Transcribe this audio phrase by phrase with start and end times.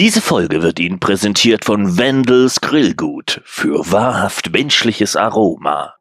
[0.00, 5.92] Diese Folge wird Ihnen präsentiert von Wendels Grillgut für wahrhaft menschliches Aroma.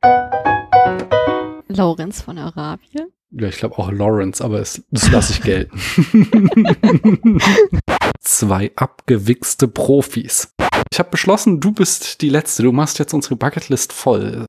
[1.68, 3.12] Laurenz von Arabien.
[3.32, 5.82] Ja, ich glaube auch Lawrence, aber es, das lasse ich gelten.
[8.22, 10.54] Zwei abgewichste Profis.
[10.94, 12.64] Ich habe beschlossen, du bist die Letzte.
[12.64, 14.46] Du machst jetzt unsere Bucketlist voll.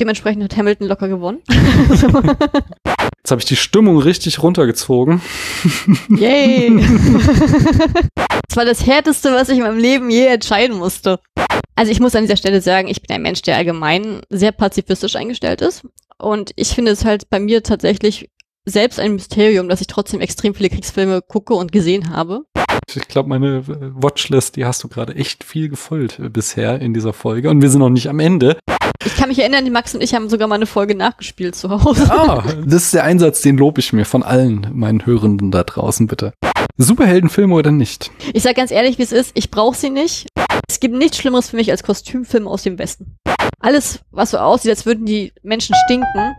[0.00, 1.42] Dementsprechend hat Hamilton locker gewonnen.
[1.48, 5.20] Jetzt habe ich die Stimmung richtig runtergezogen.
[6.08, 6.70] Yay!
[8.48, 11.20] das war das Härteste, was ich in meinem Leben je entscheiden musste.
[11.76, 15.16] Also ich muss an dieser Stelle sagen, ich bin ein Mensch, der allgemein sehr pazifistisch
[15.16, 15.86] eingestellt ist.
[16.18, 18.30] Und ich finde es halt bei mir tatsächlich
[18.64, 22.44] selbst ein Mysterium, dass ich trotzdem extrem viele Kriegsfilme gucke und gesehen habe.
[22.96, 26.94] Ich glaube, meine äh, Watchlist, die hast du gerade echt viel gefüllt äh, bisher in
[26.94, 27.50] dieser Folge.
[27.50, 28.58] Und wir sind noch nicht am Ende.
[29.04, 31.70] Ich kann mich erinnern, die Max und ich haben sogar mal eine Folge nachgespielt zu
[31.70, 32.10] Hause.
[32.10, 36.06] Ah, das ist der Einsatz, den lobe ich mir von allen meinen Hörenden da draußen,
[36.06, 36.32] bitte.
[36.76, 38.10] Superheldenfilme oder nicht?
[38.32, 40.28] Ich sag ganz ehrlich, wie es ist, ich brauche sie nicht.
[40.68, 43.16] Es gibt nichts Schlimmeres für mich als Kostümfilme aus dem Westen.
[43.58, 46.36] Alles, was so aussieht, als würden die Menschen stinken.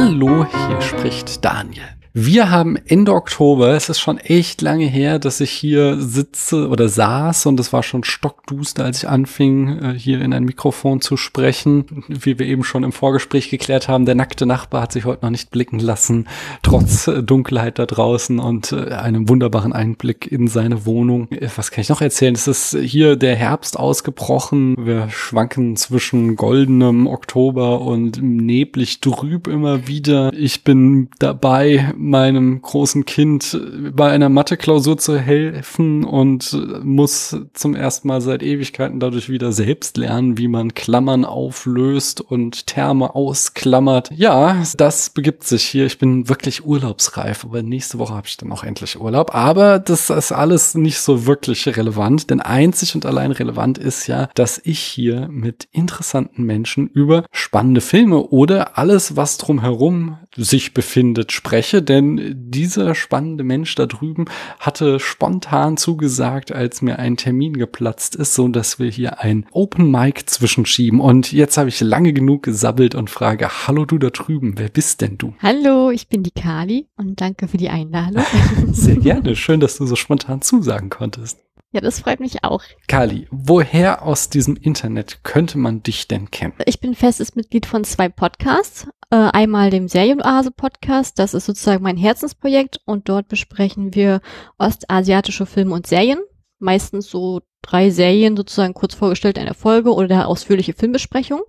[0.00, 1.97] Hallo, hier spricht Daniel.
[2.14, 6.88] Wir haben Ende Oktober, es ist schon echt lange her, dass ich hier sitze oder
[6.88, 11.16] saß und es war schon stockduster, als ich anfing, äh, hier in ein Mikrofon zu
[11.16, 12.04] sprechen.
[12.08, 15.30] Wie wir eben schon im Vorgespräch geklärt haben, der nackte Nachbar hat sich heute noch
[15.30, 16.28] nicht blicken lassen,
[16.62, 21.28] trotz äh, Dunkelheit da draußen und äh, einem wunderbaren Einblick in seine Wohnung.
[21.56, 22.34] Was kann ich noch erzählen?
[22.34, 24.76] Es ist hier der Herbst ausgebrochen.
[24.78, 30.32] Wir schwanken zwischen goldenem Oktober und neblig trüb immer wieder.
[30.32, 33.60] Ich bin dabei, meinem großen Kind
[33.92, 39.96] bei einer Mathe-Klausur zu helfen und muss zum ersten Mal seit Ewigkeiten dadurch wieder selbst
[39.96, 44.10] lernen, wie man Klammern auflöst und Terme ausklammert.
[44.14, 45.86] Ja, das begibt sich hier.
[45.86, 49.34] Ich bin wirklich urlaubsreif, aber nächste Woche habe ich dann auch endlich Urlaub.
[49.34, 54.28] Aber das ist alles nicht so wirklich relevant, denn einzig und allein relevant ist ja,
[54.34, 61.32] dass ich hier mit interessanten Menschen über spannende Filme oder alles, was drumherum sich befindet,
[61.32, 64.26] spreche, denn dieser spannende Mensch da drüben
[64.60, 69.90] hatte spontan zugesagt, als mir ein Termin geplatzt ist, so dass wir hier ein Open
[69.90, 71.00] Mic zwischenschieben.
[71.00, 75.00] Und jetzt habe ich lange genug gesabbelt und frage, hallo du da drüben, wer bist
[75.00, 75.34] denn du?
[75.40, 78.24] Hallo, ich bin die Kali und danke für die Einladung.
[78.72, 81.47] Sehr gerne, schön, dass du so spontan zusagen konntest.
[81.70, 82.62] Ja, das freut mich auch.
[82.86, 86.54] Kali, woher aus diesem Internet könnte man dich denn kennen?
[86.64, 88.88] Ich bin festes Mitglied von zwei Podcasts.
[89.10, 94.22] Äh, einmal dem Serienoase-Podcast, das ist sozusagen mein Herzensprojekt und dort besprechen wir
[94.56, 96.20] ostasiatische Filme und Serien.
[96.58, 101.42] Meistens so drei Serien sozusagen kurz vorgestellt in der Folge oder ausführliche Filmbesprechung.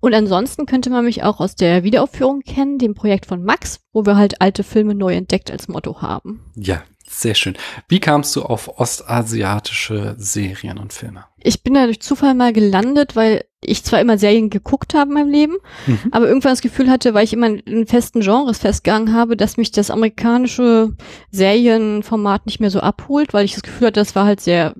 [0.00, 4.04] Und ansonsten könnte man mich auch aus der Wiederaufführung kennen, dem Projekt von Max, wo
[4.04, 6.52] wir halt alte Filme neu entdeckt als Motto haben.
[6.56, 7.54] Ja, sehr schön.
[7.88, 11.24] Wie kamst du auf ostasiatische Serien und Filme?
[11.38, 15.14] Ich bin da durch Zufall mal gelandet, weil ich zwar immer Serien geguckt habe in
[15.14, 15.56] meinem Leben,
[15.86, 15.98] Mhm.
[16.10, 19.70] aber irgendwann das Gefühl hatte, weil ich immer in festen Genres festgegangen habe, dass mich
[19.70, 20.94] das amerikanische
[21.30, 24.74] Serienformat nicht mehr so abholt, weil ich das Gefühl hatte, das war halt sehr,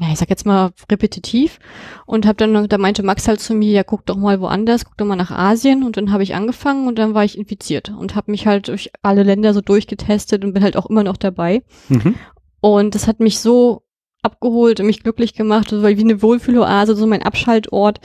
[0.00, 1.58] ja, ich sag jetzt mal repetitiv.
[2.06, 4.96] Und habe dann, da meinte Max halt zu mir, ja, guck doch mal woanders, guck
[4.96, 5.82] doch mal nach Asien.
[5.82, 8.90] Und dann habe ich angefangen und dann war ich infiziert und habe mich halt durch
[9.02, 11.62] alle Länder so durchgetestet und bin halt auch immer noch dabei.
[11.88, 12.14] Mhm.
[12.60, 13.82] und das hat mich so
[14.22, 18.00] abgeholt und mich glücklich gemacht, so wie eine Wohlfühloase, so mein Abschaltort,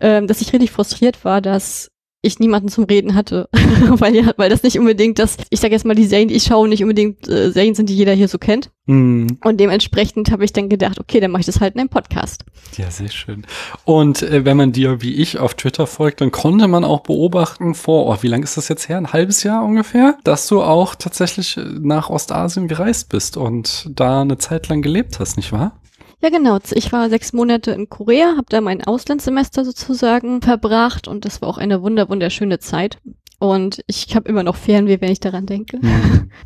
[0.00, 3.48] ähm, dass ich richtig frustriert war, dass ich niemanden zum Reden hatte,
[3.90, 6.44] weil ja, weil das nicht unbedingt das, ich sag jetzt mal, die Serien, die ich
[6.44, 8.70] schaue, nicht unbedingt äh, Serien sind, die jeder hier so kennt.
[8.86, 9.38] Mhm.
[9.44, 12.44] Und dementsprechend habe ich dann gedacht, okay, dann mache ich das halt in einem Podcast.
[12.76, 13.46] Ja, sehr schön.
[13.84, 17.74] Und äh, wenn man dir wie ich auf Twitter folgt, dann konnte man auch beobachten
[17.74, 18.96] vor, oh, wie lange ist das jetzt her?
[18.96, 24.22] Ein halbes Jahr ungefähr, dass du auch tatsächlich äh, nach Ostasien gereist bist und da
[24.22, 25.78] eine Zeit lang gelebt hast, nicht wahr?
[26.20, 26.58] Ja, genau.
[26.74, 31.48] Ich war sechs Monate in Korea, habe da mein Auslandssemester sozusagen verbracht und das war
[31.48, 32.98] auch eine wunder wunderschöne Zeit.
[33.40, 35.78] Und ich habe immer noch Fernweh, wenn ich daran denke.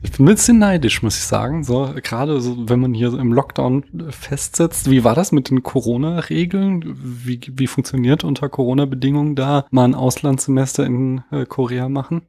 [0.03, 1.65] Ich bin ein bisschen neidisch, muss ich sagen.
[1.65, 4.91] So, gerade so, wenn man hier so im Lockdown festsitzt.
[4.91, 6.97] Wie war das mit den Corona-Regeln?
[7.03, 12.23] Wie, wie funktioniert unter Corona-Bedingungen da mal ein Auslandssemester in äh, Korea machen?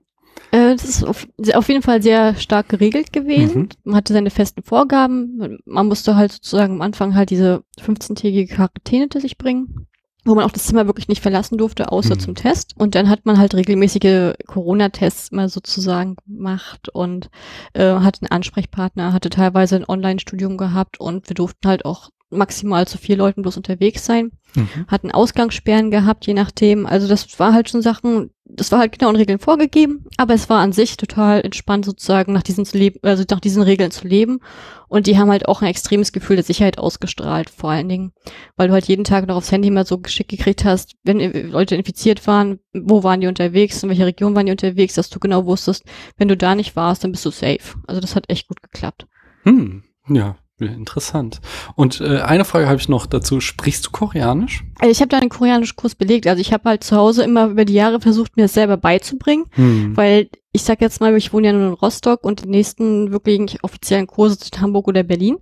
[0.53, 3.61] Äh, das ist auf, auf jeden Fall sehr stark geregelt gewesen.
[3.63, 3.69] Mhm.
[3.85, 5.59] Man hatte seine festen Vorgaben.
[5.65, 9.87] Man- musste halt sozusagen am Anfang halt diese 15-tägige Quarantäne hinter sich bringen.
[10.25, 12.19] wo man auch das Zimmer wirklich nicht verlassen durfte, außer Mhm.
[12.19, 12.75] zum Test.
[12.77, 17.29] Und dann hat man halt regelmäßige Corona-Tests mal sozusagen gemacht und
[17.73, 22.87] äh, hatte einen Ansprechpartner, hatte teilweise ein Online-Studium gehabt und wir durften halt auch maximal
[22.87, 24.67] zu vier Leuten bloß unterwegs sein, Mhm.
[24.87, 26.85] hatten Ausgangssperren gehabt, je nachdem.
[26.85, 30.47] Also das war halt schon Sachen, das war halt genau in Regeln vorgegeben, aber es
[30.49, 34.07] war an sich total entspannt sozusagen nach diesen zu leben, also nach diesen Regeln zu
[34.07, 34.39] leben.
[34.87, 38.11] Und die haben halt auch ein extremes Gefühl der Sicherheit ausgestrahlt, vor allen Dingen,
[38.55, 41.75] weil du halt jeden Tag noch aufs Handy mal so geschickt gekriegt hast, wenn Leute
[41.75, 45.45] infiziert waren, wo waren die unterwegs, in welcher Region waren die unterwegs, dass du genau
[45.47, 45.83] wusstest,
[46.17, 47.75] wenn du da nicht warst, dann bist du safe.
[47.87, 49.07] Also das hat echt gut geklappt.
[49.43, 49.83] Hm.
[50.09, 51.41] Ja, interessant.
[51.75, 53.39] Und äh, eine Frage habe ich noch dazu.
[53.41, 54.63] Sprichst du Koreanisch?
[54.79, 56.27] Also ich habe da einen koreanischen Kurs belegt.
[56.27, 59.45] Also ich habe halt zu Hause immer über die Jahre versucht, mir das selber beizubringen,
[59.51, 59.97] Hm.
[59.97, 63.63] weil ich sag jetzt mal, ich wohne ja nur in Rostock und die nächsten wirklich
[63.63, 65.37] offiziellen Kurse sind Hamburg oder Berlin.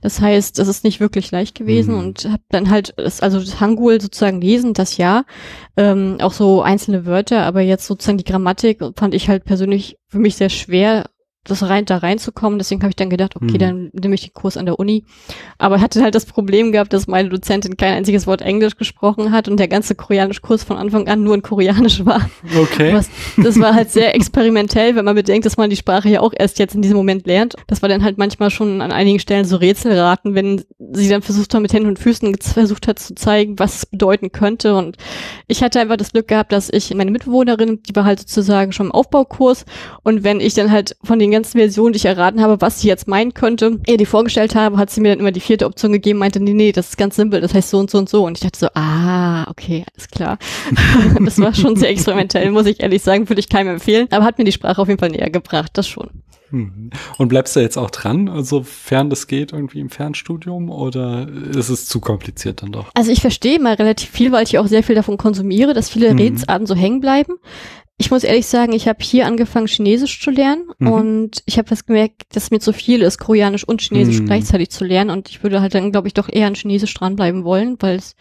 [0.00, 2.00] Das heißt, es ist nicht wirklich leicht gewesen Mhm.
[2.00, 5.24] und habe dann halt, also das Hangul sozusagen lesen, das ja,
[5.76, 10.18] ähm, auch so einzelne Wörter, aber jetzt sozusagen die Grammatik fand ich halt persönlich für
[10.18, 11.10] mich sehr schwer,
[11.44, 12.58] das rein da reinzukommen.
[12.58, 13.58] Deswegen habe ich dann gedacht, okay, Mhm.
[13.58, 15.04] dann nehme ich den Kurs an der Uni.
[15.58, 19.48] Aber hatte halt das Problem gehabt, dass meine Dozentin kein einziges Wort Englisch gesprochen hat
[19.48, 22.28] und der ganze Koreanisch-Kurs von Anfang an nur in Koreanisch war.
[22.58, 22.94] Okay.
[22.94, 26.32] Was, das war halt sehr experimentell, wenn man bedenkt, dass man die Sprache ja auch
[26.36, 27.54] erst jetzt in diesem Moment lernt.
[27.66, 31.54] Das war dann halt manchmal schon an einigen Stellen so Rätselraten, wenn sie dann versucht
[31.54, 34.74] hat, mit Händen und Füßen versucht hat zu zeigen, was es bedeuten könnte.
[34.76, 34.96] Und
[35.46, 38.86] ich hatte einfach das Glück gehabt, dass ich meine Mitbewohnerin, die war halt sozusagen schon
[38.86, 39.64] im Aufbaukurs.
[40.02, 42.88] Und wenn ich dann halt von den ganzen Versionen, die ich erraten habe, was sie
[42.88, 45.92] jetzt meinen könnte, ihr die vorgestellt habe, hat sie mir dann immer die vierte Option
[45.92, 48.24] gegeben, meinte, nee, nee, das ist ganz simpel, das heißt so und so und so.
[48.24, 50.38] Und ich dachte so, ah, okay, alles klar.
[51.24, 54.08] das war schon sehr experimentell, muss ich ehrlich sagen, würde ich keinem empfehlen.
[54.10, 56.08] Aber hat mir die Sprache auf jeden Fall näher gebracht, das schon.
[56.50, 56.90] Hm.
[57.18, 61.68] Und bleibst du jetzt auch dran, also fern das geht irgendwie im Fernstudium oder ist
[61.68, 62.90] es zu kompliziert dann doch?
[62.94, 66.12] Also ich verstehe mal relativ viel, weil ich auch sehr viel davon konsumiere, dass viele
[66.12, 66.18] Mhm.
[66.18, 67.34] Redensarten so hängen bleiben.
[67.96, 70.88] Ich muss ehrlich sagen, ich habe hier angefangen, Chinesisch zu lernen Mhm.
[70.92, 74.26] und ich habe fast gemerkt, dass mir zu viel ist, Koreanisch und Chinesisch Mhm.
[74.26, 77.44] gleichzeitig zu lernen und ich würde halt dann, glaube ich, doch eher an Chinesisch dranbleiben
[77.44, 78.16] wollen, weil es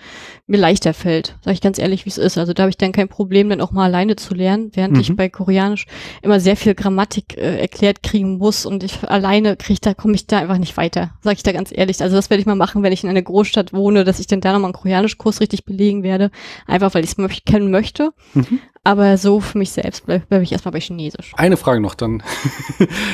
[0.46, 1.38] mir leichter fällt.
[1.44, 2.38] Sag ich ganz ehrlich, wie es ist.
[2.38, 5.00] Also da habe ich dann kein Problem, dann auch mal alleine zu lernen, während Mhm.
[5.00, 5.88] ich bei Koreanisch
[6.22, 10.28] immer sehr viel Grammatik äh, erklärt kriegen muss und ich alleine kriege da komme ich
[10.28, 11.16] da einfach nicht weiter.
[11.22, 12.00] Sag ich da ganz ehrlich.
[12.04, 14.40] Also das werde ich mal machen, wenn ich in einer Großstadt wohne, dass ich dann
[14.40, 16.30] da nochmal einen Koreanischkurs richtig belegen werde,
[16.68, 18.12] einfach weil ich es kennen möchte.
[18.86, 21.32] Aber so für mich selbst bleibe bleib ich erstmal bei Chinesisch.
[21.38, 22.22] Eine Frage noch dann.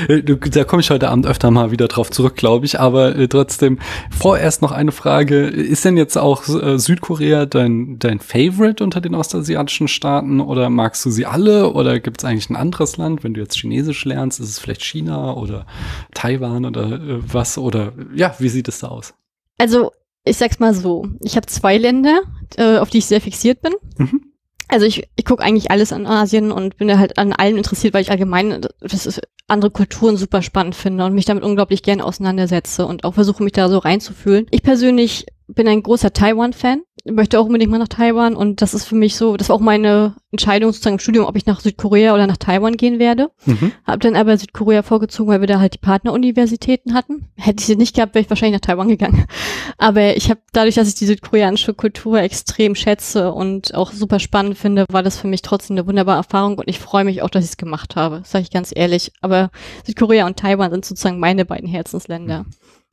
[0.07, 2.80] Da komme ich heute Abend öfter mal wieder drauf zurück, glaube ich.
[2.80, 3.77] Aber äh, trotzdem,
[4.10, 5.45] vorerst noch eine Frage.
[5.45, 10.42] Ist denn jetzt auch äh, Südkorea dein, dein Favorite unter den ostasiatischen Staaten?
[10.42, 11.72] Oder magst du sie alle?
[11.74, 13.24] Oder gibt es eigentlich ein anderes Land?
[13.24, 15.68] Wenn du jetzt Chinesisch lernst, ist es vielleicht China oder
[16.13, 17.60] Taiwan oder äh, was?
[17.60, 19.13] Oder ja, wie sieht es da aus?
[19.60, 19.92] Also
[20.25, 22.22] ich sag's mal so, ich habe zwei Länder,
[22.57, 23.74] äh, auf die ich sehr fixiert bin.
[23.98, 24.29] Mhm.
[24.69, 27.94] Also ich, ich gucke eigentlich alles an Asien und bin da halt an allem interessiert,
[27.94, 32.01] weil ich allgemein das ist, andere Kulturen super spannend finde und mich damit unglaublich gern
[32.01, 34.45] auseinandersetze und auch versuche mich da so reinzufühlen.
[34.51, 38.86] Ich persönlich bin ein großer Taiwan-Fan, möchte auch unbedingt mal nach Taiwan und das ist
[38.86, 42.13] für mich so, das war auch meine Entscheidung sozusagen im Studium, ob ich nach Südkorea
[42.13, 43.31] oder nach Taiwan gehen werde.
[43.46, 43.72] Mhm.
[43.86, 47.30] Hab dann aber Südkorea vorgezogen, weil wir da halt die Partneruniversitäten hatten.
[47.36, 49.25] Hätte ich sie nicht gehabt, wäre ich wahrscheinlich nach Taiwan gegangen.
[49.78, 54.57] Aber ich habe dadurch, dass ich die südkoreanische Kultur extrem schätze und auch super spannend
[54.57, 57.46] finde, war das für mich trotzdem eine wunderbare Erfahrung und ich freue mich auch, dass
[57.46, 59.12] ich es gemacht habe, sage ich ganz ehrlich.
[59.22, 59.51] Aber
[59.86, 62.46] Südkorea und Taiwan sind sozusagen meine beiden Herzensländer.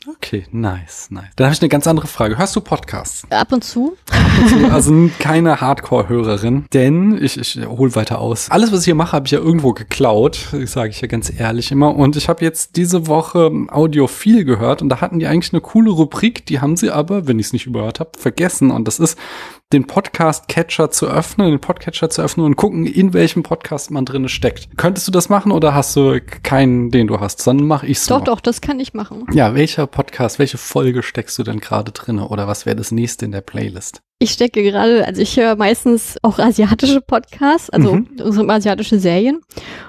[0.08, 1.24] Okay, nice, nice.
[1.34, 2.38] Dann habe ich eine ganz andere Frage.
[2.38, 3.26] Hörst du Podcasts?
[3.30, 3.96] Ab und zu.
[4.70, 8.50] Also keine Hardcore-Hörerin, denn ich, ich hole weiter aus.
[8.50, 11.72] Alles, was ich hier mache, habe ich ja irgendwo geklaut, sage ich ja ganz ehrlich
[11.72, 11.94] immer.
[11.96, 15.90] Und ich habe jetzt diese Woche Audiophil gehört und da hatten die eigentlich eine coole
[15.90, 18.70] Rubrik, die haben sie aber, wenn ich es nicht überhört habe, vergessen.
[18.70, 19.18] Und das ist,
[19.72, 24.28] den Podcast-Catcher zu öffnen, den Podcatcher zu öffnen und gucken, in welchem Podcast man drinne
[24.28, 24.68] steckt.
[24.76, 27.44] Könntest du das machen oder hast du keinen, den du hast?
[27.46, 28.24] Dann mache ich's Doch, noch.
[28.26, 29.26] doch, das kann ich machen.
[29.32, 33.24] Ja, welcher Podcast, welche Folge steckst du denn gerade drinne oder was wäre das nächste
[33.24, 34.02] in der Playlist?
[34.20, 38.48] Ich stecke gerade, also ich höre meistens auch asiatische Podcasts, also Mhm.
[38.48, 39.40] asiatische Serien.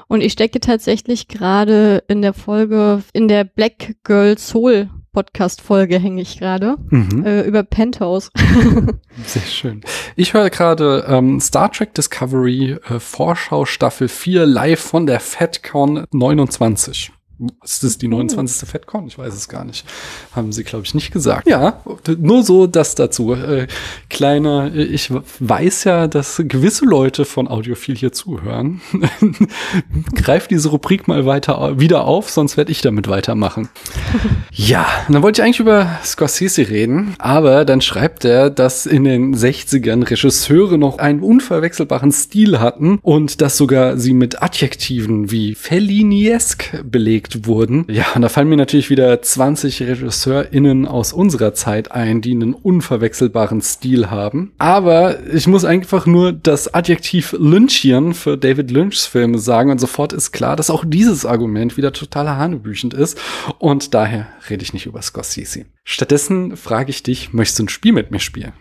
[0.08, 5.98] Und ich stecke tatsächlich gerade in der Folge, in der Black Girl Soul Podcast Folge
[5.98, 7.26] hänge ich gerade Mhm.
[7.26, 8.30] äh, über Penthouse.
[9.26, 9.82] Sehr schön.
[10.16, 16.06] Ich höre gerade ähm, Star Trek Discovery äh, Vorschau Staffel 4 live von der FedCon
[16.12, 17.12] 29.
[17.64, 18.68] Ist das die 29.
[18.68, 19.08] FedCon?
[19.08, 19.86] Ich weiß es gar nicht.
[20.36, 21.48] Haben sie, glaube ich, nicht gesagt.
[21.48, 21.84] Ja,
[22.18, 23.34] nur so das dazu.
[23.34, 23.68] Äh,
[24.10, 28.82] kleiner, ich weiß ja, dass gewisse Leute von Audiophil hier zuhören.
[30.16, 33.70] Greif diese Rubrik mal weiter wieder auf, sonst werde ich damit weitermachen.
[34.52, 39.36] ja, dann wollte ich eigentlich über Scorsese reden, aber dann schreibt er, dass in den
[39.36, 46.84] 60ern Regisseure noch einen unverwechselbaren Stil hatten und dass sogar sie mit Adjektiven wie Felliniesque
[46.84, 47.86] belegt wurden.
[47.90, 52.54] Ja, und da fallen mir natürlich wieder 20 RegisseurInnen aus unserer Zeit ein, die einen
[52.54, 54.54] unverwechselbaren Stil haben.
[54.58, 60.14] Aber ich muss einfach nur das Adjektiv Lynchian für David Lynchs Filme sagen und sofort
[60.14, 63.20] ist klar, dass auch dieses Argument wieder total hanebüchend ist
[63.60, 65.66] und daher rede ich nicht über Scorsese.
[65.84, 68.54] Stattdessen frage ich dich, möchtest du ein Spiel mit mir spielen?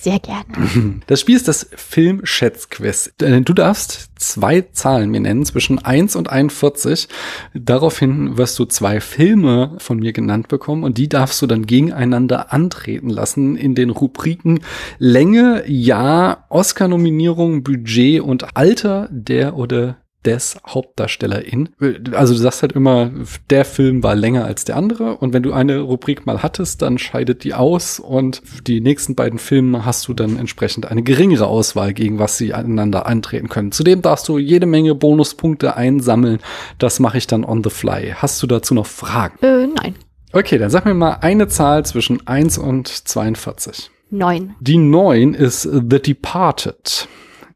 [0.00, 0.44] Sehr gerne.
[1.06, 3.14] Das Spiel ist das Film-Schätzquiz.
[3.18, 7.08] Du darfst zwei Zahlen mir nennen, zwischen 1 und 41.
[7.54, 12.52] Daraufhin wirst du zwei Filme von mir genannt bekommen und die darfst du dann gegeneinander
[12.52, 14.60] antreten lassen in den Rubriken
[14.98, 21.70] Länge, Jahr, Oscar-Nominierung, Budget und Alter der oder des Hauptdarstellerin.
[22.12, 23.10] Also du sagst halt immer,
[23.50, 26.98] der Film war länger als der andere und wenn du eine Rubrik mal hattest, dann
[26.98, 31.94] scheidet die aus und die nächsten beiden Filme hast du dann entsprechend eine geringere Auswahl,
[31.94, 33.72] gegen was sie aneinander antreten können.
[33.72, 36.40] Zudem darfst du jede Menge Bonuspunkte einsammeln.
[36.78, 38.14] Das mache ich dann on the fly.
[38.16, 39.38] Hast du dazu noch Fragen?
[39.42, 39.94] Äh, nein.
[40.32, 43.90] Okay, dann sag mir mal eine Zahl zwischen 1 und 42.
[44.10, 44.54] Neun.
[44.60, 47.08] Die 9 ist The Departed.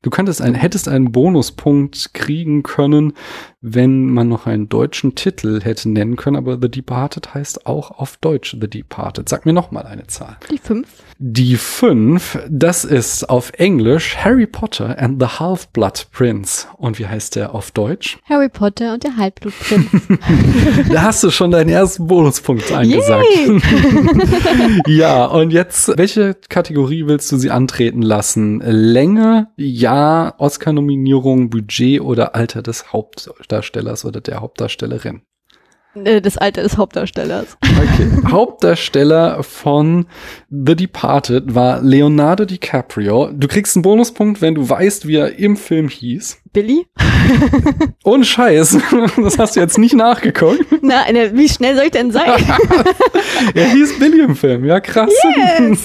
[0.03, 3.15] Du könntest einen, hättest einen Bonuspunkt kriegen können,
[3.63, 8.17] wenn man noch einen deutschen Titel hätte nennen können, aber The Departed heißt auch auf
[8.17, 9.29] Deutsch The Departed.
[9.29, 10.37] Sag mir noch mal eine Zahl.
[10.51, 10.89] Die fünf.
[11.19, 16.67] Die fünf, das ist auf Englisch Harry Potter and the Half-Blood Prince.
[16.77, 18.19] Und wie heißt der auf Deutsch?
[18.29, 19.87] Harry Potter und der Halbblutprinz.
[20.93, 23.25] da hast du schon deinen ersten Bonuspunkt eingesagt.
[24.89, 28.61] ja, und jetzt, welche Kategorie willst du sie antreten lassen?
[28.65, 33.52] Länge, Jahr, Oscar-Nominierung, Budget oder Alter des Hauptdarstellers
[34.05, 35.23] oder der Hauptdarstellerin?
[35.95, 37.59] Äh, das Alter des Hauptdarstellers.
[37.63, 38.11] Okay.
[38.31, 40.07] Hauptdarsteller von
[40.49, 43.31] The Departed war Leonardo DiCaprio.
[43.33, 46.42] Du kriegst einen Bonuspunkt, wenn du weißt, wie er im Film hieß.
[46.53, 46.87] Billy?
[48.05, 48.79] Ohne Scheiß.
[49.17, 50.65] Das hast du jetzt nicht nachgeguckt.
[50.83, 52.31] Na, wie schnell soll ich denn sein?
[53.55, 54.65] er hieß Billy im Film.
[54.65, 55.11] Ja, krass.
[55.37, 55.85] Yes.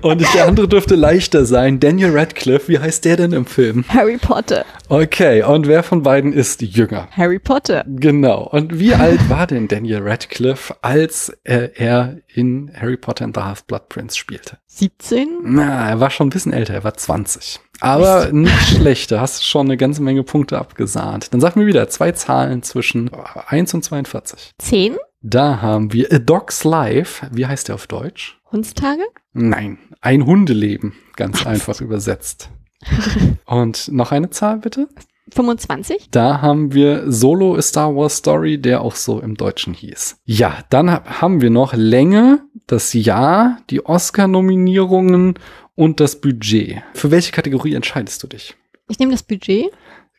[0.00, 1.78] Und der andere dürfte leichter sein.
[1.80, 2.68] Daniel Radcliffe.
[2.68, 3.84] Wie heißt der denn im Film?
[3.88, 4.64] Harry Potter.
[4.88, 5.42] Okay.
[5.42, 7.08] Und wer von beiden ist jünger?
[7.10, 7.84] Harry Potter.
[7.86, 8.44] Genau.
[8.44, 13.88] Und wie alt war denn Daniel Radcliffe, als er in Harry Potter and the Half-Blood
[13.88, 14.58] Prince spielte?
[14.76, 15.40] 17?
[15.42, 16.74] Na, er war schon ein bisschen älter.
[16.74, 17.60] Er war 20.
[17.80, 21.32] Aber nicht schlecht, da hast du schon eine ganze Menge Punkte abgesahnt.
[21.32, 24.54] Dann sag mir wieder zwei Zahlen zwischen 1 und 42.
[24.58, 24.96] 10?
[25.22, 27.26] Da haben wir A Dog's Life.
[27.32, 28.38] Wie heißt der auf Deutsch?
[28.52, 29.02] Hundstage?
[29.32, 30.94] Nein, ein Hundeleben.
[31.16, 32.50] Ganz einfach übersetzt.
[33.46, 34.88] Und noch eine Zahl bitte?
[35.32, 36.08] 25?
[36.10, 40.18] Da haben wir Solo A Star Wars Story, der auch so im Deutschen hieß.
[40.24, 45.34] Ja, dann haben wir noch Länge, das Jahr, die Oscar-Nominierungen
[45.74, 46.82] und das Budget.
[46.94, 48.56] Für welche Kategorie entscheidest du dich?
[48.88, 49.70] Ich nehme das Budget.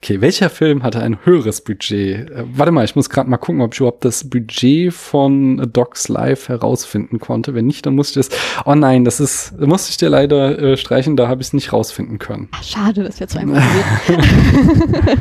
[0.03, 2.29] Okay, welcher Film hatte ein höheres Budget?
[2.29, 5.65] Äh, warte mal, ich muss gerade mal gucken, ob ich überhaupt das Budget von A
[5.65, 7.55] Dog's Life herausfinden konnte.
[7.55, 8.37] Wenn nicht, dann musste ich das.
[8.65, 11.73] Oh nein, das ist, musste ich dir leider äh, streichen, da habe ich es nicht
[11.73, 12.47] rausfinden können.
[12.51, 13.57] Ach, schade, das wäre zu einfach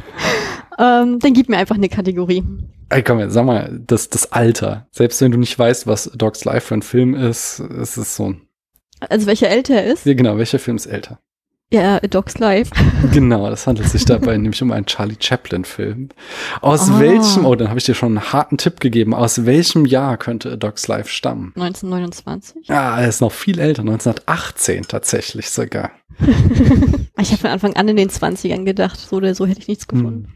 [0.78, 2.44] ähm, Dann gib mir einfach eine Kategorie.
[2.90, 4.88] Ey, komm, jetzt, sag mal, das, das Alter.
[4.92, 8.14] Selbst wenn du nicht weißt, was A Dog's Life für ein Film ist, ist es
[8.14, 8.42] so ein.
[9.00, 10.04] Also welcher älter ist?
[10.04, 11.18] Ja, genau, welcher Film ist älter?
[11.72, 12.70] Ja, A Dog's Life.
[13.12, 16.10] Genau, das handelt sich dabei nämlich um einen Charlie Chaplin-Film.
[16.60, 17.00] Aus Ah.
[17.00, 19.14] welchem, oh, dann habe ich dir schon einen harten Tipp gegeben.
[19.14, 21.52] Aus welchem Jahr könnte A Dog's Life stammen?
[21.56, 22.70] 1929.
[22.70, 25.90] Ah, er ist noch viel älter, 1918 tatsächlich sogar.
[27.18, 29.88] Ich habe von Anfang an in den 20ern gedacht, so oder so hätte ich nichts
[29.88, 30.34] gefunden.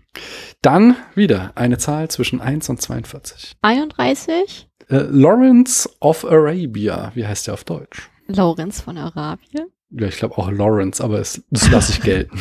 [0.62, 3.52] Dann wieder eine Zahl zwischen 1 und 42.
[3.60, 4.66] 31?
[4.88, 8.08] Äh, Lawrence of Arabia, wie heißt der auf Deutsch?
[8.28, 9.66] Lawrence von Arabien.
[9.92, 12.38] Ja, ich glaube auch Lawrence, aber es, das lasse ich gelten.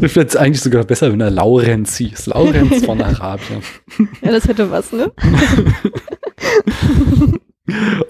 [0.00, 2.26] ich finde es eigentlich sogar besser, wenn er Laurenz hieß.
[2.26, 3.62] Laurenz von Arabien.
[4.22, 5.10] Ja, das hätte was, ne?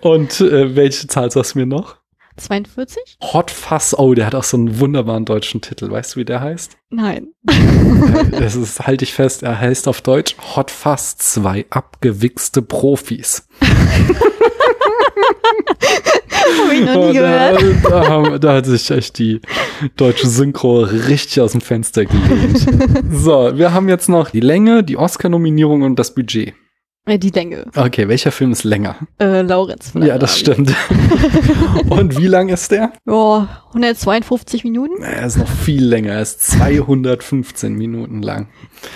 [0.03, 1.97] Und äh, welche Zahl sagst du mir noch?
[2.37, 3.19] 42?
[3.33, 3.97] Hot Fuss.
[3.97, 5.89] Oh, der hat auch so einen wunderbaren deutschen Titel.
[5.91, 6.77] Weißt du, wie der heißt?
[6.91, 7.29] Nein.
[7.49, 13.47] Äh, Das ist, halte ich fest, er heißt auf Deutsch Hot Fuss, zwei abgewichste Profis.
[16.65, 17.85] Habe ich noch Oh, nie da, gehört.
[17.85, 19.41] da, haben- da hat sich echt die
[19.97, 22.67] deutsche Synchro richtig aus dem Fenster gelehnt.
[23.13, 26.55] So, wir haben jetzt noch die Länge, die Oscar-Nominierung und das Budget.
[27.07, 27.67] Äh, Die Länge.
[27.77, 28.97] Okay, welcher Film ist länger?
[29.21, 29.91] Äh, Laurenz.
[29.91, 30.75] von Ja, das stimmt.
[31.91, 32.93] Und wie lang ist der?
[33.07, 35.03] Ja, 152 Minuten.
[35.03, 36.13] Er ist noch viel länger.
[36.13, 38.49] Er ist 215 Minuten lang.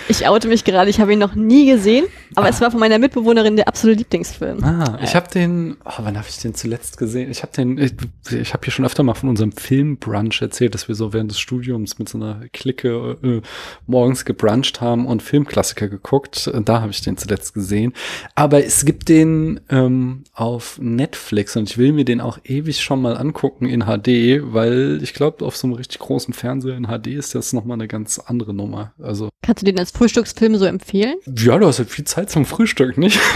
[0.08, 2.04] Ich oute mich gerade, ich habe ihn noch nie gesehen,
[2.34, 2.50] aber Ah.
[2.50, 4.62] es war von meiner Mitbewohnerin der absolute Lieblingsfilm.
[4.62, 7.30] Ah, ich habe den, oh, wann habe ich den zuletzt gesehen?
[7.30, 7.92] Ich habe den, ich,
[8.32, 11.38] ich habe hier schon öfter mal von unserem Filmbrunch erzählt, dass wir so während des
[11.40, 13.40] Studiums mit so einer Clique äh,
[13.86, 16.50] morgens gebruncht haben und Filmklassiker geguckt.
[16.64, 17.94] Da habe ich den zuletzt gesehen.
[18.34, 23.00] Aber es gibt den ähm, auf Netflix und ich will mir den auch ewig schon
[23.02, 27.08] mal angucken in HD, weil ich glaube, auf so einem richtig großen Fernseher in HD
[27.08, 28.92] ist das nochmal eine ganz andere Nummer.
[29.00, 31.16] Also, Kannst du den als Frühstücksfilm so empfehlen?
[31.36, 33.18] ja, du hast halt viel Zeit zum Frühstück, nicht?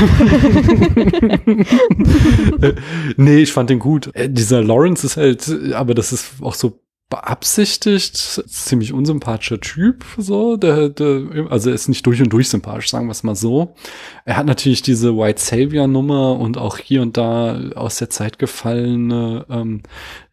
[2.62, 2.74] Äh,
[3.16, 4.10] nee, ich fand den gut.
[4.14, 6.81] Äh, dieser Lawrence ist halt, aber das ist auch so
[7.12, 12.88] beabsichtigt, ziemlich unsympathischer Typ, so, der, der, also er ist nicht durch und durch sympathisch,
[12.88, 13.74] sagen wir es mal so.
[14.24, 18.38] Er hat natürlich diese White Savior Nummer und auch hier und da aus der Zeit
[18.38, 19.82] gefallene ähm,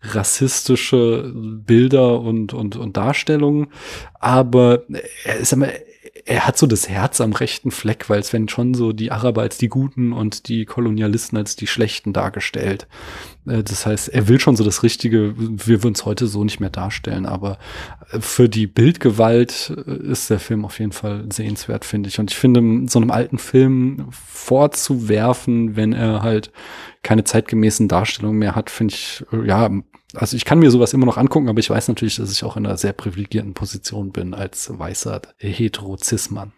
[0.03, 3.67] rassistische Bilder und, und, und Darstellungen,
[4.13, 4.83] aber
[5.25, 5.67] er ist immer,
[6.25, 9.41] er hat so das Herz am rechten Fleck, weil es werden schon so die Araber
[9.41, 12.87] als die Guten und die Kolonialisten als die Schlechten dargestellt.
[13.47, 16.59] Äh, Das heißt, er will schon so das Richtige, wir würden es heute so nicht
[16.59, 17.57] mehr darstellen, aber
[18.11, 22.19] äh, für die Bildgewalt äh, ist der Film auf jeden Fall sehenswert, finde ich.
[22.19, 26.51] Und ich finde, so einem alten Film vorzuwerfen, wenn er halt
[27.01, 29.69] keine zeitgemäßen Darstellungen mehr hat, finde ich, ja,
[30.15, 32.57] also ich kann mir sowas immer noch angucken, aber ich weiß natürlich, dass ich auch
[32.57, 36.53] in einer sehr privilegierten Position bin als weißer Hetero-Cis-Mann.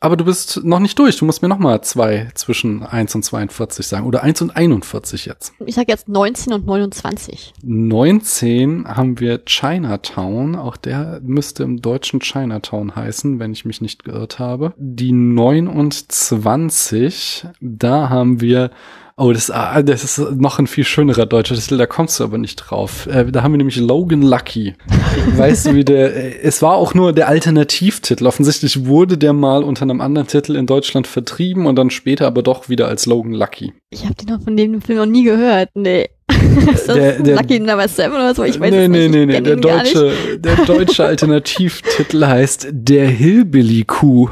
[0.00, 1.18] Aber du bist noch nicht durch.
[1.18, 4.06] Du musst mir noch mal zwei zwischen 1 und 42 sagen.
[4.06, 5.52] Oder 1 und 41 jetzt.
[5.64, 7.52] Ich sag jetzt 19 und 29.
[7.62, 10.56] 19 haben wir Chinatown.
[10.56, 14.74] Auch der müsste im deutschen Chinatown heißen, wenn ich mich nicht geirrt habe.
[14.78, 18.70] Die 29, da haben wir
[19.18, 22.36] Oh, das, ah, das ist noch ein viel schönerer deutscher Titel, da kommst du aber
[22.36, 23.06] nicht drauf.
[23.06, 24.74] Äh, da haben wir nämlich Logan Lucky.
[25.36, 28.26] weißt du, wie der, äh, es war auch nur der Alternativtitel.
[28.26, 32.42] Offensichtlich wurde der mal unter einem anderen Titel in Deutschland vertrieben und dann später aber
[32.42, 33.72] doch wieder als Logan Lucky.
[33.88, 35.70] Ich habe den noch von dem Film noch nie gehört.
[35.72, 36.10] Nee.
[36.74, 38.44] ist das Der- der- Lucky Number 7 oder so?
[38.44, 39.12] Ich weiß nee, nee, nicht.
[39.12, 39.32] nee, nee.
[39.32, 44.28] kenn Der deutsche, der deutsche Alternativtitel heißt Der Hillbilly-Kuh.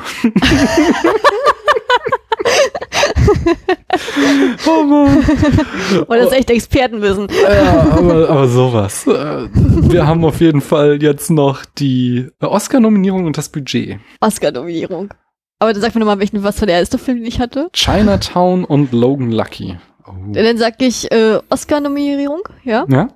[4.67, 5.25] Oh Mann.
[6.09, 7.29] Oh, das ist echt Expertenwissen.
[7.43, 9.07] Ja, aber, aber sowas.
[9.07, 13.99] Wir haben auf jeden Fall jetzt noch die Oscar-Nominierung und das Budget.
[14.21, 15.13] Oscar-Nominierung.
[15.59, 17.69] Aber dann sag mir nochmal, welchen, was war der erste Film, den ich hatte?
[17.73, 19.79] Chinatown und Logan Lucky.
[20.07, 20.13] Oh.
[20.33, 22.85] Dann sag ich äh, Oscar-Nominierung, ja.
[22.89, 23.09] Ja,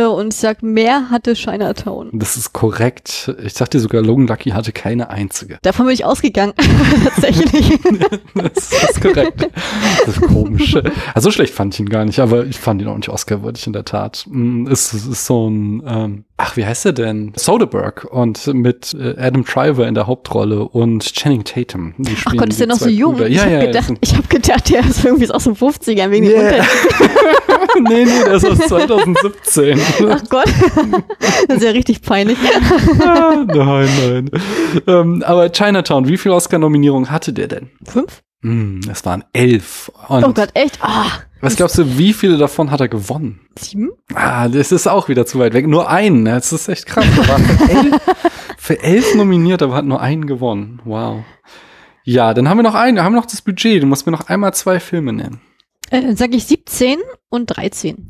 [0.00, 2.10] und ich sag, mehr hatte Chinatown.
[2.12, 3.34] das ist korrekt.
[3.44, 5.58] Ich dir sogar, Logan Lucky hatte keine einzige.
[5.62, 6.54] Davon bin ich ausgegangen.
[7.04, 7.78] Tatsächlich.
[8.34, 9.48] Das ist korrekt.
[10.06, 10.74] Das ist komisch.
[11.14, 13.66] Also so schlecht fand ich ihn gar nicht, aber ich fand ihn auch nicht Oscar-würdig
[13.66, 14.24] in der Tat.
[14.28, 17.32] Mm, Es ist, ist so ein, ähm, ach, wie heißt er denn?
[17.36, 21.94] Soderbergh und mit äh, Adam Driver in der Hauptrolle und Channing Tatum.
[21.98, 23.14] Die Ach Gott, ist der noch so jung?
[23.14, 23.28] Brüder.
[23.28, 26.26] ich Ja, hab ja, gedacht, ich hab gedacht, der ist irgendwie aus den 50ern wegen
[26.26, 26.42] dem Yeah.
[26.42, 27.10] Untertitel.
[27.88, 29.80] nee, nee, der ist aus 2017.
[30.08, 30.46] Ach Gott.
[31.48, 32.38] das ist ja richtig peinlich.
[33.00, 34.30] Ah, nein, nein.
[34.86, 37.70] Ähm, aber Chinatown, wie viele Oscar-Nominierungen hatte der denn?
[37.84, 38.22] Fünf?
[38.42, 39.90] Hm, es waren elf.
[40.08, 40.78] Und Oh Gott, echt?
[40.82, 41.06] Ah,
[41.40, 43.40] was glaubst du, wie viele davon hat er gewonnen?
[43.58, 43.90] sieben?
[44.14, 45.66] Ah, das ist auch wieder zu weit weg.
[45.66, 46.34] Nur einen, ne?
[46.34, 47.04] das ist echt krass.
[47.04, 48.00] Er war für, elf,
[48.58, 50.80] für elf nominiert, aber hat nur einen gewonnen.
[50.84, 51.24] Wow.
[52.04, 53.82] Ja, dann haben wir noch einen, haben wir noch das Budget.
[53.82, 55.40] Du musst mir noch einmal zwei Filme nennen.
[55.90, 58.08] Äh, dann sag ich 17 und 13.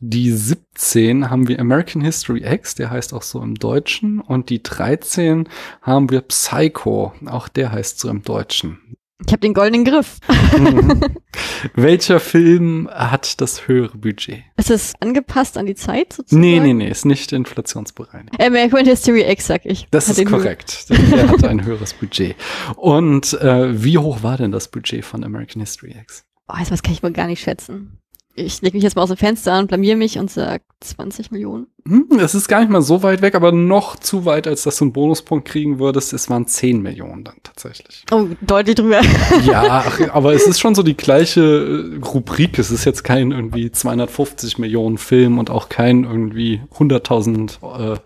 [0.00, 4.20] Die 17 haben wir American History X, der heißt auch so im Deutschen.
[4.20, 5.48] Und die 13
[5.80, 8.78] haben wir Psycho, auch der heißt so im Deutschen.
[9.24, 10.18] Ich habe den goldenen Griff.
[10.58, 11.00] Mhm.
[11.74, 14.42] Welcher Film hat das höhere Budget?
[14.56, 16.40] Ist es angepasst an die Zeit sozusagen?
[16.40, 18.42] Nee, nee, nee, ist nicht inflationsbereinigt.
[18.42, 19.86] American History X, sag ich.
[19.90, 20.90] Das Hat ist korrekt.
[21.12, 22.34] Der hatte ein höheres Budget.
[22.76, 26.24] Und äh, wie hoch war denn das Budget von American History X?
[26.48, 27.98] Oh, das kann ich wohl gar nicht schätzen.
[28.34, 31.68] Ich leg mich jetzt mal aus dem Fenster und blamier mich und sag 20 Millionen.
[31.86, 34.78] Hm, es ist gar nicht mal so weit weg, aber noch zu weit, als dass
[34.78, 36.14] du einen Bonuspunkt kriegen würdest.
[36.14, 38.04] Es waren 10 Millionen dann tatsächlich.
[38.10, 39.02] Oh, deutlich drüber.
[39.44, 42.58] Ja, aber es ist schon so die gleiche äh, Rubrik.
[42.58, 47.98] Es ist jetzt kein irgendwie 250 Millionen Film und auch kein irgendwie 100.000 äh,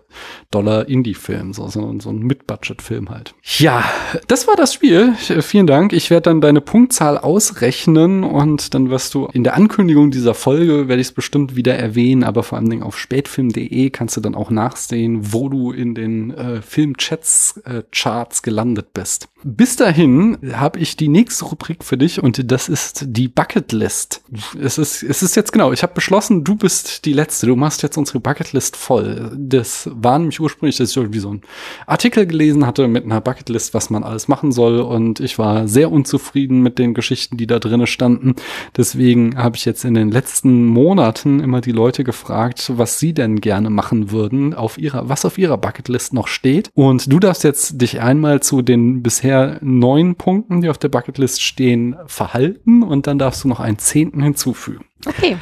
[0.51, 3.35] Dollar Indie-Film, so, sondern so ein Mid-Budget-Film halt.
[3.59, 3.83] Ja,
[4.27, 5.13] das war das Spiel.
[5.29, 5.93] Äh, Vielen Dank.
[5.93, 10.89] Ich werde dann deine Punktzahl ausrechnen und dann wirst du in der Ankündigung dieser Folge,
[10.89, 14.21] werde ich es bestimmt wieder erwähnen, aber vor allen Dingen auf spätfilm.de filmchat.de kannst du
[14.21, 19.29] dann auch nachsehen, wo du in den äh, Filmchats-Charts äh, gelandet bist.
[19.43, 24.21] Bis dahin habe ich die nächste Rubrik für dich und das ist die Bucketlist.
[24.61, 27.47] Es ist, es ist jetzt genau, ich habe beschlossen, du bist die Letzte.
[27.47, 29.31] Du machst jetzt unsere Bucketlist voll.
[29.37, 31.41] Das war nämlich ursprünglich, dass ich irgendwie so einen
[31.87, 35.91] Artikel gelesen hatte mit einer Bucketlist, was man alles machen soll und ich war sehr
[35.91, 38.35] unzufrieden mit den Geschichten, die da drinnen standen.
[38.75, 43.39] Deswegen habe ich jetzt in den letzten Monaten immer die Leute gefragt, was sie denn
[43.39, 46.71] gerne machen würden, auf ihrer, was auf ihrer Bucketlist noch steht.
[46.73, 50.89] Und du darfst jetzt dich einmal zu den bisher bisher neun Punkten, die auf der
[50.89, 54.85] Bucketlist stehen, verhalten und dann darfst du noch einen zehnten hinzufügen.
[55.05, 55.37] Okay.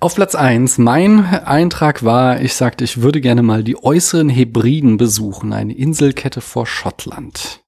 [0.00, 4.96] Auf Platz eins mein Eintrag war, ich sagte, ich würde gerne mal die äußeren Hebriden
[4.96, 7.64] besuchen, eine Inselkette vor Schottland.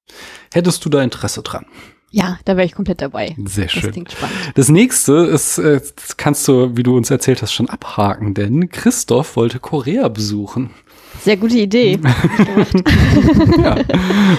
[0.53, 1.66] Hättest du da Interesse dran?
[2.12, 3.37] Ja, da wäre ich komplett dabei.
[3.44, 3.83] Sehr schön.
[3.83, 4.37] Das klingt spannend.
[4.57, 8.68] Das nächste ist, äh, das kannst du, wie du uns erzählt hast, schon abhaken, denn
[8.68, 10.70] Christoph wollte Korea besuchen.
[11.22, 11.98] Sehr gute Idee.
[13.62, 13.76] ja,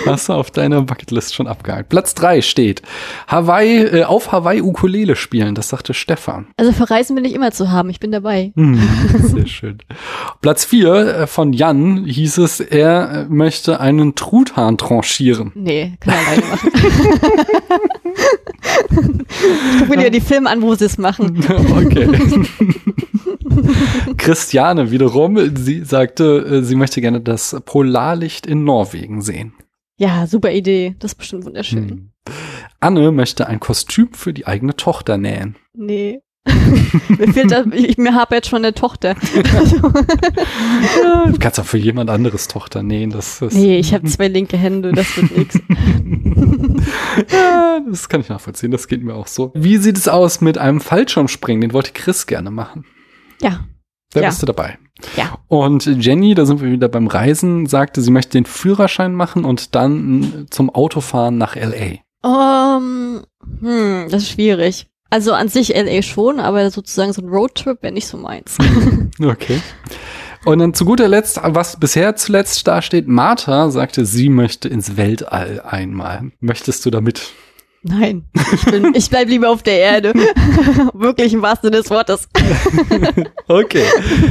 [0.05, 1.89] hast du auf deiner Bucketlist schon abgehakt.
[1.89, 2.81] Platz drei steht
[3.27, 6.47] Hawaii, äh, auf Hawaii Ukulele spielen, das sagte Stefan.
[6.57, 8.51] Also für Reisen bin ich immer zu haben, ich bin dabei.
[8.55, 8.79] Hm,
[9.19, 9.77] sehr schön.
[10.41, 15.51] Platz vier äh, von Jan hieß es, er äh, möchte einen Truthahn tranchieren.
[15.53, 16.71] Nee, kann er alleine machen.
[19.73, 20.09] ich gucke mir ja.
[20.09, 21.45] die Filme an, wo sie es machen.
[21.77, 22.07] okay.
[24.17, 29.53] Christiane wiederum, sie sagte, äh, sie möchte gerne das Polarlicht in Norwegen sehen.
[29.97, 30.95] Ja, super Idee.
[30.99, 31.89] Das ist bestimmt wunderschön.
[31.89, 32.11] Hm.
[32.79, 35.55] Anne möchte ein Kostüm für die eigene Tochter nähen.
[35.73, 36.21] Nee.
[37.09, 39.13] mir fehlt das, ich mir habe jetzt schon eine Tochter.
[39.13, 39.19] du
[41.39, 43.11] kannst auch für jemand anderes Tochter nähen.
[43.11, 45.59] Das ist nee, ich habe zwei linke Hände, das wird nichts.
[47.31, 49.51] ja, das kann ich nachvollziehen, das geht mir auch so.
[49.53, 51.61] Wie sieht es aus mit einem Fallschirmspringen?
[51.61, 52.85] Den wollte Chris gerne machen.
[53.41, 53.65] Ja.
[54.13, 54.29] Da ja.
[54.29, 54.77] bist du dabei.
[55.15, 55.37] Ja.
[55.47, 59.75] Und Jenny, da sind wir wieder beim Reisen, sagte, sie möchte den Führerschein machen und
[59.75, 61.99] dann zum Autofahren nach LA.
[62.23, 63.23] Um,
[63.59, 64.87] hm, das ist schwierig.
[65.09, 68.57] Also an sich LA schon, aber sozusagen so ein Roadtrip wäre nicht so meins.
[69.21, 69.61] okay.
[70.45, 74.97] Und dann zu guter Letzt, was bisher zuletzt da steht, Martha sagte, sie möchte ins
[74.97, 76.31] Weltall einmal.
[76.39, 77.33] Möchtest du damit?
[77.83, 80.13] Nein, ich, bin, ich bleib lieber auf der Erde.
[80.93, 82.29] Wirklich im wahrsten Sinne des Wortes.
[83.47, 83.85] okay.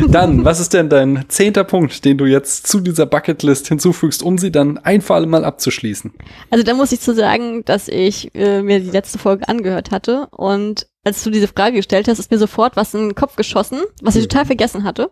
[0.06, 4.38] Dann, was ist denn dein zehnter Punkt, den du jetzt zu dieser Bucketlist hinzufügst, um
[4.38, 6.12] sie dann ein für alle Mal abzuschließen?
[6.50, 10.28] Also da muss ich zu sagen, dass ich äh, mir die letzte Folge angehört hatte
[10.30, 13.80] und als du diese Frage gestellt hast, ist mir sofort was in den Kopf geschossen,
[14.02, 15.10] was ich total vergessen hatte.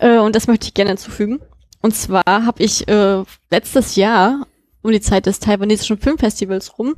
[0.00, 1.40] Äh, und das möchte ich gerne hinzufügen.
[1.82, 4.46] Und zwar habe ich äh, letztes Jahr
[4.82, 6.94] um die Zeit des taiwanesischen Filmfestivals rum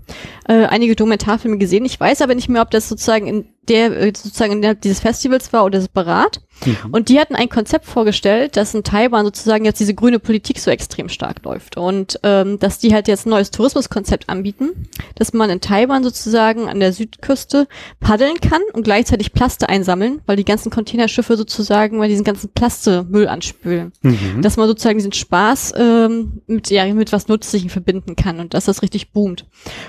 [0.49, 1.85] äh, einige Dokumentarfilme gesehen.
[1.85, 5.53] Ich weiß aber nicht mehr, ob das sozusagen in der äh, sozusagen innerhalb dieses Festivals
[5.53, 6.41] war oder separat.
[6.67, 6.77] Mhm.
[6.93, 10.71] Und die hatten ein Konzept vorgestellt, dass in Taiwan sozusagen jetzt diese grüne Politik so
[10.71, 15.51] extrem stark läuft und ähm, dass die halt jetzt ein neues Tourismuskonzept anbieten, dass man
[15.51, 17.67] in Taiwan sozusagen an der Südküste
[18.01, 23.29] paddeln kann und gleichzeitig Plaste einsammeln, weil die ganzen Containerschiffe sozusagen mal diesen ganzen Plastemüll
[23.29, 23.93] anspülen.
[24.03, 24.43] Mhm.
[24.43, 28.67] Dass man sozusagen diesen Spaß ähm, mit ja mit was Nützlichem verbinden kann und dass
[28.67, 29.47] das richtig boomt.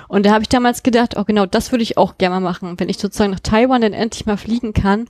[0.07, 2.79] Und da habe ich damals gedacht, oh genau, das würde ich auch gerne mal machen,
[2.79, 5.07] wenn ich sozusagen nach Taiwan Taiwan dann endlich mal fliegen kann,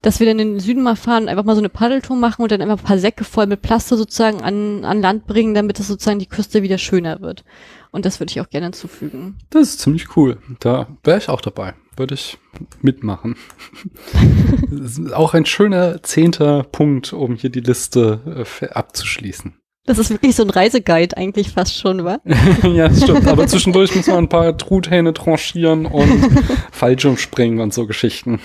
[0.00, 2.50] dass wir dann in den Süden mal fahren, einfach mal so eine Paddeltour machen und
[2.50, 5.86] dann einfach ein paar Säcke voll mit Plaste sozusagen an, an Land bringen, damit es
[5.86, 7.44] sozusagen die Küste wieder schöner wird.
[7.92, 9.36] Und das würde ich auch gerne hinzufügen.
[9.50, 10.38] Das ist ziemlich cool.
[10.60, 11.74] Da wäre ich auch dabei.
[11.96, 12.38] Würde ich
[12.80, 13.36] mitmachen.
[14.70, 19.54] das auch ein schöner zehnter Punkt, um hier die Liste äh, abzuschließen.
[19.84, 22.20] Das ist wirklich so ein Reiseguide eigentlich fast schon, wa?
[22.62, 23.26] ja, das stimmt.
[23.26, 26.30] Aber zwischendurch muss man ein paar Truthähne tranchieren und
[26.70, 28.40] Fallschirmspringen und so Geschichten.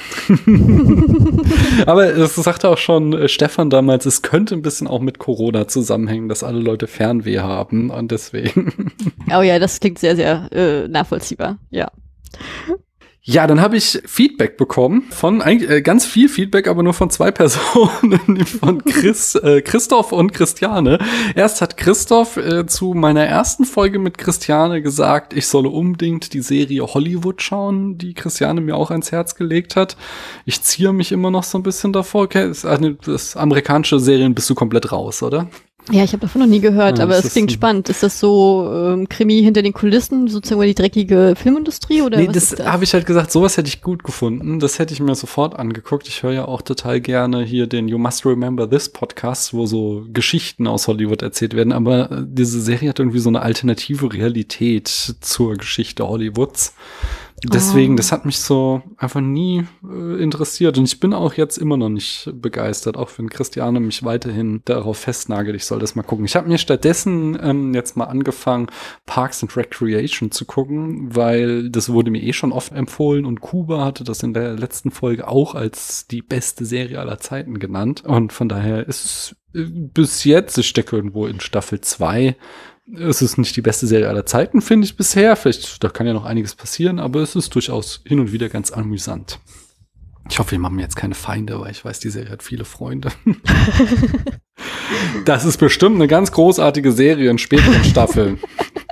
[1.85, 5.67] Aber es sagte auch schon äh, Stefan damals, es könnte ein bisschen auch mit Corona
[5.67, 8.91] zusammenhängen, dass alle Leute Fernweh haben und deswegen.
[9.35, 11.59] oh ja, das klingt sehr, sehr äh, nachvollziehbar.
[11.69, 11.91] Ja.
[13.29, 17.09] Ja, dann habe ich Feedback bekommen von eigentlich äh, ganz viel Feedback, aber nur von
[17.09, 20.97] zwei Personen, von Chris, äh, Christoph und Christiane.
[21.35, 26.39] Erst hat Christoph äh, zu meiner ersten Folge mit Christiane gesagt, ich solle unbedingt die
[26.39, 29.97] Serie Hollywood schauen, die Christiane mir auch ans Herz gelegt hat.
[30.45, 32.23] Ich ziehe mich immer noch so ein bisschen davor.
[32.23, 32.65] Okay, das,
[33.05, 35.49] das amerikanische Serien bist du komplett raus, oder?
[35.91, 37.89] Ja, ich habe davon noch nie gehört, ja, aber es klingt spannend.
[37.89, 42.33] Ist das so ähm, Krimi hinter den Kulissen, sozusagen die dreckige Filmindustrie oder nee, was
[42.33, 42.67] das, das?
[42.67, 44.59] habe ich halt gesagt, sowas hätte ich gut gefunden.
[44.59, 46.07] Das hätte ich mir sofort angeguckt.
[46.07, 50.05] Ich höre ja auch total gerne hier den You Must Remember This Podcast, wo so
[50.11, 51.71] Geschichten aus Hollywood erzählt werden.
[51.71, 56.73] Aber äh, diese Serie hat irgendwie so eine alternative Realität zur Geschichte Hollywoods
[57.43, 57.97] Deswegen, Oh.
[57.97, 60.77] das hat mich so einfach nie äh, interessiert.
[60.79, 64.97] Und ich bin auch jetzt immer noch nicht begeistert, auch wenn Christiane mich weiterhin darauf
[64.97, 66.25] festnagelt, ich soll das mal gucken.
[66.25, 68.67] Ich habe mir stattdessen ähm, jetzt mal angefangen,
[69.05, 73.85] Parks and Recreation zu gucken, weil das wurde mir eh schon oft empfohlen und Kuba
[73.85, 78.03] hatte das in der letzten Folge auch als die beste Serie aller Zeiten genannt.
[78.03, 82.35] Und von daher ist es äh, bis jetzt, ich stecke irgendwo in Staffel 2,
[82.95, 85.35] es ist nicht die beste Serie aller Zeiten, finde ich bisher.
[85.35, 88.71] Vielleicht, da kann ja noch einiges passieren, aber es ist durchaus hin und wieder ganz
[88.71, 89.39] amüsant.
[90.29, 93.11] Ich hoffe, wir machen jetzt keine Feinde, weil ich weiß, die Serie hat viele Freunde.
[95.25, 98.39] das ist bestimmt eine ganz großartige Serie in späteren Staffeln.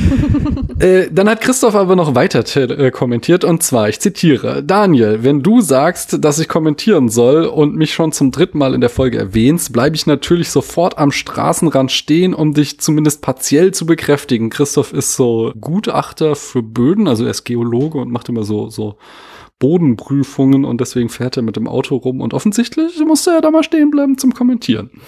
[0.80, 5.42] Äh, dann hat Christoph aber noch weiter äh, kommentiert und zwar, ich zitiere, Daniel, wenn
[5.42, 9.18] du sagst, dass ich kommentieren soll und mich schon zum dritten Mal in der Folge
[9.18, 14.48] erwähnst, bleibe ich natürlich sofort am Straßenrand stehen, um dich zumindest partiell zu bekräftigen.
[14.48, 18.96] Christoph ist so Gutachter für Böden, also er ist Geologe und macht immer so, so
[19.60, 23.62] Bodenprüfungen und deswegen fährt er mit dem Auto rum und offensichtlich musste er da mal
[23.62, 24.90] stehen bleiben zum Kommentieren.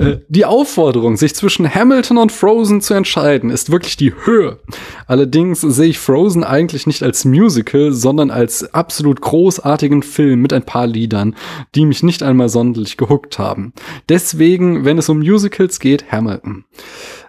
[0.00, 4.58] Äh, die Aufforderung, sich zwischen Hamilton und Frozen zu entscheiden, ist wirklich die Höhe.
[5.06, 10.64] Allerdings sehe ich Frozen eigentlich nicht als Musical, sondern als absolut großartigen Film mit ein
[10.64, 11.36] paar Liedern,
[11.74, 13.74] die mich nicht einmal sonderlich gehuckt haben.
[14.08, 16.64] Deswegen, wenn es um Musicals geht, Hamilton.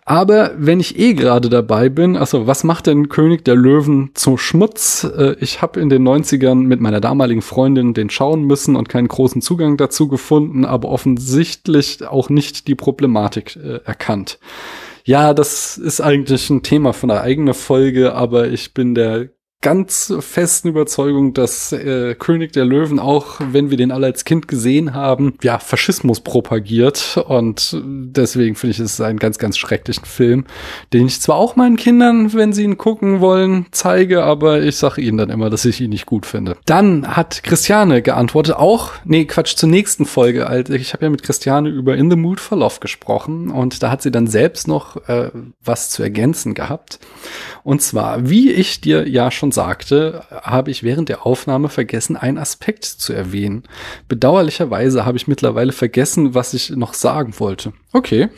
[0.06, 4.38] Aber wenn ich eh gerade dabei bin, also was macht denn König der Löwen zum
[4.38, 5.04] Schmutz?
[5.04, 9.08] Äh, Ich habe in den 90ern mit meiner damaligen Freundin den schauen müssen und keinen
[9.08, 14.40] großen Zugang dazu gefunden, aber offensichtlich auch nicht die Problematik äh, erkannt.
[15.06, 19.30] Ja, das ist eigentlich ein Thema von einer eigenen Folge, aber ich bin der
[19.64, 24.48] ganz festen Überzeugung, dass äh, König der Löwen auch, wenn wir den alle als Kind
[24.48, 30.46] gesehen haben, ja, Faschismus propagiert und deswegen finde ich es einen ganz, ganz schrecklichen Film,
[30.92, 35.02] den ich zwar auch meinen Kindern, wenn sie ihn gucken wollen, zeige, aber ich sage
[35.02, 36.58] ihnen dann immer, dass ich ihn nicht gut finde.
[36.66, 41.24] Dann hat Christiane geantwortet, auch, nee, Quatsch, zur nächsten Folge, also ich habe ja mit
[41.24, 44.98] Christiane über In the Mood for Love gesprochen und da hat sie dann selbst noch
[45.08, 45.32] äh,
[45.64, 47.00] was zu ergänzen gehabt.
[47.64, 52.38] Und zwar, wie ich dir ja schon sagte, habe ich während der Aufnahme vergessen, einen
[52.38, 53.64] Aspekt zu erwähnen.
[54.08, 57.74] Bedauerlicherweise habe ich mittlerweile vergessen, was ich noch sagen wollte.
[57.96, 58.30] Okay.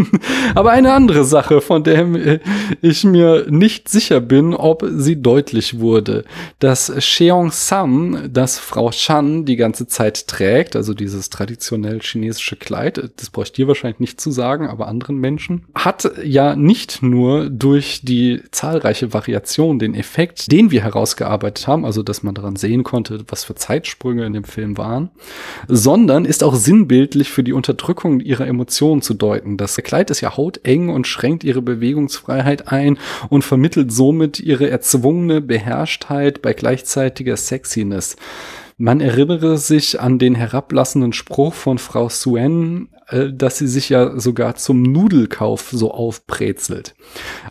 [0.54, 2.40] Aber eine andere Sache, von der
[2.80, 6.24] ich mir nicht sicher bin, ob sie deutlich wurde.
[6.60, 13.10] Das Cheong Sam, das Frau Chan die ganze Zeit trägt, also dieses traditionell chinesische Kleid,
[13.16, 17.50] das brauche ich dir wahrscheinlich nicht zu sagen, aber anderen Menschen, hat ja nicht nur
[17.50, 22.84] durch die zahlreiche Variation den Effekt, den wir herausgearbeitet haben, also dass man daran sehen
[22.84, 25.10] konnte, was für Zeitsprünge in dem Film waren,
[25.66, 29.56] sondern ist auch sinnbildlich für die Unterdrückung ihrer Emotionen zu deuten.
[29.56, 35.40] Das Kleid ist ja hauteng und schränkt ihre Bewegungsfreiheit ein und vermittelt somit ihre erzwungene
[35.40, 38.16] Beherrschtheit bei gleichzeitiger Sexiness.
[38.82, 44.18] Man erinnere sich an den herablassenden Spruch von Frau Suen, äh, dass sie sich ja
[44.18, 46.94] sogar zum Nudelkauf so aufbrezelt.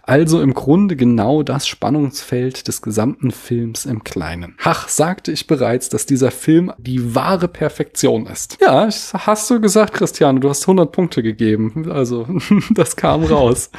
[0.01, 4.55] Also im Grunde genau das Spannungsfeld des gesamten Films im Kleinen.
[4.63, 8.57] Ach, sagte ich bereits, dass dieser Film die wahre Perfektion ist.
[8.59, 11.91] Ja, hast du gesagt, Christiane, du hast 100 Punkte gegeben.
[11.91, 12.25] Also,
[12.71, 13.69] das kam raus.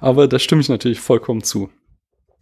[0.00, 1.68] Aber da stimme ich natürlich vollkommen zu.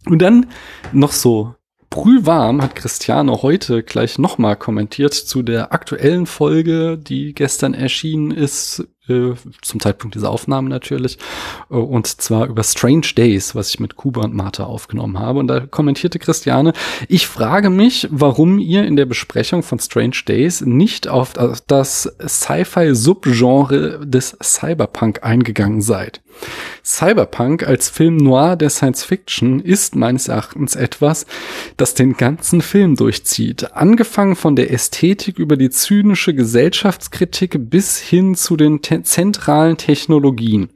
[0.05, 0.45] Und dann
[0.93, 1.53] noch so
[1.93, 8.87] brühwarm hat Christiane heute gleich nochmal kommentiert zu der aktuellen Folge, die gestern erschienen ist,
[9.07, 11.19] äh, zum Zeitpunkt dieser Aufnahme natürlich,
[11.69, 15.37] äh, und zwar über Strange Days, was ich mit Kuba und Martha aufgenommen habe.
[15.37, 16.73] Und da kommentierte Christiane,
[17.09, 21.33] ich frage mich, warum ihr in der Besprechung von Strange Days nicht auf
[21.67, 26.22] das Sci-Fi-Subgenre des Cyberpunk eingegangen seid.
[26.85, 31.25] Cyberpunk als Film noir der Science Fiction ist meines Erachtens etwas,
[31.77, 33.73] das den ganzen Film durchzieht.
[33.73, 40.69] Angefangen von der Ästhetik über die zynische Gesellschaftskritik bis hin zu den te zentralen Technologien.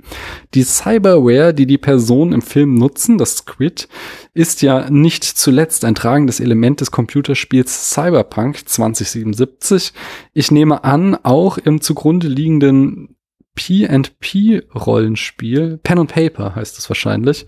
[0.53, 3.89] Die Cyberware, die die Personen im Film nutzen, das Squid,
[4.33, 9.93] ist ja nicht zuletzt ein tragendes Element des Computerspiels Cyberpunk 2077.
[10.33, 13.16] Ich nehme an, auch im zugrunde liegenden
[13.57, 17.45] P&P-Rollenspiel, Pen and Paper heißt es wahrscheinlich.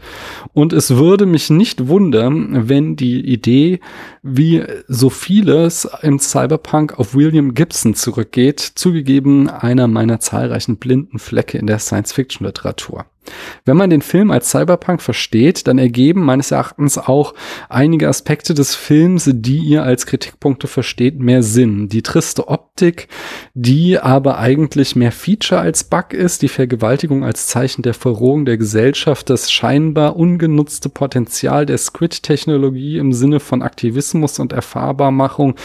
[0.51, 3.79] Und es würde mich nicht wundern, wenn die Idee,
[4.21, 11.57] wie so vieles im Cyberpunk auf William Gibson zurückgeht, zugegeben einer meiner zahlreichen blinden Flecke
[11.57, 13.05] in der Science-Fiction-Literatur.
[13.65, 17.33] Wenn man den Film als Cyberpunk versteht, dann ergeben meines Erachtens auch
[17.69, 21.89] einige Aspekte des Films, die ihr als Kritikpunkte versteht, mehr Sinn.
[21.89, 23.07] Die triste Optik,
[23.53, 28.57] die aber eigentlich mehr Feature als Bug ist, die Vergewaltigung als Zeichen der Verrohung der
[28.57, 35.55] Gesellschaft, das scheinbar ungenutzte Potenzial der Squid-Technologie im Sinne von Aktivismus und Erfahrbarmachung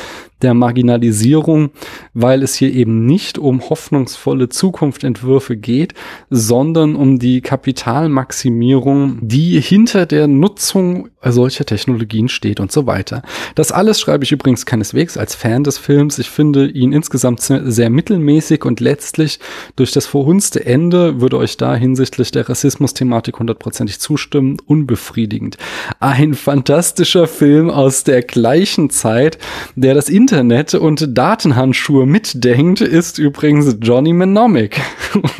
[0.42, 1.70] der Marginalisierung,
[2.12, 5.94] weil es hier eben nicht um hoffnungsvolle Zukunftentwürfe geht,
[6.30, 13.22] sondern um die Kapitalmaximierung, die hinter der Nutzung solcher Technologien steht und so weiter.
[13.54, 16.18] Das alles schreibe ich übrigens keineswegs als Fan des Films.
[16.18, 19.38] Ich finde ihn insgesamt sehr mittelmäßig und letztlich
[19.76, 25.56] durch das verhunzte Ende würde euch da hinsichtlich der Rassismus-Thematik hundertprozentig zustimmen, unbefriedigend.
[26.00, 29.38] Ein fantastischer Film aus der gleichen Zeit,
[29.76, 34.80] der das Internet und Datenhandschuhe mitdenkt, ist übrigens Johnny Mnemonic.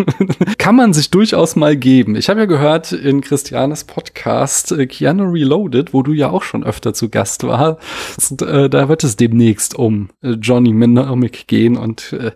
[0.58, 2.16] Kann man sich durchaus mal geben.
[2.16, 6.64] Ich habe ja gehört in Christianes Podcast äh, Keanu Reloaded, wo du ja auch schon
[6.64, 12.12] öfter zu Gast warst, äh, da wird es demnächst um äh, Johnny Mnemonic gehen und
[12.12, 12.32] äh,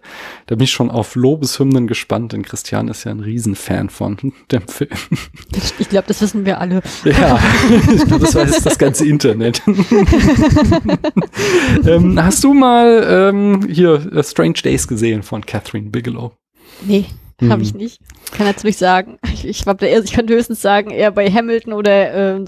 [0.47, 4.17] da bin ich schon auf Lobeshymnen gespannt, denn Christian ist ja ein Riesenfan von
[4.51, 4.89] dem Film.
[5.79, 6.81] Ich glaube, das wissen wir alle.
[7.05, 7.39] Ja,
[7.95, 9.61] ich glaube, das weiß das ganze Internet.
[11.87, 16.33] ähm, hast du mal ähm, hier uh, Strange Days gesehen von Catherine Bigelow?
[16.87, 17.07] Nee,
[17.41, 17.51] hm.
[17.51, 18.01] habe ich nicht.
[18.33, 19.19] Kann natürlich sagen.
[19.33, 22.45] Ich, ich, ich könnte höchstens sagen, eher bei Hamilton oder äh,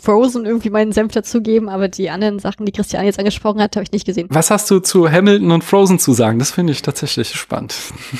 [0.00, 3.84] Frozen irgendwie meinen Senf dazugeben, aber die anderen Sachen, die Christian jetzt angesprochen hat, habe
[3.84, 4.26] ich nicht gesehen.
[4.30, 6.38] Was hast du zu Hamilton und Frozen zu sagen?
[6.38, 7.74] Das finde ich tatsächlich spannend.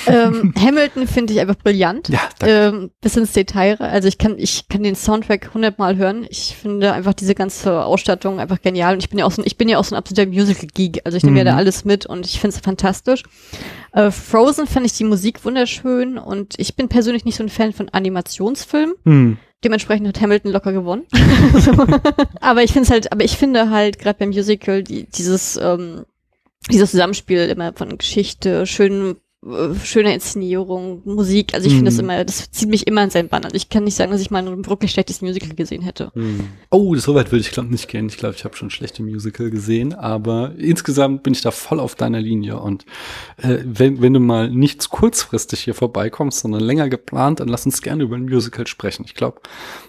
[0.07, 2.09] Ähm, Hamilton finde ich einfach brillant.
[2.09, 3.77] Ja, ähm, bis ins Detail.
[3.79, 6.25] Also ich kann, ich kann den Soundtrack hundertmal hören.
[6.29, 8.93] Ich finde einfach diese ganze Ausstattung einfach genial.
[8.93, 11.01] Und ich bin ja auch so, ich bin ja auch so ein absoluter Musical-Geek.
[11.03, 11.37] Also ich nehme mhm.
[11.37, 13.23] ja da alles mit und ich finde es fantastisch.
[13.91, 17.73] Äh, Frozen fand ich die Musik wunderschön und ich bin persönlich nicht so ein Fan
[17.73, 18.95] von Animationsfilmen.
[19.03, 19.37] Mhm.
[19.65, 21.05] Dementsprechend hat Hamilton locker gewonnen.
[22.39, 26.05] aber ich finde halt, aber ich finde halt gerade beim Musical die, dieses ähm,
[26.69, 29.15] dieses Zusammenspiel immer von Geschichte, schönen
[29.83, 31.53] schöne Inszenierung, Musik.
[31.53, 32.05] Also ich finde das mhm.
[32.05, 33.43] immer, das zieht mich immer in seinen Bann.
[33.43, 36.11] Also ich kann nicht sagen, dass ich mal ein wirklich schlechtes Musical gesehen hätte.
[36.15, 36.47] Mhm.
[36.71, 38.07] Oh, so weit würde ich glaube nicht gehen.
[38.07, 41.95] Ich glaube, ich habe schon schlechte Musical gesehen, aber insgesamt bin ich da voll auf
[41.95, 42.59] deiner Linie.
[42.59, 42.85] Und
[43.37, 47.81] äh, wenn, wenn du mal nicht kurzfristig hier vorbeikommst, sondern länger geplant, dann lass uns
[47.81, 49.05] gerne über ein Musical sprechen.
[49.05, 49.41] Ich glaube,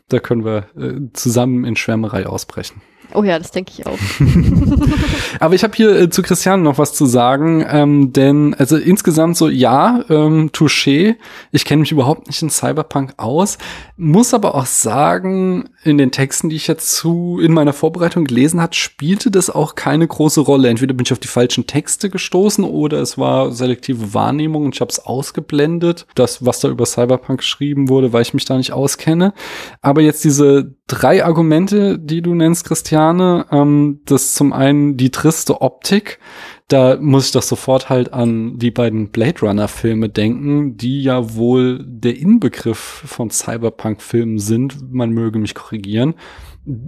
[0.09, 2.83] da können wir äh, zusammen in Schwärmerei ausbrechen.
[3.15, 3.99] Oh ja, das denke ich auch.
[5.41, 9.37] Aber ich habe hier äh, zu Christian noch was zu sagen, ähm, denn also insgesamt
[9.37, 11.17] so ja, ähm, Touché.
[11.53, 13.59] Ich kenne mich überhaupt nicht in Cyberpunk aus,
[13.97, 18.61] muss aber auch sagen, in den Texten, die ich jetzt zu in meiner Vorbereitung gelesen
[18.61, 20.69] hat, spielte das auch keine große Rolle.
[20.69, 24.81] Entweder bin ich auf die falschen Texte gestoßen oder es war selektive Wahrnehmung und ich
[24.81, 28.73] habe es ausgeblendet, das was da über Cyberpunk geschrieben wurde, weil ich mich da nicht
[28.73, 29.33] auskenne.
[29.81, 32.65] Aber jetzt diese drei Argumente, die du nennst,
[32.97, 33.47] Christiane.
[33.51, 36.19] Ähm, das zum einen die triste Optik.
[36.69, 41.35] Da muss ich doch sofort halt an die beiden Blade Runner Filme denken, die ja
[41.35, 44.93] wohl der Inbegriff von Cyberpunk-Filmen sind.
[44.93, 46.15] Man möge mich korrigieren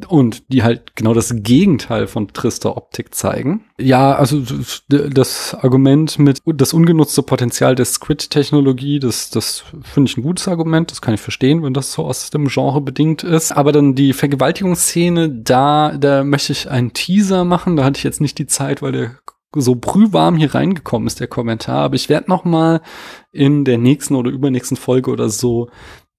[0.08, 3.64] und die halt genau das Gegenteil von trister Optik zeigen.
[3.78, 4.42] Ja, also
[4.88, 10.90] das Argument mit das ungenutzte Potenzial der Squid-Technologie, das, das finde ich ein gutes Argument,
[10.90, 13.52] das kann ich verstehen, wenn das so aus dem Genre bedingt ist.
[13.52, 18.20] Aber dann die Vergewaltigungsszene, da, da möchte ich einen Teaser machen, da hatte ich jetzt
[18.20, 19.10] nicht die Zeit, weil der
[19.54, 21.78] so brühwarm hier reingekommen ist, der Kommentar.
[21.78, 22.82] Aber ich werde noch mal
[23.32, 25.70] in der nächsten oder übernächsten Folge oder so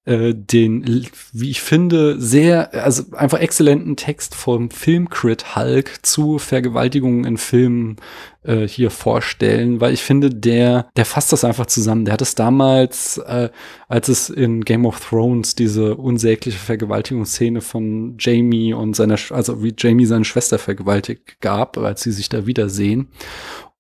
[0.05, 7.25] äh, den, wie ich finde, sehr, also einfach exzellenten Text vom Filmcrit Hulk zu Vergewaltigungen
[7.25, 7.97] in Filmen
[8.43, 12.05] äh, hier vorstellen, weil ich finde, der, der fasst das einfach zusammen.
[12.05, 13.49] Der hat es damals, äh,
[13.88, 19.75] als es in Game of Thrones diese unsägliche Vergewaltigungsszene von Jamie und seiner, also wie
[19.77, 23.09] Jamie seine Schwester vergewaltigt gab, als sie sich da wiedersehen.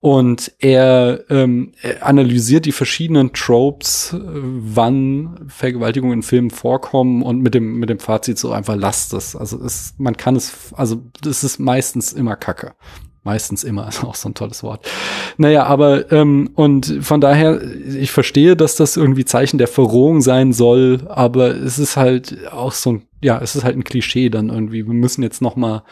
[0.01, 7.41] Und er, ähm, er analysiert die verschiedenen Tropes, äh, wann Vergewaltigungen in Filmen vorkommen und
[7.41, 9.35] mit dem, mit dem Fazit so einfach lasst es.
[9.35, 12.75] Also es, man kann es, also das ist meistens immer Kacke.
[13.23, 14.87] Meistens immer ist auch so ein tolles Wort.
[15.35, 20.53] Naja, aber ähm, und von daher, ich verstehe, dass das irgendwie Zeichen der Verrohung sein
[20.53, 24.47] soll, aber es ist halt auch so ein, ja, es ist halt ein Klischee dann
[24.47, 24.87] irgendwie.
[24.87, 25.83] Wir müssen jetzt noch mal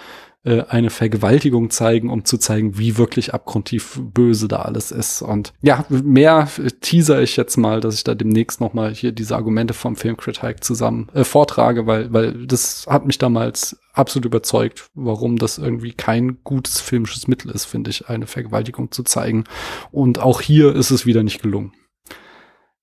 [0.47, 5.21] äh, eine Vergewaltigung zeigen, um zu zeigen, wie wirklich abgrundtief böse da alles ist.
[5.21, 6.47] Und ja, mehr
[6.79, 11.09] teaser ich jetzt mal, dass ich da demnächst noch hier diese Argumente vom Filmcritic zusammen
[11.13, 16.79] äh, vortrage, weil, weil das hat mich damals absolut überzeugt, warum das irgendwie kein gutes
[16.79, 19.43] filmisches Mittel ist, finde ich, eine Vergewaltigung zu zeigen.
[19.91, 21.73] Und auch hier ist es wieder nicht gelungen.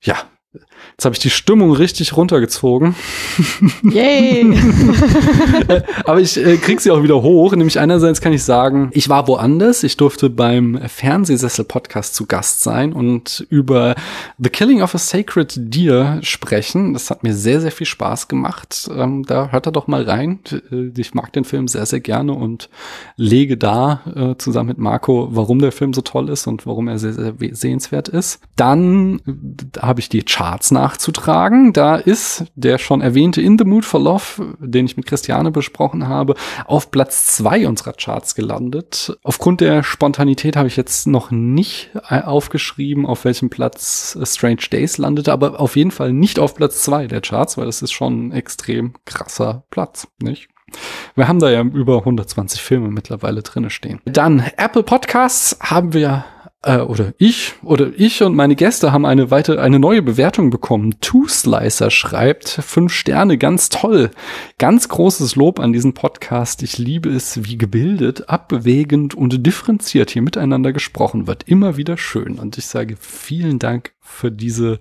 [0.02, 0.16] Ja,
[0.92, 2.94] Jetzt habe ich die Stimmung richtig runtergezogen.
[3.82, 4.54] Yay!
[6.04, 7.54] Aber ich äh, krieg sie auch wieder hoch.
[7.56, 9.82] Nämlich einerseits kann ich sagen, ich war woanders.
[9.82, 13.96] Ich durfte beim Fernsehsessel-Podcast zu Gast sein und über
[14.38, 16.92] The Killing of a Sacred Deer sprechen.
[16.92, 18.88] Das hat mir sehr, sehr viel Spaß gemacht.
[18.96, 20.38] Ähm, da hört er doch mal rein.
[20.70, 22.68] Äh, ich mag den Film sehr, sehr gerne und
[23.16, 27.00] lege da äh, zusammen mit Marco, warum der Film so toll ist und warum er
[27.00, 28.40] sehr, sehr sehenswert ist.
[28.54, 31.72] Dann äh, habe ich die Charts nachzutragen.
[31.72, 36.08] Da ist der schon erwähnte In the Mood for Love, den ich mit Christiane besprochen
[36.08, 36.34] habe,
[36.66, 39.16] auf Platz zwei unserer Charts gelandet.
[39.22, 44.98] Aufgrund der Spontanität habe ich jetzt noch nicht äh, aufgeschrieben, auf welchem Platz Strange Days
[44.98, 48.28] landete, aber auf jeden Fall nicht auf Platz zwei der Charts, weil das ist schon
[48.28, 50.48] ein extrem krasser Platz, nicht?
[51.14, 54.00] Wir haben da ja über 120 Filme mittlerweile drinne stehen.
[54.04, 56.24] Dann Apple Podcasts haben wir
[56.64, 60.96] äh, oder ich oder ich und meine Gäste haben eine weitere eine neue Bewertung bekommen.
[61.00, 64.10] Two Slicer schreibt fünf Sterne, ganz toll,
[64.58, 66.62] ganz großes Lob an diesen Podcast.
[66.62, 71.44] Ich liebe es, wie gebildet, abwägend und differenziert hier miteinander gesprochen wird.
[71.44, 74.78] Immer wieder schön und ich sage vielen Dank für diese,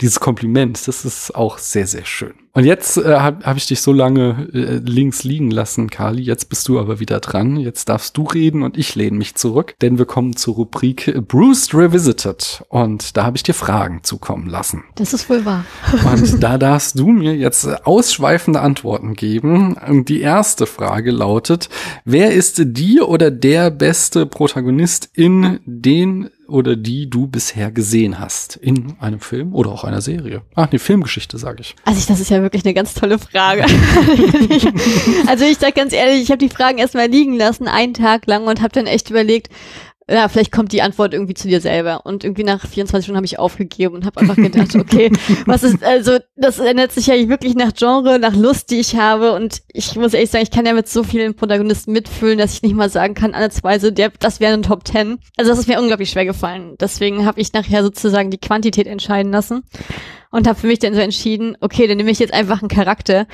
[0.00, 0.86] dieses Kompliment.
[0.86, 2.34] Das ist auch sehr, sehr schön.
[2.52, 6.22] Und jetzt äh, habe hab ich dich so lange äh, links liegen lassen, Kali.
[6.22, 7.56] Jetzt bist du aber wieder dran.
[7.56, 11.72] Jetzt darfst du reden und ich lehne mich zurück, denn wir kommen zur Rubrik Bruce
[11.72, 12.64] Revisited.
[12.68, 14.84] Und da habe ich dir Fragen zukommen lassen.
[14.96, 15.64] Das ist wohl wahr.
[16.12, 19.74] Und da darfst du mir jetzt ausschweifende Antworten geben.
[19.74, 21.68] Und die erste Frage lautet,
[22.04, 28.56] wer ist die oder der beste Protagonist in den oder die du bisher gesehen hast
[28.56, 30.42] in einem Film oder auch einer Serie?
[30.54, 31.76] Ach, eine Filmgeschichte, sage ich.
[31.84, 33.64] Also ich, das ist ja wirklich eine ganz tolle Frage.
[35.26, 38.46] also ich sag ganz ehrlich, ich habe die Fragen erstmal liegen lassen, einen Tag lang
[38.46, 39.50] und habe dann echt überlegt,
[40.10, 42.06] ja, vielleicht kommt die Antwort irgendwie zu dir selber.
[42.06, 45.10] Und irgendwie nach 24 Stunden habe ich aufgegeben und habe einfach gedacht, okay,
[45.44, 49.32] was ist, also das ändert sich ja wirklich nach Genre, nach Lust, die ich habe.
[49.32, 52.62] Und ich muss ehrlich sagen, ich kann ja mit so vielen Protagonisten mitfühlen, dass ich
[52.62, 55.18] nicht mal sagen kann, ansatzweise, der, das wäre ein Top 10.
[55.36, 56.76] Also das ist mir unglaublich schwer gefallen.
[56.80, 59.62] Deswegen habe ich nachher sozusagen die Quantität entscheiden lassen
[60.30, 63.26] und habe für mich dann so entschieden, okay, dann nehme ich jetzt einfach einen Charakter,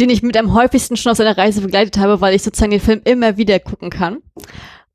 [0.00, 2.80] den ich mit am häufigsten schon auf seiner Reise begleitet habe, weil ich sozusagen den
[2.80, 4.18] Film immer wieder gucken kann.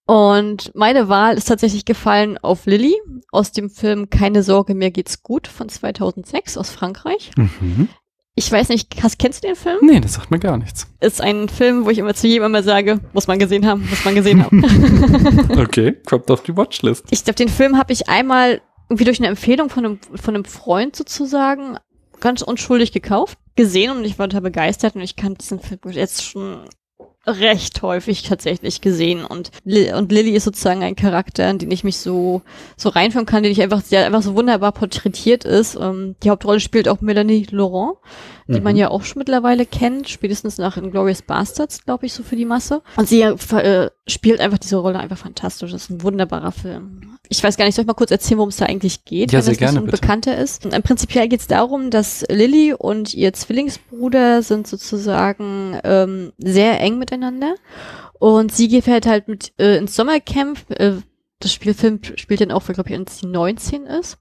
[0.06, 2.96] Und meine Wahl ist tatsächlich gefallen auf Lilly
[3.32, 7.32] aus dem Film Keine Sorge, mir geht's gut von 2006 aus Frankreich.
[7.38, 7.88] Mhm.
[8.36, 9.78] Ich weiß nicht, hast, kennst du den Film?
[9.82, 10.88] Nee, das sagt mir gar nichts.
[11.00, 14.04] Ist ein Film, wo ich immer zu jedem immer sage, muss man gesehen haben, muss
[14.04, 14.64] man gesehen haben.
[15.58, 17.06] okay, kommt auf die Watchlist.
[17.12, 20.46] Ich glaube, den Film habe ich einmal irgendwie durch eine Empfehlung von einem, von einem
[20.46, 21.78] Freund sozusagen
[22.20, 26.24] ganz unschuldig gekauft, gesehen und ich war total begeistert und ich kann diesen Film jetzt
[26.24, 26.66] schon
[27.26, 31.98] recht häufig tatsächlich gesehen und und Lilly ist sozusagen ein Charakter, in den ich mich
[31.98, 32.42] so
[32.76, 35.76] so reinführen kann, den ich einfach sehr einfach so wunderbar porträtiert ist.
[35.76, 37.98] Ähm, die Hauptrolle spielt auch Melanie Laurent,
[38.48, 38.64] die mhm.
[38.64, 42.46] man ja auch schon mittlerweile kennt, spätestens nach Inglourious Bastards, glaube ich, so für die
[42.46, 42.82] Masse.
[42.98, 45.72] Und sie äh, spielt einfach diese Rolle einfach fantastisch.
[45.72, 47.13] Das ist ein wunderbarer Film.
[47.30, 49.40] Ich weiß gar nicht, soll ich mal kurz erzählen, worum es da eigentlich geht, ja,
[49.40, 50.66] wenn das gerne, so ein bekannter ist?
[50.66, 57.00] Und prinzipiell geht es darum, dass Lilly und ihr Zwillingsbruder sind sozusagen ähm, sehr eng
[57.00, 57.56] miteinander.
[58.20, 60.60] Und sie geht halt halt mit äh, ins Sommercamp.
[60.70, 60.94] Äh,
[61.40, 64.18] das Spielfilm spielt dann auch, glaube ich, als sie 19 ist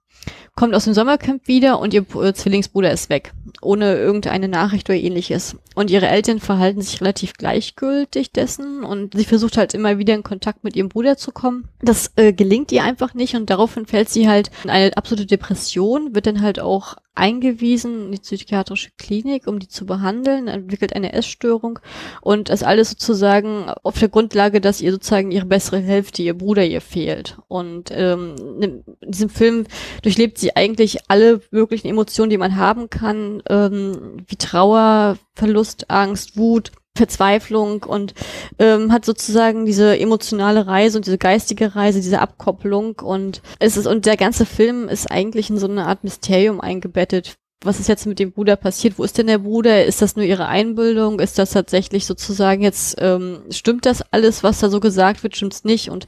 [0.54, 3.32] kommt aus dem Sommercamp wieder und ihr äh, Zwillingsbruder ist weg,
[3.62, 5.56] ohne irgendeine Nachricht oder ähnliches.
[5.74, 10.22] Und ihre Eltern verhalten sich relativ gleichgültig dessen und sie versucht halt immer wieder in
[10.22, 11.68] Kontakt mit ihrem Bruder zu kommen.
[11.80, 16.14] Das äh, gelingt ihr einfach nicht und daraufhin fällt sie halt in eine absolute Depression,
[16.14, 21.12] wird dann halt auch eingewiesen in die psychiatrische Klinik, um die zu behandeln, entwickelt eine
[21.12, 21.78] Essstörung
[22.22, 26.64] und das alles sozusagen auf der Grundlage, dass ihr sozusagen ihre bessere Hälfte, ihr Bruder
[26.64, 27.36] ihr fehlt.
[27.48, 29.66] Und ähm, in diesem Film
[30.00, 36.36] durchlebt sie eigentlich alle möglichen Emotionen, die man haben kann, ähm, wie Trauer, Verlust, Angst,
[36.36, 38.12] Wut, Verzweiflung und
[38.58, 43.86] ähm, hat sozusagen diese emotionale Reise und diese geistige Reise, diese Abkopplung und es ist
[43.86, 47.36] und der ganze Film ist eigentlich in so eine Art Mysterium eingebettet.
[47.64, 48.98] Was ist jetzt mit dem Bruder passiert?
[48.98, 49.84] Wo ist denn der Bruder?
[49.84, 51.20] Ist das nur ihre Einbildung?
[51.20, 55.64] Ist das tatsächlich sozusagen jetzt, ähm, stimmt das alles, was da so gesagt wird, stimmt's
[55.64, 55.90] nicht?
[55.90, 56.06] Und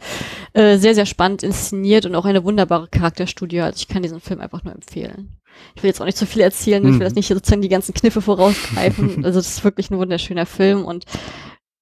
[0.52, 3.60] äh, sehr, sehr spannend inszeniert und auch eine wunderbare Charakterstudie.
[3.60, 5.36] Also ich kann diesen Film einfach nur empfehlen
[5.74, 6.88] ich will jetzt auch nicht zu viel erzählen, mhm.
[6.88, 9.24] ich will das nicht sozusagen die ganzen Kniffe vorausgreifen.
[9.24, 11.04] also das ist wirklich ein wunderschöner Film und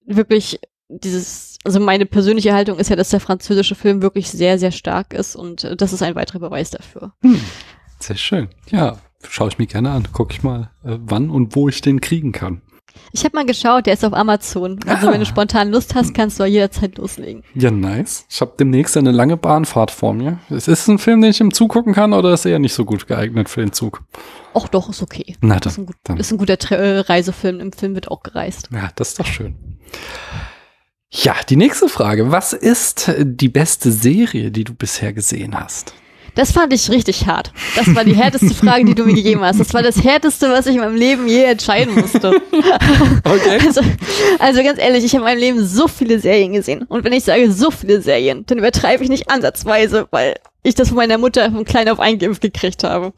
[0.04, 4.72] wirklich dieses, also meine persönliche Haltung ist ja, dass der französische Film wirklich sehr, sehr
[4.72, 7.12] stark ist und äh, das ist ein weiterer Beweis dafür.
[7.22, 7.40] Hm.
[7.98, 8.48] Sehr schön.
[8.70, 8.98] Ja,
[9.28, 10.08] schaue ich mir gerne an.
[10.12, 12.62] Gucke ich mal, äh, wann und wo ich den kriegen kann.
[13.12, 14.78] Ich habe mal geschaut, der ist auf Amazon.
[14.86, 15.12] Also Ah.
[15.12, 17.42] wenn du spontan Lust hast, kannst du jederzeit loslegen.
[17.54, 18.26] Ja, nice.
[18.28, 20.40] Ich habe demnächst eine lange Bahnfahrt vor mir.
[20.50, 22.84] Ist es ein Film, den ich im Zug gucken kann oder ist er nicht so
[22.84, 24.02] gut geeignet für den Zug?
[24.54, 25.36] Och doch, ist okay.
[25.40, 25.72] Na Ist dann.
[25.78, 26.16] ein, gut, dann.
[26.18, 27.60] ist ein guter Tra äh, Reisefilm.
[27.60, 28.68] Im Film wird auch gereist.
[28.72, 29.56] Ja, das ist doch schön.
[31.10, 32.30] Ja, die nächste Frage.
[32.30, 35.94] Was ist die beste Serie, die du bisher gesehen hast?
[36.34, 37.52] Das fand ich richtig hart.
[37.76, 39.60] Das war die härteste Frage, die du mir gegeben hast.
[39.60, 42.40] Das war das härteste, was ich in meinem Leben je entscheiden musste.
[43.24, 43.58] Okay.
[43.64, 43.80] Also,
[44.38, 46.82] also ganz ehrlich, ich habe in meinem Leben so viele Serien gesehen.
[46.82, 50.88] Und wenn ich sage so viele Serien, dann übertreibe ich nicht ansatzweise, weil ich das
[50.88, 53.12] von meiner Mutter von klein auf eingeimpft gekriegt habe.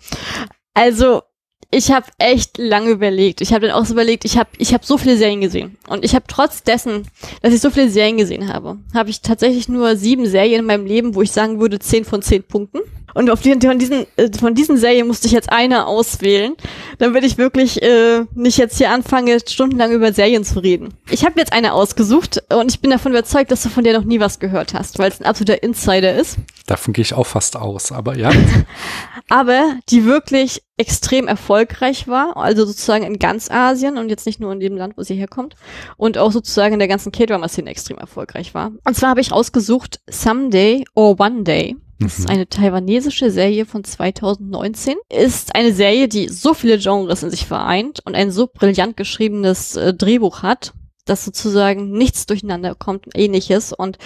[0.74, 1.22] Also,
[1.70, 3.40] ich habe echt lange überlegt.
[3.40, 5.76] Ich habe dann auch so überlegt, ich habe ich hab so viele Serien gesehen.
[5.88, 7.08] Und ich habe trotz dessen,
[7.42, 10.86] dass ich so viele Serien gesehen habe, habe ich tatsächlich nur sieben Serien in meinem
[10.86, 12.80] Leben, wo ich sagen würde, zehn von zehn Punkten.
[13.14, 16.54] Und auf die, von, diesen, äh, von diesen Serien musste ich jetzt eine auswählen,
[16.98, 20.94] damit ich wirklich äh, nicht jetzt hier anfange, stundenlang über Serien zu reden.
[21.08, 24.04] Ich habe jetzt eine ausgesucht und ich bin davon überzeugt, dass du von der noch
[24.04, 26.38] nie was gehört hast, weil es ein absoluter Insider ist.
[26.66, 28.32] Davon gehe ich auch fast aus, aber ja.
[29.28, 34.52] aber die wirklich extrem erfolgreich war, also sozusagen in ganz Asien und jetzt nicht nur
[34.52, 35.54] in dem Land, wo sie herkommt
[35.96, 38.72] und auch sozusagen in der ganzen K-Drama-Szene extrem erfolgreich war.
[38.84, 41.76] Und zwar habe ich ausgesucht Someday or One Day.
[42.00, 42.30] Das ist Mhm.
[42.34, 44.96] eine taiwanesische Serie von 2019.
[45.10, 49.76] Ist eine Serie, die so viele Genres in sich vereint und ein so brillant geschriebenes
[49.76, 50.72] äh, Drehbuch hat,
[51.06, 53.72] dass sozusagen nichts durcheinander kommt und ähnliches.
[53.72, 53.98] Und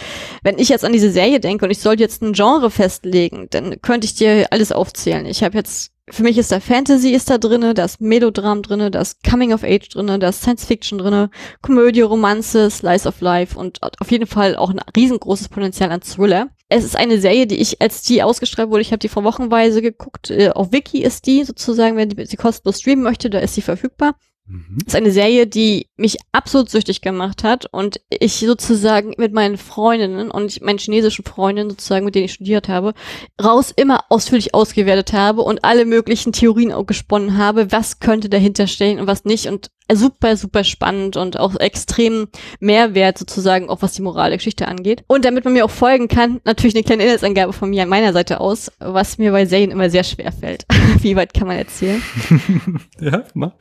[0.42, 3.80] wenn ich jetzt an diese Serie denke und ich sollte jetzt ein Genre festlegen, dann
[3.80, 5.24] könnte ich dir alles aufzählen.
[5.24, 8.90] Ich habe jetzt, für mich ist da Fantasy ist da drinne, da ist Melodram drinne,
[8.90, 11.30] da ist Coming of Age drinne, da ist Science Fiction drinne,
[11.62, 16.48] Komödie, Romanze, Slice of Life und auf jeden Fall auch ein riesengroßes Potenzial an Thriller.
[16.68, 19.80] Es ist eine Serie, die ich, als die ausgestrahlt wurde, ich habe die vor Wochenweise
[19.82, 23.62] geguckt, äh, auf Wiki ist die sozusagen, wenn sie kostenlos streamen möchte, da ist sie
[23.62, 24.14] verfügbar.
[24.49, 24.78] Mhm.
[24.84, 29.59] Das ist eine Serie, die mich absolut süchtig gemacht hat und ich sozusagen mit meinen
[29.59, 32.94] Freundinnen und meinen chinesischen Freundinnen sozusagen, mit denen ich studiert habe,
[33.42, 38.66] raus immer ausführlich ausgewertet habe und alle möglichen Theorien auch gesponnen habe, was könnte dahinter
[38.66, 42.28] stehen und was nicht und super, super spannend und auch extrem
[42.61, 45.05] Mehrwert sozusagen, auch was die Moral der Geschichte angeht.
[45.07, 48.12] Und damit man mir auch folgen kann, natürlich eine kleine Inhaltsangabe von mir an meiner
[48.12, 50.64] Seite aus, was mir bei Serien immer sehr schwer fällt.
[51.01, 52.03] Wie weit kann man erzählen?
[53.01, 53.55] Ja, na?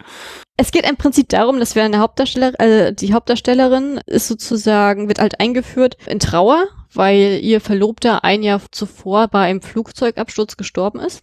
[0.58, 5.20] Es geht im Prinzip darum, dass wir eine Hauptdarsteller, äh, die Hauptdarstellerin ist sozusagen, wird
[5.20, 11.22] halt eingeführt in Trauer, weil ihr Verlobter ein Jahr zuvor bei einem Flugzeugabsturz gestorben ist.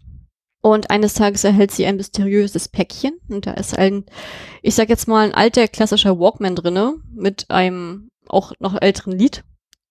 [0.65, 3.21] Und eines Tages erhält sie ein mysteriöses Päckchen.
[3.29, 4.07] Und da ist ein,
[4.63, 9.45] ich sag jetzt mal, ein alter klassischer Walkman drinne mit einem auch noch älteren Lied.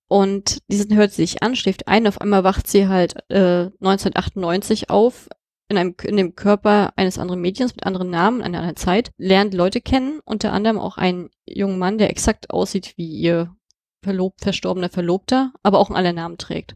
[0.07, 2.07] Und diesen hört sie sich an, schläft ein.
[2.07, 5.29] Auf einmal wacht sie halt äh, 1998 auf
[5.69, 9.53] in, einem, in dem Körper eines anderen Mädchens mit anderen Namen, einer anderen Zeit, lernt
[9.53, 13.55] Leute kennen, unter anderem auch einen jungen Mann, der exakt aussieht wie ihr
[14.01, 16.75] verlobt, verstorbener Verlobter, aber auch alle Namen trägt.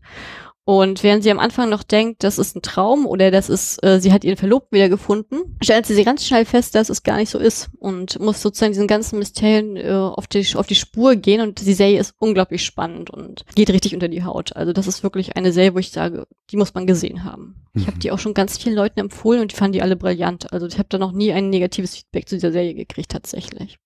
[0.67, 4.01] Und während sie am Anfang noch denkt, das ist ein Traum oder das ist, äh,
[4.01, 7.29] sie hat ihren Verlobten wiedergefunden, stellt sie sich ganz schnell fest, dass es gar nicht
[7.29, 11.39] so ist und muss sozusagen diesen ganzen Mysterien äh, auf, die, auf die Spur gehen
[11.39, 14.57] und die Serie ist unglaublich spannend und geht richtig unter die Haut.
[14.57, 17.55] Also das ist wirklich eine Serie, wo ich sage, die muss man gesehen haben.
[17.73, 18.01] Ich habe Mhm.
[18.01, 20.51] die auch schon ganz vielen Leuten empfohlen und die fanden die alle brillant.
[20.51, 23.77] Also ich habe da noch nie ein negatives Feedback zu dieser Serie gekriegt tatsächlich.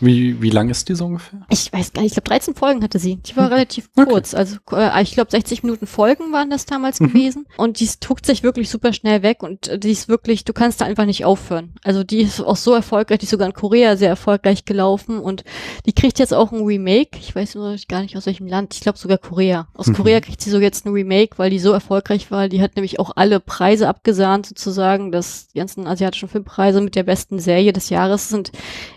[0.00, 1.40] Wie, wie lang ist die so ungefähr?
[1.50, 3.16] Ich weiß gar nicht, ich glaube 13 Folgen hatte sie.
[3.16, 3.52] Die war Hm.
[3.54, 4.10] relativ Okay.
[4.10, 4.34] kurz.
[4.34, 7.08] Also äh, ich glaube 60 Minuten Folgen waren das damals Mhm.
[7.08, 7.46] gewesen.
[7.56, 10.80] Und die tuckt sich wirklich super schnell weg und äh, die ist wirklich, du kannst
[10.80, 11.74] da einfach nicht aufhören.
[11.82, 15.44] Also die ist auch so erfolgreich, die ist sogar in Korea sehr erfolgreich gelaufen und
[15.86, 17.18] die kriegt jetzt auch ein Remake.
[17.18, 18.74] Ich weiß nur gar nicht aus welchem Land.
[18.74, 19.68] Ich glaube sogar Korea.
[19.74, 19.94] Aus Mhm.
[19.94, 22.48] Korea kriegt sie so jetzt ein Remake, weil die so erfolgreich war.
[22.48, 25.12] Die hat nämlich auch alle Preise abgesahnt sozusagen.
[25.12, 28.52] Das, die ganzen asiatischen Filmpreise mit der besten Serie des Jahres sind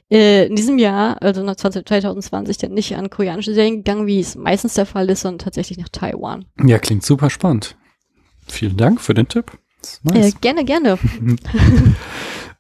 [0.10, 4.36] in diesem Jahr, also nach 20, 2020, dann nicht an koreanische Serien gegangen, wie es
[4.36, 6.46] meistens der Fall ist, sondern tatsächlich nach Taiwan.
[6.64, 7.76] Ja, klingt super spannend.
[8.48, 9.52] Vielen Dank für den Tipp.
[9.82, 10.42] Ist Äh, nice.
[10.42, 10.98] gerne, gerne.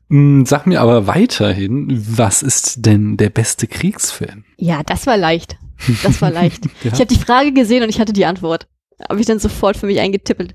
[0.10, 4.44] Mm, Sag mir aber weiterhin, was ist denn der beste Kriegsfilm?
[4.58, 5.58] Ja, das war leicht.
[6.04, 6.66] Das war leicht.
[6.84, 6.92] Ja.
[6.94, 8.68] Ich habe die Frage gesehen und ich hatte die Antwort.
[9.10, 10.54] Habe ich dann sofort für mich eingetippelt.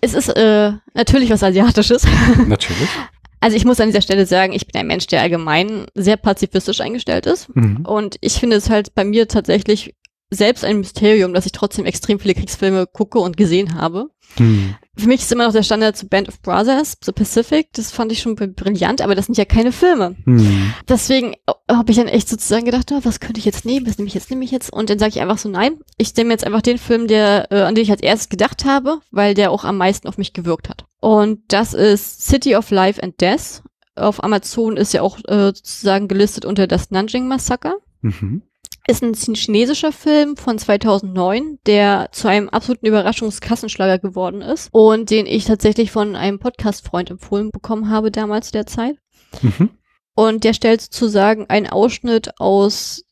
[0.00, 2.04] Es ist äh, natürlich was Asiatisches.
[2.46, 2.88] Natürlich.
[3.42, 6.80] Also ich muss an dieser Stelle sagen, ich bin ein Mensch, der allgemein sehr pazifistisch
[6.80, 7.54] eingestellt ist.
[7.56, 7.84] Mhm.
[7.84, 9.96] Und ich finde es halt bei mir tatsächlich
[10.30, 14.10] selbst ein Mysterium, dass ich trotzdem extrem viele Kriegsfilme gucke und gesehen habe.
[14.36, 14.76] Hm.
[14.96, 17.68] Für mich ist immer noch der Standard zu Band of Brothers, The Pacific.
[17.72, 20.16] Das fand ich schon brillant, aber das sind ja keine Filme.
[20.24, 20.72] Hm.
[20.88, 21.34] Deswegen
[21.70, 24.14] habe ich dann echt sozusagen gedacht, oh, was könnte ich jetzt nehmen, was nehme ich
[24.14, 24.72] jetzt, nehme ich jetzt?
[24.72, 27.62] Und dann sage ich einfach so, nein, ich nehme jetzt einfach den Film, der, äh,
[27.62, 30.70] an den ich als erstes gedacht habe, weil der auch am meisten auf mich gewirkt
[30.70, 30.86] hat.
[31.02, 33.62] Und das ist City of Life and Death
[33.96, 37.76] auf Amazon ist ja auch äh, sozusagen gelistet unter das Nanjing Massaker.
[38.00, 38.42] Mhm.
[38.88, 45.26] Ist ein chinesischer Film von 2009, der zu einem absoluten Überraschungskassenschlager geworden ist und den
[45.26, 48.96] ich tatsächlich von einem Podcast-Freund empfohlen bekommen habe damals der Zeit.
[49.40, 49.70] Mhm.
[50.14, 53.04] Und der stellt sozusagen einen Ausschnitt aus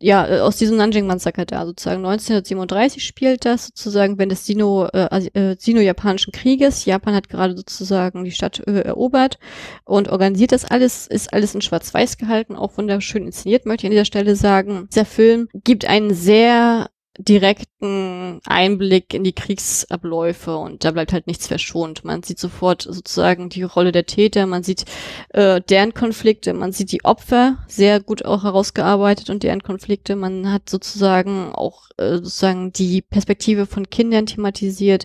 [0.00, 2.04] ja, äh, aus diesem Nanjing-Massaker da sozusagen.
[2.04, 6.84] 1937 spielt das sozusagen, wenn des Sino, äh, äh, Sino-Japanischen Krieges.
[6.84, 9.38] Japan hat gerade sozusagen die Stadt äh, erobert
[9.84, 13.92] und organisiert das alles, ist alles in Schwarz-Weiß gehalten, auch wunderschön inszeniert, möchte ich an
[13.92, 14.88] dieser Stelle sagen.
[14.92, 16.88] Dieser Film gibt einen sehr
[17.18, 22.04] direkten Einblick in die Kriegsabläufe und da bleibt halt nichts verschont.
[22.04, 24.84] Man sieht sofort sozusagen die Rolle der Täter, man sieht
[25.30, 30.14] äh, deren Konflikte, man sieht die Opfer sehr gut auch herausgearbeitet und deren Konflikte.
[30.14, 35.04] Man hat sozusagen auch äh, sozusagen die Perspektive von Kindern thematisiert,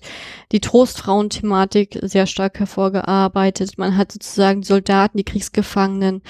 [0.52, 3.80] die Trostfrauen-Thematik sehr stark hervorgearbeitet.
[3.80, 6.22] Man hat sozusagen die Soldaten, die Kriegsgefangenen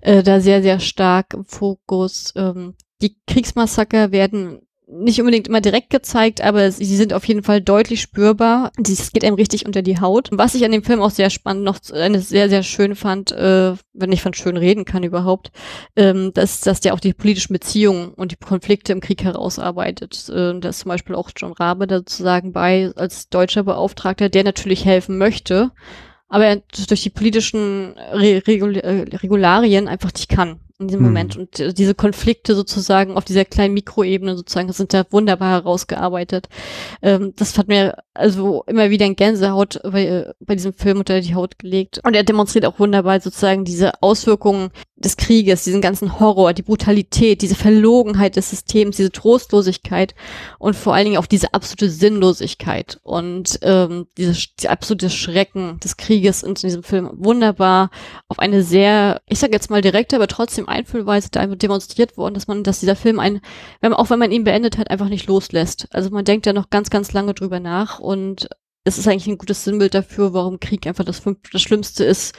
[0.00, 2.32] äh, da sehr, sehr stark im Fokus.
[2.34, 7.60] Ähm, die Kriegsmassaker werden nicht unbedingt immer direkt gezeigt, aber sie sind auf jeden Fall
[7.60, 8.72] deutlich spürbar.
[8.82, 10.30] Es geht einem richtig unter die Haut.
[10.32, 13.74] Was ich an dem Film auch sehr spannend noch eine sehr, sehr schön fand, äh,
[13.92, 15.52] wenn ich von schön reden kann überhaupt,
[15.94, 20.28] ähm, dass, dass der auch die politischen Beziehungen und die Konflikte im Krieg herausarbeitet.
[20.30, 24.86] Äh, da ist zum Beispiel auch John Rabe sozusagen bei als deutscher Beauftragter, der natürlich
[24.86, 25.70] helfen möchte,
[26.28, 31.06] aber durch die politischen Re Regul äh, Regularien einfach nicht kann in diesem hm.
[31.06, 31.36] Moment.
[31.36, 36.48] Und diese Konflikte sozusagen auf dieser kleinen Mikroebene sozusagen sind da wunderbar herausgearbeitet.
[37.02, 41.20] Ähm, das hat mir also immer wieder ein Gänsehaut bei, äh, bei diesem Film unter
[41.20, 42.00] die Haut gelegt.
[42.04, 47.42] Und er demonstriert auch wunderbar sozusagen diese Auswirkungen des Krieges, diesen ganzen Horror, die Brutalität,
[47.42, 50.14] diese Verlogenheit des Systems, diese Trostlosigkeit
[50.58, 55.96] und vor allen Dingen auch diese absolute Sinnlosigkeit und ähm, dieses die absolute Schrecken des
[55.96, 57.90] Krieges in diesem Film wunderbar
[58.26, 62.46] auf eine sehr, ich sag jetzt mal direkte, aber trotzdem Einfühlweise da demonstriert worden, dass
[62.46, 63.40] man, dass dieser Film ein,
[63.80, 65.88] wenn man, auch wenn man ihn beendet hat, einfach nicht loslässt.
[65.90, 68.48] Also man denkt ja noch ganz, ganz lange drüber nach und
[68.84, 72.34] es ist eigentlich ein gutes Sinnbild dafür, warum Krieg einfach das, das Schlimmste ist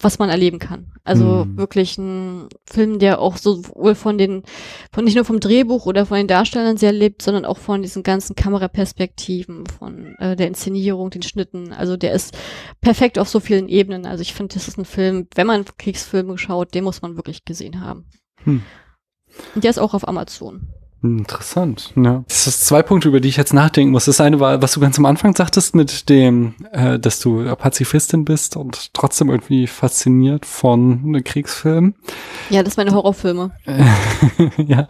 [0.00, 0.92] was man erleben kann.
[1.02, 1.56] Also mhm.
[1.56, 4.44] wirklich ein Film, der auch sowohl von den,
[4.92, 8.04] von nicht nur vom Drehbuch oder von den Darstellern sehr lebt, sondern auch von diesen
[8.04, 11.72] ganzen Kameraperspektiven, von äh, der Inszenierung, den Schnitten.
[11.72, 12.36] Also der ist
[12.80, 14.06] perfekt auf so vielen Ebenen.
[14.06, 17.44] Also ich finde, das ist ein Film, wenn man Kriegsfilme schaut, den muss man wirklich
[17.44, 18.06] gesehen haben.
[18.44, 18.62] Hm.
[19.54, 20.68] Und der ist auch auf Amazon.
[21.00, 22.24] Interessant, ja.
[22.26, 24.06] Das ist zwei Punkte, über die ich jetzt nachdenken muss.
[24.06, 28.24] Das eine war, was du ganz am Anfang sagtest, mit dem, äh, dass du Pazifistin
[28.24, 31.94] bist und trotzdem irgendwie fasziniert von Kriegsfilmen.
[32.50, 33.52] Ja, das meine Horrorfilme.
[34.56, 34.88] ja.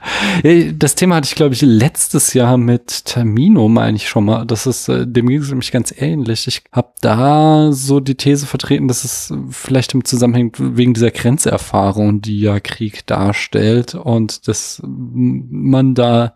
[0.79, 4.47] Das Thema hatte ich, glaube ich, letztes Jahr mit Termino, meine ich schon mal.
[4.47, 6.47] Das ist, äh, dem ging es nämlich ganz ähnlich.
[6.47, 12.23] Ich habe da so die These vertreten, dass es vielleicht im Zusammenhang wegen dieser Grenzerfahrung,
[12.23, 16.35] die ja Krieg darstellt und dass man da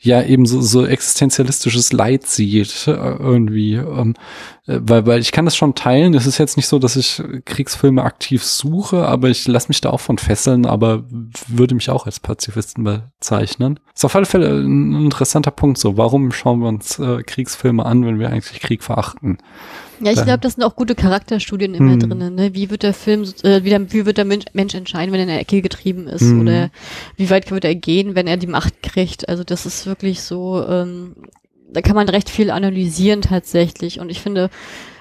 [0.00, 3.74] ja eben so, so existenzialistisches Leid sieht äh, irgendwie.
[3.74, 4.14] Ähm,
[4.66, 6.14] äh, weil, weil ich kann das schon teilen.
[6.14, 9.90] Es ist jetzt nicht so, dass ich Kriegsfilme aktiv suche, aber ich lasse mich da
[9.90, 11.04] auch von fesseln, aber
[11.48, 13.80] würde mich auch als Pazifisten bezeichnen.
[13.94, 15.96] Ist auf alle Fälle ein interessanter Punkt so.
[15.96, 19.38] Warum schauen wir uns äh, Kriegsfilme an, wenn wir eigentlich Krieg verachten?
[20.00, 22.00] Ja, ich glaube, das sind auch gute Charakterstudien immer hm.
[22.00, 22.34] drin.
[22.34, 22.54] Ne?
[22.54, 25.28] Wie wird der Film, äh, wie, der, wie wird der Mensch entscheiden, wenn er in
[25.28, 26.22] der Ecke getrieben ist?
[26.22, 26.40] Hm.
[26.40, 26.70] Oder
[27.16, 29.28] wie weit wird er gehen, wenn er die Macht kriegt?
[29.28, 31.16] Also das ist wirklich so, ähm,
[31.70, 34.00] da kann man recht viel analysieren tatsächlich.
[34.00, 34.50] Und ich finde,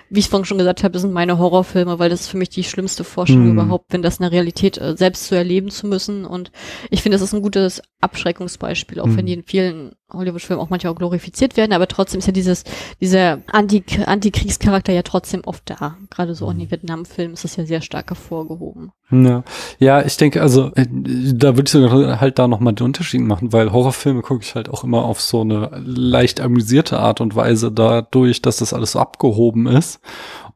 [0.09, 2.49] wie ich vorhin schon gesagt habe, das sind meine Horrorfilme, weil das ist für mich
[2.49, 3.51] die schlimmste Forschung hm.
[3.51, 6.25] überhaupt, wenn das eine Realität äh, selbst zu erleben zu müssen.
[6.25, 6.51] Und
[6.89, 9.17] ich finde, das ist ein gutes Abschreckungsbeispiel, auch hm.
[9.17, 12.63] wenn die in vielen Hollywood-Filmen auch manchmal auch glorifiziert werden, aber trotzdem ist ja dieses,
[13.01, 15.97] dieser Anti Antikriegscharakter ja trotzdem oft da.
[16.09, 18.91] Gerade so in den Vietnam-Filmen ist das ja sehr stark hervorgehoben.
[19.11, 19.43] Ja,
[19.79, 23.51] ja ich denke, also äh, da würde ich sogar halt da nochmal den Unterschied machen,
[23.51, 27.71] weil Horrorfilme gucke ich halt auch immer auf so eine leicht amüsierte Art und Weise
[27.71, 29.99] dadurch, dass das alles so abgehoben ist.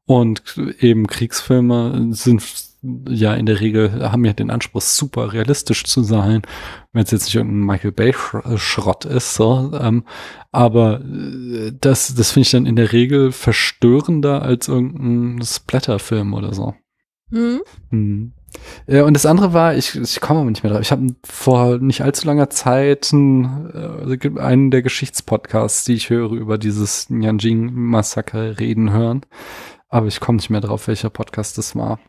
[0.06, 0.44] Und
[0.80, 2.42] eben Kriegsfilme sind
[2.82, 6.42] ja in der Regel haben ja den Anspruch, super realistisch zu sein,
[6.94, 9.72] wenn es jetzt nicht irgendein Michael Bay-Schrott ist, so.
[9.80, 10.04] Ähm,
[10.52, 16.54] aber äh, das, das finde ich dann in der Regel verstörender als irgendein Splatterfilm oder
[16.54, 16.74] so.
[17.30, 17.62] Mhm.
[17.92, 18.34] Mhm.
[18.88, 20.82] Ja, und das andere war, ich, ich komme aber nicht mehr drauf.
[20.82, 26.32] Ich habe vor nicht allzu langer Zeit einen, äh, einen der Geschichtspodcasts, die ich höre,
[26.32, 29.22] über dieses Nanjing-Massaker reden hören.
[29.88, 32.00] Aber ich komme nicht mehr drauf, welcher Podcast das war.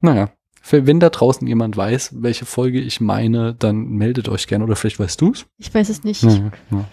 [0.00, 0.30] Naja,
[0.72, 5.00] wenn da draußen jemand weiß, welche Folge ich meine, dann meldet euch gerne oder vielleicht
[5.00, 5.46] weißt du es.
[5.58, 6.22] Ich weiß es nicht.
[6.22, 6.84] Ja, ja.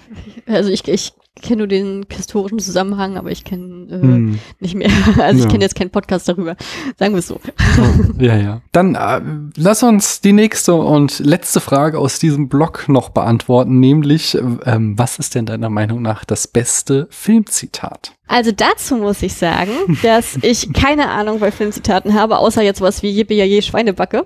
[0.47, 4.39] Also ich, ich kenne nur den historischen Zusammenhang, aber ich kenne äh, Hm.
[4.59, 4.89] nicht mehr.
[5.21, 5.51] Also ich Ja.
[5.51, 6.55] kenne jetzt keinen Podcast darüber.
[6.97, 7.39] Sagen wir es so.
[7.79, 8.61] Oh, ja, ja.
[8.71, 9.21] Dann äh,
[9.57, 14.35] lass uns die nächste und letzte Frage aus diesem Blog noch beantworten, nämlich,
[14.65, 18.13] ähm, was ist denn deiner Meinung nach das beste Filmzitat?
[18.27, 19.71] Also dazu muss ich sagen,
[20.03, 24.25] dass ich keine Ahnung bei Filmzitaten habe, außer jetzt was wie Yippie je Schweinebacke.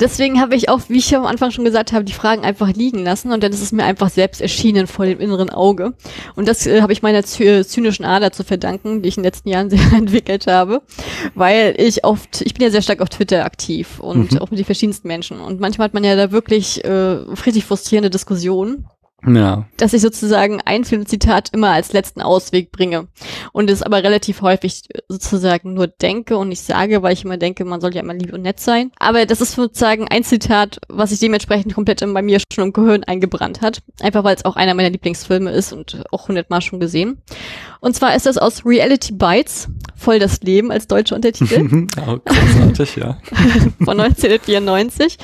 [0.00, 3.04] Deswegen habe ich auch, wie ich am Anfang schon gesagt habe, die Fragen einfach liegen
[3.04, 5.94] lassen und dann ist es mir einfach selbst erschienen vor dem inneren Auge.
[6.36, 9.28] Und das äh, habe ich meiner zy zynischen Ader zu verdanken, die ich in den
[9.28, 10.82] letzten Jahren sehr entwickelt habe,
[11.34, 14.38] weil ich oft, ich bin ja sehr stark auf Twitter aktiv und Mhm.
[14.38, 18.10] auch mit den verschiedensten Menschen und manchmal hat man ja da wirklich äh, richtig frustrierende
[18.10, 18.86] Diskussionen
[19.26, 19.66] Ja.
[19.76, 23.08] dass ich sozusagen ein Filmzitat immer als letzten Ausweg bringe
[23.52, 27.64] und es aber relativ häufig sozusagen nur denke und nicht sage, weil ich immer denke,
[27.64, 28.92] man soll ja immer lieb und nett sein.
[28.98, 33.02] Aber das ist sozusagen ein Zitat, was sich dementsprechend komplett bei mir schon im Gehirn
[33.04, 33.82] eingebrannt hat.
[34.00, 37.20] Einfach weil es auch einer meiner Lieblingsfilme ist und auch hundertmal schon gesehen.
[37.80, 42.96] Und zwar ist das aus Reality Bites, voll das Leben als deutscher Untertitel oh, großartig,
[42.96, 43.18] ja.
[43.84, 45.18] von 1994.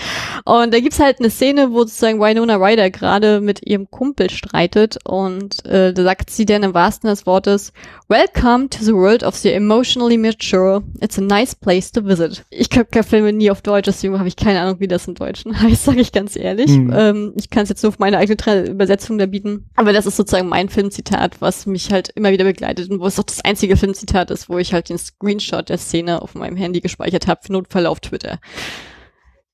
[0.44, 4.98] Und da gibt's halt eine Szene, wo sozusagen Winona Ryder gerade mit ihrem Kumpel streitet
[5.04, 7.72] und äh, da sagt sie dann im wahrsten des Wortes,
[8.08, 10.82] Welcome to the world of the emotionally mature.
[11.00, 12.44] It's a nice place to visit.
[12.50, 15.60] Ich gucke Filme nie auf Deutsch, deswegen habe ich keine Ahnung, wie das im Deutschen
[15.60, 16.70] heißt, sage ich ganz ehrlich.
[16.70, 16.92] Mhm.
[16.94, 19.70] Ähm, ich kann es jetzt nur auf meine eigene Tra Übersetzung da bieten.
[19.74, 23.18] Aber das ist sozusagen mein Filmzitat, was mich halt immer wieder begleitet und wo es
[23.18, 26.80] auch das einzige Filmzitat ist, wo ich halt den Screenshot der Szene auf meinem Handy
[26.80, 28.38] gespeichert habe, für Notfälle auf Twitter.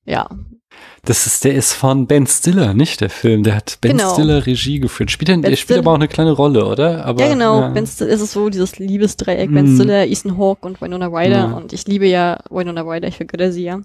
[0.05, 0.29] Ja,
[1.05, 3.43] Das ist, der ist von Ben Stiller, nicht der Film.
[3.43, 4.13] Der hat Ben Genau.
[4.13, 5.11] Stiller Regie geführt.
[5.11, 7.05] Spielt er, Ben der spielt Stiller- aber auch eine kleine Rolle, oder?
[7.07, 7.61] Aber, ja genau.
[7.61, 7.69] Ja.
[7.71, 9.77] Ben Stiller ist es so, dieses Liebesdreieck, Ben Mhm.
[9.77, 11.31] Stiller, Ethan Hawke und Winona Ryder.
[11.39, 11.45] Ja.
[11.53, 13.81] Und ich liebe ja Winona Ryder, ich vergötter sie ja.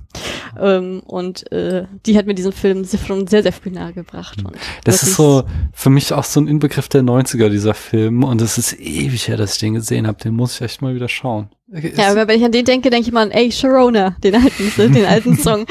[0.59, 4.43] Ähm, und äh, die hat mir diesen Film sehr- schon sehr, sehr früh nahegebracht.
[4.43, 8.23] Und Das ist so für mich auch so ein Inbegriff der 90er, dieser Film.
[8.23, 10.17] Und es ist ewig her, dass ich den gesehen habe.
[10.21, 11.47] Den muss ich echt mal wieder schauen.
[11.67, 14.71] Ja, aber wenn ich an den denke, denke ich mal an Ey Sharona, den alten,
[14.93, 15.65] den alten Song.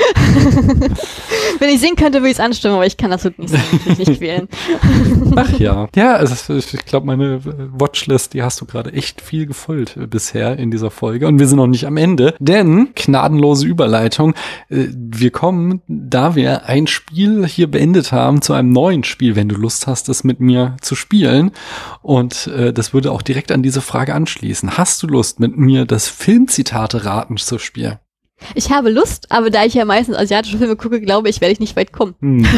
[1.61, 3.87] wenn ich singen könnte, würde ich es anstimmen, aber ich kann das nicht singen, ich
[3.87, 4.49] will nicht quälen.
[5.37, 5.89] Ach ja.
[5.95, 10.59] Ja, also ich glaube, meine Watchlist, die hast du gerade echt viel gefüllt äh, bisher
[10.59, 11.29] in dieser Folge.
[11.29, 14.35] Und wir sind noch nicht am Ende, denn gnadenlose Überleitung.
[14.71, 19.49] äh, Wir kommen, da wir ein Spiel hier beendet haben, zu einem neuen Spiel, wenn
[19.49, 21.53] du Lust hast, es mit mir zu spielen.
[22.03, 24.77] Und äh, das würde auch direkt an diese Frage anschließen.
[24.77, 27.99] Hast du Lust, mit mir das Filmzitate raten zu spielen?
[28.55, 31.61] Ich habe Lust, aber da ich ja meistens asiatische Filme gucke, glaube ich, werde ich
[31.61, 32.15] nicht weit kommen.
[32.21, 32.47] Hm.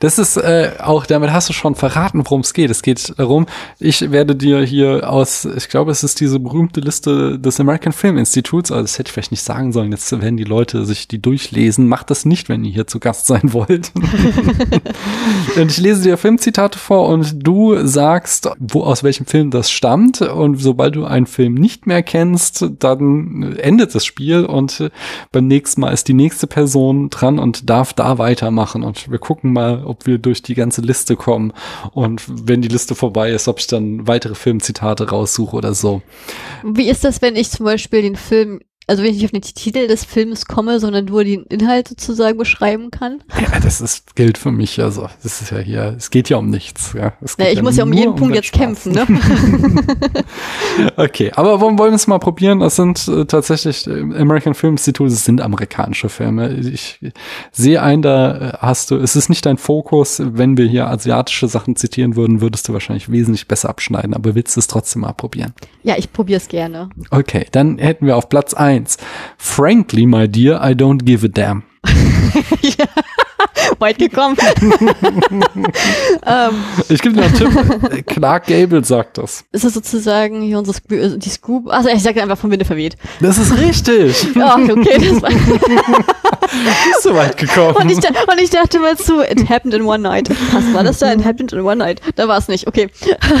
[0.00, 2.70] Das ist äh, auch, damit hast du schon verraten, worum es geht.
[2.70, 3.46] Es geht darum,
[3.80, 8.16] ich werde dir hier aus, ich glaube, es ist diese berühmte Liste des American Film
[8.16, 11.20] Institutes, also das hätte ich vielleicht nicht sagen sollen, jetzt werden die Leute sich die
[11.20, 11.88] durchlesen.
[11.88, 13.92] Macht das nicht, wenn ihr hier zu Gast sein wollt.
[15.56, 20.20] und ich lese dir Filmzitate vor und du sagst, wo aus welchem Film das stammt.
[20.20, 24.90] Und sobald du einen Film nicht mehr kennst, dann endet das Spiel und äh,
[25.32, 28.82] beim nächsten Mal ist die nächste Person dran und darf da weitermachen.
[28.82, 31.52] Und wir gucken mal, ob wir durch die ganze Liste kommen.
[31.92, 36.02] Und wenn die Liste vorbei ist, ob ich dann weitere Filmzitate raussuche oder so.
[36.64, 39.42] Wie ist das, wenn ich zum Beispiel den Film, also wenn ich nicht auf den
[39.42, 43.22] Titel des Films komme, sondern nur den Inhalt sozusagen beschreiben kann?
[43.40, 44.80] Ja, das ist, gilt für mich.
[44.80, 46.94] Also, das ist ja hier, es geht ja um nichts.
[46.96, 48.60] Ja, Na, ich muss ja um jeden Punkt den jetzt Spaß.
[48.60, 49.06] kämpfen, ne?
[50.96, 52.60] Okay, aber wollen, wollen wir es mal probieren?
[52.60, 56.54] Das sind äh, tatsächlich äh, American Film Institute, das sind amerikanische Filme.
[56.54, 57.00] Ich
[57.52, 60.20] sehe ein, da äh, hast du, es ist nicht dein Fokus.
[60.24, 64.56] Wenn wir hier asiatische Sachen zitieren würden, würdest du wahrscheinlich wesentlich besser abschneiden, aber willst
[64.56, 65.52] du es trotzdem mal probieren?
[65.82, 66.90] ja, ich probiere es gerne.
[67.10, 68.96] Okay, dann hätten wir auf Platz eins
[69.36, 71.62] Frankly, my dear, I don't give a damn.
[72.62, 72.86] ja,
[73.78, 74.36] weit gekommen.
[76.26, 76.54] ähm,
[76.88, 78.06] Ich gebe dir einen Tipp.
[78.06, 79.44] Clark Gable sagt das.
[79.52, 81.68] ist das sozusagen hier unsere Scroo äh, die Scoop?
[81.68, 82.96] Also ich sage einfach vom Winde verweht.
[83.20, 84.34] Das ist richtig.
[84.34, 85.30] Ja, okay, das war.
[86.92, 87.76] Bist du weit gekommen.
[87.76, 90.28] Und ich, und ich dachte mal zu, it happened in one night.
[90.52, 91.12] Was war das da?
[91.12, 92.00] It happened in one night.
[92.16, 92.66] Da war es nicht.
[92.66, 92.88] Okay.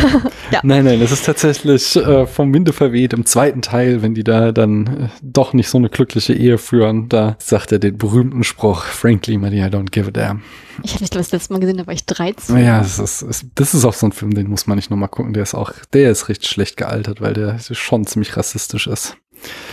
[0.50, 0.60] ja.
[0.62, 4.52] Nein, nein, das ist tatsächlich äh, vom Winde verweht im zweiten Teil, wenn die da
[4.52, 7.08] dann äh, doch nicht so eine glückliche Ehe führen.
[7.08, 10.42] Da sagt er den berühmten Spruch, frankly, dear, I don't give a damn.
[10.82, 12.54] Ich habe mich das letzte Mal gesehen, da war ich 13.
[12.54, 15.08] Naja, das ist, ist, das ist auch so ein Film, den muss man nicht nochmal
[15.08, 15.32] gucken.
[15.32, 19.16] Der ist auch, der ist richtig schlecht gealtert, weil der schon ziemlich rassistisch ist.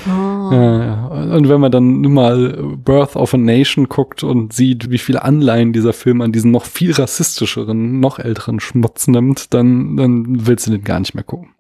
[0.08, 0.52] Oh.
[0.52, 1.06] Ja, ja.
[1.36, 5.74] Und wenn man dann mal Birth of a Nation guckt und sieht, wie viele Anleihen
[5.74, 10.72] dieser Film an diesen noch viel rassistischeren, noch älteren Schmutz nimmt, dann, dann willst du
[10.72, 11.56] den gar nicht mehr gucken.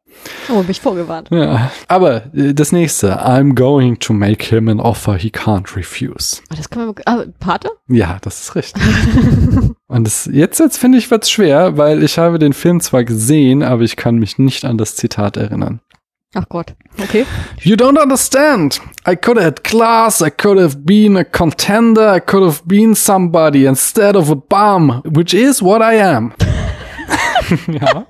[0.49, 1.29] Oh, bin ich vorgewarnt.
[1.31, 1.71] Ja.
[1.87, 3.25] Aber äh, das nächste.
[3.25, 6.41] I'm going to make him an offer he can't refuse.
[6.51, 6.95] Oh, das kann man.
[7.05, 7.69] Ah, Pate?
[7.87, 8.81] Ja, das ist richtig.
[9.87, 13.61] Und das, jetzt, jetzt finde ich, wird's schwer, weil ich habe den Film zwar gesehen,
[13.61, 15.79] aber ich kann mich nicht an das Zitat erinnern.
[16.37, 16.73] Ach Gott.
[17.01, 17.25] Okay.
[17.61, 18.79] You don't understand.
[19.07, 22.93] I could have had class, I could have been a contender, I could have been
[22.93, 26.33] somebody instead of a bum, which is what I am.
[27.67, 28.05] ja.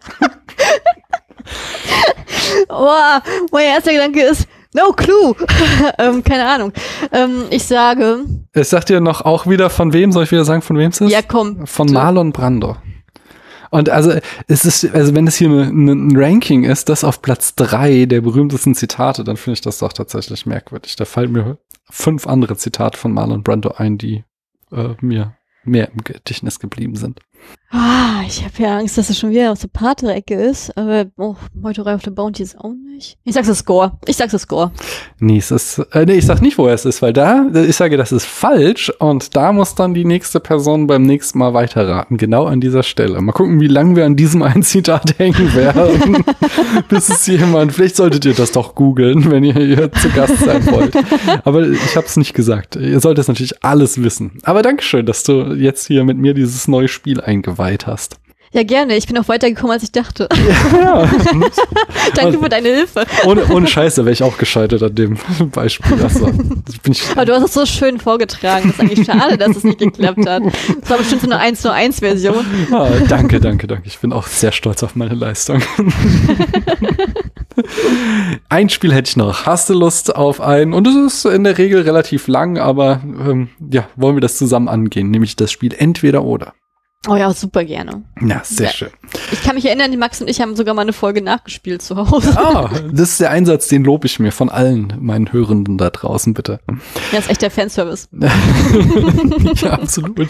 [2.69, 3.19] Oh,
[3.51, 5.35] mein erster Gedanke ist, no clue.
[5.99, 6.71] ähm, keine Ahnung.
[7.11, 10.61] Ähm, ich sage, Ich sag dir noch auch wieder von wem, soll ich wieder sagen,
[10.61, 11.11] von wem es ist?
[11.11, 11.67] ja komm.
[11.67, 12.77] Von Marlon Brando.
[13.75, 14.13] Und also
[14.47, 18.05] es ist, also wenn es hier eine- eine- ein Ranking ist, das auf Platz drei
[18.05, 20.95] der berühmtesten Zitate, dann finde ich das doch tatsächlich merkwürdig.
[20.95, 21.57] Da fallen mir
[21.89, 24.23] fünf andere Zitate von Marlon Brando ein, die
[24.71, 27.19] äh, mir mehr im Gedächtnis geblieben sind.
[27.71, 30.75] Ah, ich habe ja Angst, dass es schon wieder aus der Pate-Ecke ist.
[30.77, 33.17] Aber oh, Meuterei auf der Bounty ist auch nicht.
[33.23, 33.97] Ich sag's Score.
[34.05, 34.71] Ich sag's Score.
[35.19, 37.97] Nee, es ist, äh, nee, ich sag nicht, wo es ist, weil da, ich sage,
[37.97, 42.17] das ist falsch und da muss dann die nächste Person beim nächsten Mal weiterraten.
[42.17, 43.19] Genau an dieser Stelle.
[43.19, 46.23] Mal gucken, wie lange wir an diesem einen Zitat hängen werden,
[46.89, 50.65] bis es jemand, vielleicht solltet ihr das doch googeln, wenn ihr hier zu Gast sein
[50.67, 50.95] wollt.
[51.43, 52.77] Aber ich habe es nicht gesagt.
[52.77, 54.39] Ihr solltet natürlich alles wissen.
[54.43, 58.17] Aber Dankeschön, dass du jetzt hier mit mir dieses neue Spiel eingeweiht hast.
[58.51, 58.95] Ja, gerne.
[58.95, 60.29] Ich bin auch weitergekommen, als ich dachte.
[60.73, 61.03] Ja,
[62.15, 63.05] Danke für deine Hilfe.
[63.25, 65.17] ohne, ohne Scheiße wäre ich auch gescheitert an dem
[65.51, 66.01] Beispiel.
[66.01, 66.31] Also,
[66.65, 68.67] das bin ich, Aber du hast es so schön vorgetragen.
[68.67, 70.43] Das ist eigentlich schade, dass es nicht geklappt hat.
[70.81, 72.45] Das war bestimmt so eine 1 zu 1 Version.
[72.71, 73.87] Ah, danke, danke, danke.
[73.87, 75.61] Ich bin auch sehr stolz auf meine Leistung.
[78.49, 79.45] ein Spiel hätte ich noch.
[79.45, 80.73] Hast du Lust auf ein?
[80.73, 84.69] Und es ist in der Regel relativ lang, aber ähm, ja, wollen wir das zusammen
[84.69, 85.09] angehen?
[85.11, 86.53] Nämlich das Spiel entweder oder.
[87.07, 88.03] Oh ja, super gerne.
[88.21, 88.71] Ja, sehr Ja.
[88.71, 88.89] schön.
[89.31, 91.95] Ich kann mich erinnern, die Max und ich haben sogar mal eine Folge nachgespielt zu
[91.95, 92.37] Hause.
[92.37, 96.33] Ah, das ist der Einsatz, den lobe ich mir von allen meinen Hörenden da draußen,
[96.33, 96.59] bitte.
[97.11, 98.07] Ja, ist echt der Fanservice.
[99.61, 100.27] ja, absolut.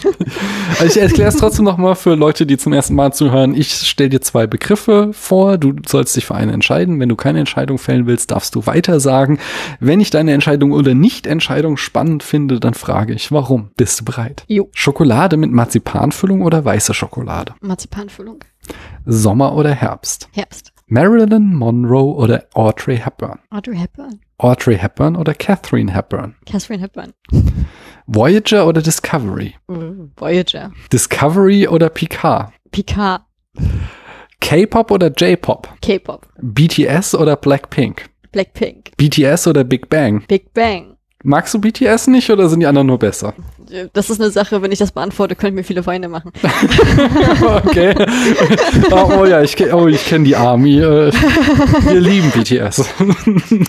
[0.80, 3.54] Also ich erkläre es trotzdem noch mal für Leute, die zum ersten Mal zuhören.
[3.54, 5.56] Ich stelle dir zwei Begriffe vor.
[5.58, 7.00] Du sollst dich für eine entscheiden.
[7.00, 9.38] Wenn du keine Entscheidung fällen willst, darfst du weiter sagen.
[9.80, 13.70] Wenn ich deine Entscheidung oder Nicht-Entscheidung spannend finde, dann frage ich, warum?
[13.76, 14.44] Bist du bereit?
[14.48, 14.68] Jo.
[14.74, 17.54] Schokolade mit Marzipanfüllung oder weiße Schokolade?
[17.60, 18.44] Marzipanfüllung.
[19.06, 20.28] Sommer oder Herbst?
[20.32, 20.72] Herbst.
[20.88, 23.38] Marilyn Monroe oder Audrey Hepburn?
[23.50, 24.20] Audrey Hepburn.
[24.38, 26.34] Audrey Hepburn oder Catherine Hepburn?
[26.44, 27.12] Catherine Hepburn.
[28.06, 29.54] Voyager oder Discovery?
[29.68, 30.72] Mm, Voyager.
[30.92, 32.52] Discovery oder Picard?
[32.70, 33.22] Picard.
[34.40, 35.68] K-Pop oder J-Pop?
[35.80, 36.28] K-Pop.
[36.40, 38.10] BTS oder Blackpink?
[38.30, 38.96] Blackpink.
[38.96, 40.24] BTS oder Big Bang?
[40.28, 40.96] Big Bang.
[41.24, 43.34] Magst du BTS nicht oder sind die anderen nur besser?
[43.92, 46.32] Das ist eine Sache, wenn ich das beantworte, können mir viele Feinde machen.
[47.64, 47.94] okay.
[48.90, 50.78] oh, oh ja, ich, oh, ich kenne die Army.
[50.78, 52.84] Äh, wir lieben BTS.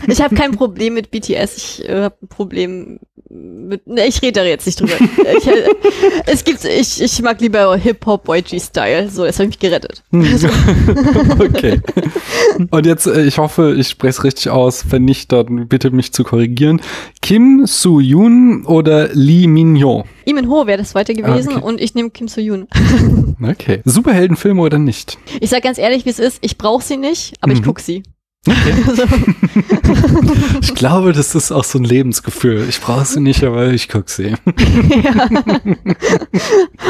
[0.08, 1.58] Ich habe kein Problem mit BTS.
[1.58, 3.88] Ich äh, habe ein Problem mit.
[3.88, 4.94] Ne, ich rede da jetzt nicht drüber.
[5.38, 5.70] ich, äh,
[6.26, 9.10] es gibt, ich, ich mag lieber Hip-Hop, YG-Style.
[9.10, 10.04] So, das habe ich mich gerettet.
[11.40, 11.82] okay.
[12.70, 14.86] Und jetzt, äh, ich hoffe, ich spreche es richtig aus.
[14.90, 16.82] Wenn nicht, dann bitte mich zu korrigieren.
[17.22, 19.48] Kim Soo-yoon oder Lee
[19.88, 20.04] Min-yo?
[20.26, 21.66] Imin Ho wäre das zweite gewesen Ah, okay.
[21.66, 22.68] und ich nehme Kim So-yoon.
[23.42, 23.82] Okay.
[23.86, 25.18] Superheldenfilme oder nicht?
[25.40, 26.40] Ich sag ganz ehrlich, wie es ist.
[26.42, 27.66] Ich brauche sie nicht, aber ich Mhm.
[27.66, 28.04] guck sie.
[30.62, 32.66] Ich glaube, das ist auch so ein Lebensgefühl.
[32.70, 34.34] Ich brauche sie nicht, aber ich gucke sie.
[35.04, 35.28] ja.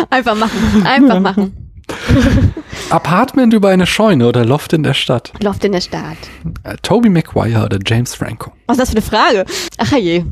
[0.10, 0.86] Einfach machen.
[0.86, 1.72] Einfach machen.
[2.90, 5.32] Apartment über eine Scheune oder Loft in der Stadt?
[5.42, 6.18] Loft in der Stadt.
[6.64, 8.52] Äh, Toby Maguire oder James Franco?
[8.68, 9.06] Was ist das für eine
[9.44, 9.46] Frage?
[9.78, 10.24] Ach je.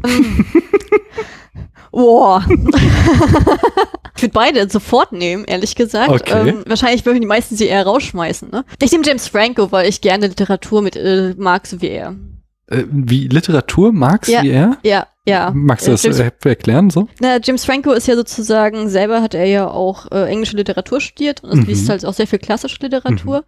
[1.96, 2.44] Boah.
[4.16, 6.10] ich würde beide sofort nehmen, ehrlich gesagt.
[6.10, 6.50] Okay.
[6.50, 8.50] Ähm, wahrscheinlich würden die meisten sie eher rausschmeißen.
[8.52, 8.66] Ne?
[8.82, 12.16] Ich nehme James Franco, weil ich gerne Literatur mit äh, mag, so wie er.
[12.68, 14.44] Äh, wie Literatur magst Ja.
[14.44, 14.78] wie er?
[14.84, 15.52] Ja, ja.
[15.56, 17.08] Magst du Äh, das James, erklären so?
[17.22, 21.44] na, James Franco ist ja sozusagen, selber hat er ja auch äh, englische Literatur studiert
[21.44, 21.66] und es Mhm.
[21.66, 23.44] liest halt auch sehr viel klassische Literatur.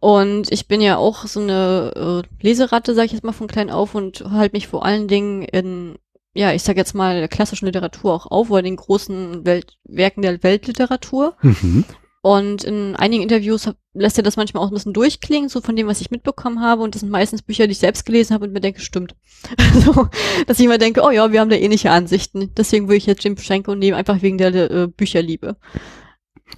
[0.00, 3.70] Und ich bin ja auch so eine äh, Leseratte, sag ich jetzt mal von klein
[3.70, 5.94] auf und halte mich vor allen Dingen in,
[6.34, 10.22] ja, ich sag jetzt mal, der klassischen Literatur auch auf oder den großen Welt Werken
[10.22, 11.36] der Weltliteratur.
[11.42, 11.84] Mhm.
[12.24, 15.88] Und in einigen Interviews lässt er das manchmal auch ein bisschen durchklingen, so von dem,
[15.88, 16.82] was ich mitbekommen habe.
[16.82, 19.16] Und das sind meistens Bücher, die ich selbst gelesen habe und mir denke, stimmt.
[19.84, 20.06] so,
[20.46, 22.54] dass ich immer denke, oh ja, wir haben da ähnliche Ansichten.
[22.56, 25.56] Deswegen würde ich jetzt Jim Schenko nehmen, einfach wegen der äh, Bücherliebe.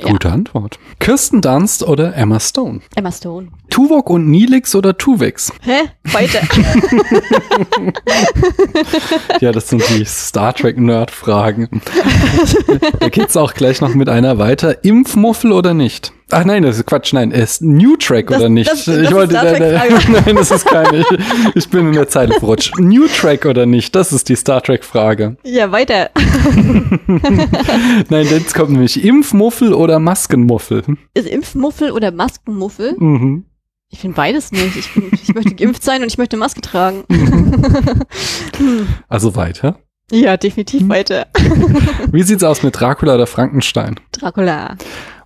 [0.01, 0.09] Ja.
[0.11, 0.79] Gute Antwort.
[0.99, 2.81] Kirsten Dunst oder Emma Stone?
[2.97, 3.49] Emma Stone.
[3.71, 5.53] Tuvok und Nilix oder Tuvix?
[5.63, 5.83] Hä?
[6.13, 6.41] Weiter.
[9.41, 11.81] Ja, das sind die Star Trek Nerd-Fragen.
[13.01, 14.85] da geht's auch gleich noch mit einer weiter.
[14.85, 16.13] Impfmuffel oder nicht?
[16.37, 18.71] Ach nein, das ist Quatsch, nein, ist New Track Das- oder nicht?
[18.71, 20.13] das- das ich wollte, Trek-Frage.
[20.27, 20.99] nein, das ist keine.
[20.99, 21.07] Ich,
[21.55, 22.79] ich bin in der Zeile verrutscht.
[22.79, 23.95] New Track oder nicht?
[23.95, 25.37] Das ist die Star Trek Frage.
[25.45, 26.11] Ja, weiter.
[28.11, 30.83] Nein, jetzt kommt nämlich Impfmuffel oder Maskenmuffel.
[31.15, 32.95] Ist Impfmuffel oder Maskenmuffel?
[32.99, 33.45] Mhm.
[33.91, 34.77] Ich bin beides nicht.
[34.77, 37.05] Ich, bin, ich möchte geimpft sein und ich möchte Maske tragen.
[39.09, 39.79] Also weiter.
[40.11, 41.27] ja, definitiv weiter.
[42.11, 43.99] Wie sieht's aus mit Dracula oder Frankenstein?
[44.13, 44.77] Dracula.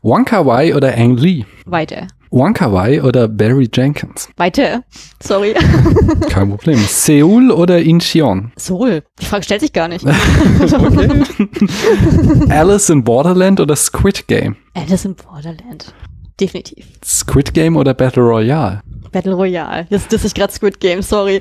[0.09, 1.44] Wonka Wai oder Ang Lee?
[1.66, 2.06] Weiter.
[2.30, 4.30] Wonka Wai oder Barry Jenkins?
[4.38, 4.82] Weiter.
[5.22, 5.52] Sorry.
[6.30, 6.78] Kein Problem.
[6.78, 8.50] Seoul oder Incheon?
[8.56, 9.02] Soul.
[9.20, 10.06] Die Frage stellt sich gar nicht.
[10.62, 12.48] Okay.
[12.48, 14.56] Alice in Borderland oder Squid Game?
[14.72, 15.92] Alice in Borderland.
[16.40, 16.86] Definitiv.
[17.04, 18.80] Squid Game oder Battle Royale?
[19.12, 19.86] Battle Royale.
[19.90, 21.40] Jetzt das ist gerade Squid Game, sorry.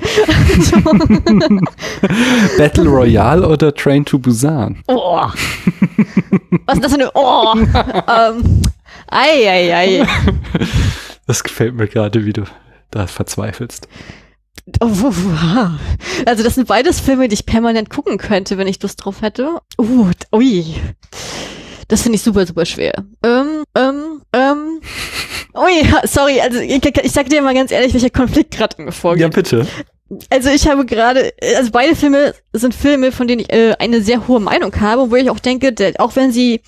[2.58, 4.82] Battle Royale oder Train to Busan?
[4.86, 5.26] Oh.
[6.66, 7.54] Was ist das für eine Oh?
[7.56, 8.62] ähm.
[9.10, 10.06] Ei, ei, ei.
[11.26, 12.44] Das gefällt mir gerade, wie du
[12.90, 13.88] da verzweifelst.
[14.80, 15.12] Oh.
[16.26, 19.58] Also das sind beides Filme, die ich permanent gucken könnte, wenn ich Lust drauf hätte.
[19.78, 20.74] Uh, ui.
[21.88, 22.92] Das finde ich super, super schwer.
[23.24, 23.87] Ähm, ähm.
[26.04, 29.34] Sorry, also ich, ich sag dir mal ganz ehrlich, welcher Konflikt gerade in mir vorgeht.
[29.34, 29.66] bitte.
[30.30, 34.26] Also ich habe gerade, also beide Filme sind Filme, von denen ich äh, eine sehr
[34.26, 36.62] hohe Meinung habe, wo ich auch denke, auch wenn sie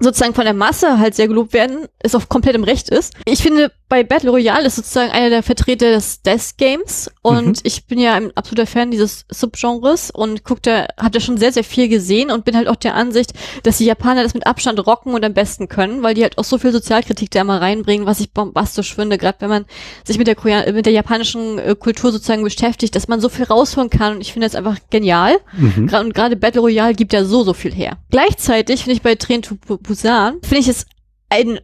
[0.00, 3.14] sozusagen von der Masse halt sehr gelobt werden, es auf komplettem Recht ist.
[3.26, 7.54] Ich finde, bei Battle Royale ist sozusagen einer der Vertreter des Death Games und Mhm.
[7.64, 11.52] ich bin ja ein absoluter Fan dieses Subgenres und guck da, hab da schon sehr,
[11.52, 13.32] sehr viel gesehen und bin halt auch der Ansicht,
[13.62, 16.44] dass die Japaner das mit Abstand rocken und am besten können, weil die halt auch
[16.44, 19.64] so viel Sozialkritik da immer reinbringen, was ich bombastisch finde, gerade wenn man
[20.04, 23.44] sich mit der, Korea mit der japanischen äh, Kultur sozusagen beschäftigt, dass man so viel
[23.44, 25.36] rausholen kann und ich finde das einfach genial.
[25.56, 25.90] Mhm.
[25.94, 27.98] Und gerade Battle Royale gibt ja so, so viel her.
[28.10, 30.86] Gleichzeitig finde ich bei Train to Bu- Busan, finde ich es
[31.28, 31.60] ein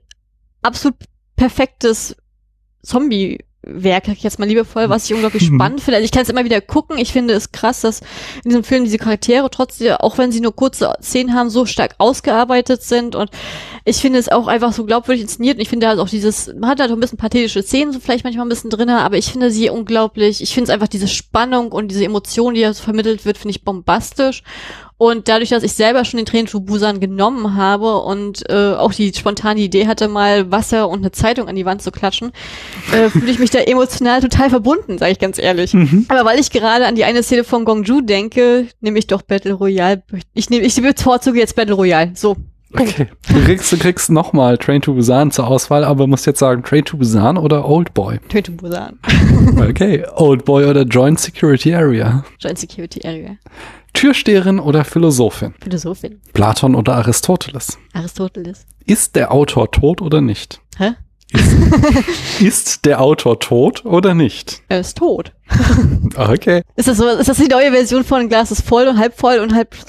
[0.63, 0.95] absolut
[1.41, 2.15] perfektes
[2.83, 5.55] Zombie-Werk, sag ich jetzt mal liebevoll, was ich unglaublich Mhm.
[5.57, 5.97] spannend finde.
[5.97, 6.99] Also ich kann es immer wieder gucken.
[6.99, 8.01] Ich finde es krass, dass
[8.45, 11.95] in diesem Film diese Charaktere trotzdem, auch wenn sie nur kurze Szenen haben, so stark
[11.99, 13.31] ausgearbeitet sind und
[13.85, 16.71] ich finde es auch einfach so glaubwürdig inszeniert und ich finde halt auch dieses, man
[16.71, 19.33] hat halt auch ein bisschen pathetische Szenen so vielleicht manchmal ein bisschen drinne, aber ich
[19.33, 22.83] finde sie unglaublich, ich finde es einfach diese Spannung und diese Emotion, die da so
[22.83, 24.43] vermittelt wird, finde ich bombastisch
[25.01, 28.93] und dadurch, dass ich selber schon den Train to Busan genommen habe und äh, auch
[28.93, 32.33] die spontane Idee hatte, mal Wasser und eine Zeitung an die Wand zu klatschen,
[32.93, 35.73] äh, fühle ich mich da emotional total verbunden, sage ich ganz ehrlich.
[35.73, 36.05] Mhm.
[36.09, 39.55] Aber weil ich gerade an die eine Szene von Gongju denke, nehme ich doch Battle
[39.55, 40.03] Royale.
[40.35, 42.13] Ich nehme, ich bevorzuge jetzt Battle Royale.
[42.15, 42.37] So.
[42.73, 43.09] Okay.
[43.29, 46.85] Du kriegst, du kriegst nochmal Train to Busan zur Auswahl, aber musst jetzt sagen Train
[46.85, 48.19] to Busan oder Old Boy.
[48.29, 48.99] Train to Busan.
[49.59, 50.05] Okay.
[50.15, 52.25] Old Boy oder Joint Security Area.
[52.39, 53.37] Joint Security Area.
[53.95, 55.55] Türsteherin oder Philosophin.
[55.61, 56.21] Philosophin.
[56.33, 57.77] Platon oder Aristoteles.
[57.93, 58.67] Aristoteles.
[58.87, 60.61] Ist der Autor tot oder nicht?
[60.79, 60.93] Hä?
[62.41, 64.63] Ist der Autor tot oder nicht?
[64.69, 65.33] Er ist tot.
[66.17, 66.63] Okay.
[66.77, 69.39] Ist das so, ist das die neue Version von Glas ist voll und halb voll
[69.39, 69.75] und halb,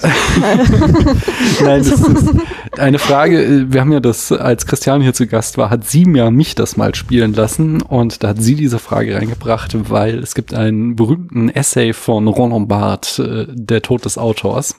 [1.62, 2.30] Nein, das ist
[2.78, 3.66] eine Frage.
[3.68, 6.76] Wir haben ja das, als Christian hier zu Gast war, hat sie mir mich das
[6.76, 11.48] mal spielen lassen und da hat sie diese Frage reingebracht, weil es gibt einen berühmten
[11.48, 14.76] Essay von Roland Barthes, äh, Der Tod des Autors,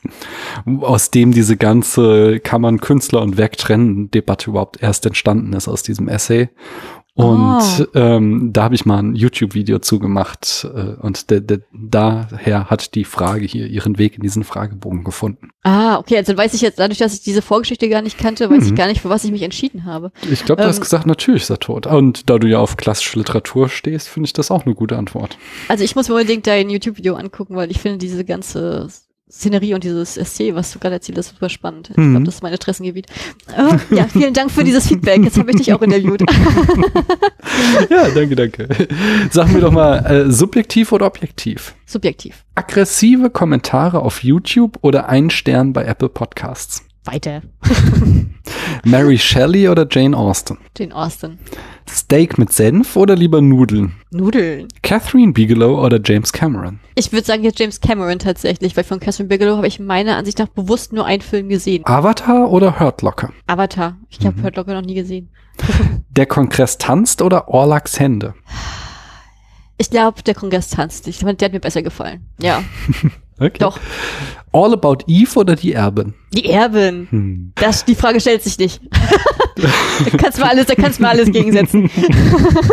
[0.81, 5.67] aus dem diese ganze kann man Künstler und Werk trennen Debatte überhaupt erst entstanden ist
[5.67, 6.49] aus diesem Essay.
[7.15, 7.85] Und Oh.
[7.93, 13.05] ähm, da habe ich mal ein YouTube-Video zugemacht äh, und de, de, daher hat die
[13.05, 15.49] Frage hier ihren Weg in diesen Fragebogen gefunden.
[15.61, 18.65] Ah, okay, also weiß ich jetzt, dadurch, dass ich diese Vorgeschichte gar nicht kannte, weiß
[18.65, 18.75] ich Mhm.
[18.75, 20.11] gar nicht, für was ich mich entschieden habe.
[20.31, 21.85] Ich glaube, du hast Ähm, gesagt, natürlich ist er tot.
[21.85, 25.37] Und da du ja auf klassische Literatur stehst, finde ich das auch eine gute Antwort.
[25.67, 28.87] Also ich muss mir unbedingt dein YouTube-Video angucken, weil ich finde diese ganze
[29.33, 31.89] Szenerie und dieses Essay, was du gerade erzählt hast, super spannend.
[31.89, 32.11] Ich Mhm.
[32.11, 33.07] glaube, das ist mein Interessengebiet.
[33.57, 35.23] Äh, ja, vielen Dank für dieses Feedback.
[35.23, 36.21] Jetzt habe ich dich auch interviewt.
[37.89, 38.67] Ja, danke, danke.
[39.31, 41.75] Sag mir doch mal, äh, subjektiv oder objektiv?
[41.85, 42.43] Subjektiv.
[42.55, 46.83] Aggressive Kommentare auf YouTube oder ein Stern bei Apple Podcasts?
[47.05, 47.41] Weiter.
[48.85, 50.57] Mary Shelley oder Jane Austen?
[50.77, 51.39] Jane Austen.
[51.89, 53.93] Steak mit Senf oder lieber Nudeln?
[54.11, 54.67] Nudeln.
[54.81, 56.79] Catherine Bigelow oder James Cameron?
[56.95, 60.39] Ich würde sagen jetzt James Cameron tatsächlich, weil von Catherine Bigelow habe ich meiner Ansicht
[60.39, 61.85] nach bewusst nur einen Film gesehen.
[61.85, 63.31] Avatar oder Hurt Locker?
[63.47, 63.97] Avatar.
[64.09, 64.43] Ich habe Mhm.
[64.43, 65.29] Hurt Locker noch nie gesehen.
[66.09, 68.33] Der Kongress tanzt oder Orlaks Hände?
[69.77, 71.07] Ich glaube, der Kongress tanzt.
[71.07, 72.27] Ich glaube, der hat mir besser gefallen.
[72.39, 72.63] Ja,
[73.39, 73.57] Okay.
[73.59, 73.79] doch.
[74.51, 76.13] All About Eve oder die Erbin?
[76.33, 77.07] Die Erbin.
[77.09, 77.51] Hm.
[77.55, 78.81] Das, die Frage stellt sich nicht.
[79.55, 81.89] da kannst du mal alles, da kannst du mal alles gegensetzen.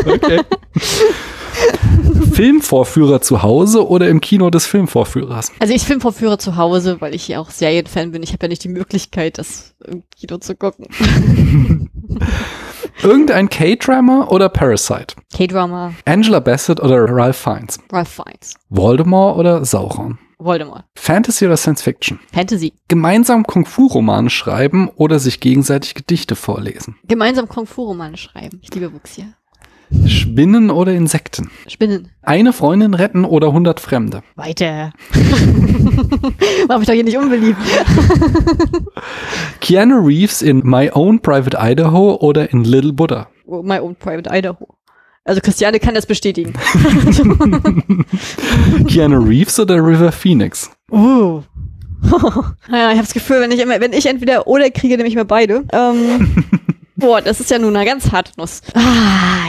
[0.05, 0.41] Okay.
[2.33, 5.53] Filmvorführer zu Hause oder im Kino des Filmvorführers?
[5.59, 8.23] Also ich Filmvorführer zu Hause, weil ich ja auch Serienfan bin.
[8.23, 10.87] Ich habe ja nicht die Möglichkeit, das im Kino zu gucken.
[13.03, 15.17] Irgendein K-Drama oder Parasite?
[15.35, 17.79] K-Drama, Angela Bassett oder Ralph Fiennes?
[17.91, 20.19] Ralph Fiennes, Voldemort oder Sauron?
[20.41, 22.19] Voldemort, Fantasy oder Science Fiction?
[22.33, 26.97] Fantasy, Gemeinsam Kung-Fu-Romane schreiben oder sich gegenseitig Gedichte vorlesen?
[27.07, 28.59] gemeinsam Kung-Fu-Romane schreiben.
[28.63, 29.27] Ich liebe Wuxia.
[30.07, 31.51] Spinnen oder Insekten?
[31.67, 32.11] Spinnen.
[32.23, 34.23] Eine Freundin retten oder 100 Fremde?
[34.37, 34.93] Weiter.
[36.69, 37.59] Mach mich doch hier nicht unbeliebt.
[39.61, 43.29] Keanu Reeves in My Own Private Idaho oder in Little Buddha?
[43.47, 44.69] My own private Idaho.
[45.31, 46.55] Also Christiane kann das bestätigen.
[48.89, 50.73] Keanu Reeves oder River Phoenix?
[50.91, 51.43] Uh.
[52.69, 55.15] naja, ich habe das Gefühl, wenn ich immer, wenn ich entweder oder kriege, nehme ich
[55.15, 55.63] mal beide.
[55.73, 56.45] Ähm,
[56.97, 58.61] boah, das ist ja nun eine ganz harte Nuss.
[58.75, 59.47] Ah.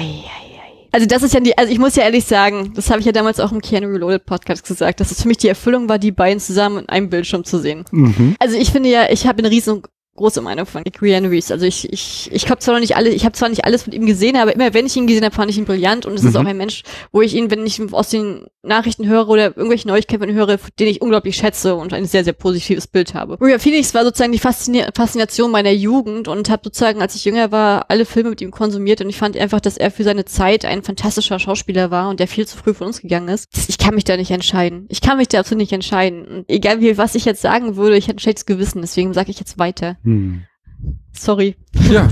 [0.91, 3.11] Also das ist ja die, also ich muss ja ehrlich sagen, das habe ich ja
[3.11, 6.11] damals auch im Keanu Reloaded Podcast gesagt, dass es für mich die Erfüllung war, die
[6.11, 7.85] beiden zusammen in einem Bildschirm zu sehen.
[7.89, 8.35] Mhm.
[8.37, 9.81] Also ich finde ja, ich habe eine riesen
[10.15, 11.51] große Meinung von Keanu Reeves.
[11.51, 13.93] Also ich, ich, ich habe zwar noch nicht alle, ich habe zwar nicht alles von
[13.93, 16.23] ihm gesehen, aber immer wenn ich ihn gesehen habe, fand ich ihn brillant und es
[16.23, 16.39] ist Mhm.
[16.41, 20.31] auch ein Mensch, wo ich ihn, wenn ich aus den Nachrichten höre oder irgendwelche Neuigkeiten
[20.33, 23.39] höre, den ich unglaublich schätze und ein sehr, sehr positives Bild habe.
[23.41, 27.51] River Phoenix war sozusagen die Faszini Faszination meiner Jugend und habe sozusagen, als ich jünger
[27.51, 30.65] war, alle Filme mit ihm konsumiert und ich fand einfach, dass er für seine Zeit
[30.65, 33.47] ein fantastischer Schauspieler war und der viel zu früh von uns gegangen ist.
[33.67, 34.85] Ich kann mich da nicht entscheiden.
[34.89, 36.25] Ich kann mich da absolut nicht entscheiden.
[36.25, 39.31] Und egal wie, was ich jetzt sagen würde, ich hätte ein schlechtes Gewissen, deswegen sage
[39.31, 39.97] ich jetzt weiter.
[40.03, 40.43] Hm.
[41.13, 41.55] Sorry.
[41.91, 42.07] Ja,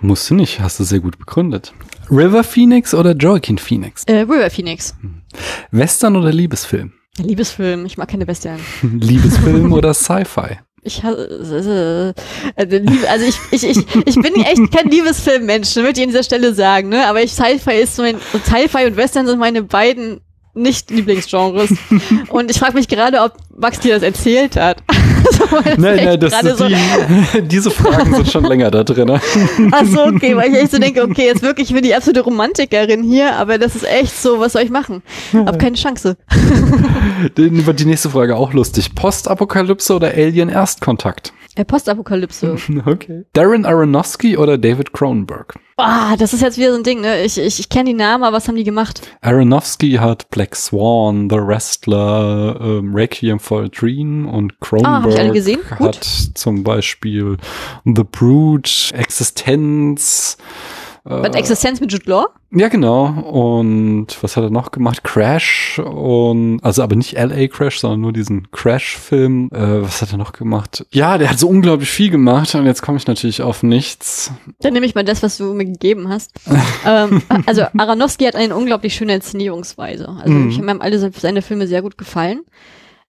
[0.00, 1.72] musst du nicht, hast du sehr gut begründet.
[2.10, 4.04] River Phoenix oder Joaquin Phoenix?
[4.04, 4.94] Äh, River Phoenix.
[5.72, 6.92] Western oder Liebesfilm?
[7.18, 7.86] Liebesfilm.
[7.86, 8.60] Ich mag keine Western.
[8.82, 10.58] Liebesfilm oder Sci-Fi?
[10.82, 16.00] Ich hasse, äh, also, Liebe- also ich, ich, ich, ich bin echt kein Liebesfilmmensch, möchte
[16.00, 17.08] ich an dieser Stelle sagen, ne?
[17.08, 20.20] Aber ich Sci-Fi ist so mein, Sci-Fi und Western sind meine beiden
[20.56, 21.70] nicht Lieblingsgenres.
[22.28, 24.82] und ich frage mich gerade, ob Max dir das erzählt hat.
[25.50, 29.08] Weil das Nein, nein, das, gerade so, die, diese Fragen sind schon länger da drin.
[29.08, 29.20] ne?
[29.72, 32.22] ach so, okay, weil ich echt so denke, okay, jetzt wirklich, ich bin die absolute
[32.22, 35.02] Romantikerin hier, aber das ist echt so, was soll ich machen?
[35.32, 36.16] Hab keine Chance.
[37.34, 38.94] Dann wird die nächste Frage auch lustig.
[38.94, 41.32] Postapokalypse oder Alien Erstkontakt?
[41.56, 42.56] Äh, Postapokalypse.
[42.86, 43.24] Okay.
[43.32, 45.54] Darren Aronofsky oder David Cronenberg?
[45.78, 47.22] Ah, das ist jetzt wieder so ein Ding, ne?
[47.24, 49.00] Ich, ich, ich kenne die Namen, aber was haben die gemacht?
[49.22, 55.10] Aronofsky hat Black Swan, The Wrestler, ähm, Requiem for a Dream und Cronenberg Ah, hab
[55.10, 55.60] ich alle gesehen?
[55.70, 56.04] hat Gut.
[56.34, 57.36] zum Beispiel
[57.84, 60.36] The Brood, Existenz.
[61.08, 62.26] Was Äh, Existenz mit Jude Law?
[62.50, 63.06] ja, genau.
[63.06, 65.04] Und was hat er noch gemacht?
[65.04, 69.50] Crash und also aber nicht LA Crash, sondern nur diesen Crash-Film.
[69.52, 70.84] Äh, was hat er noch gemacht?
[70.90, 74.32] Ja, der hat so unglaublich viel gemacht und jetzt komme ich natürlich auf nichts.
[74.60, 76.32] Dann nehme ich mal das, was du mir gegeben hast.
[76.86, 80.08] ähm, also Aronofsky hat eine unglaublich schöne Inszenierungsweise.
[80.08, 80.50] Also Mhm.
[80.50, 82.40] ich, mir haben alle seine Filme sehr gut gefallen.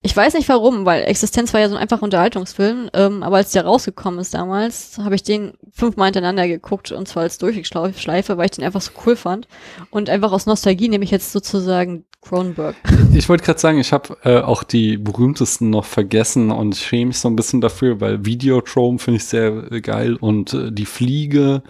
[0.08, 3.52] Ich weiß nicht warum, weil Existenz war ja so ein einfacher Unterhaltungsfilm, ähm, aber als
[3.52, 8.46] der rausgekommen ist damals, habe ich den fünfmal hintereinander geguckt und zwar als Durchschleife, weil
[8.46, 9.50] ich den einfach so cool fand.
[9.90, 12.78] Und einfach aus Nostalgie nehme ich jetzt sozusagen Cronenberg.
[13.14, 17.20] Ich wollte gerade sagen, ich habe äh, auch die berühmtesten noch vergessen und schäme mich
[17.20, 21.64] so ein bisschen dafür, weil Videotrome finde ich sehr äh, geil und äh, die Fliege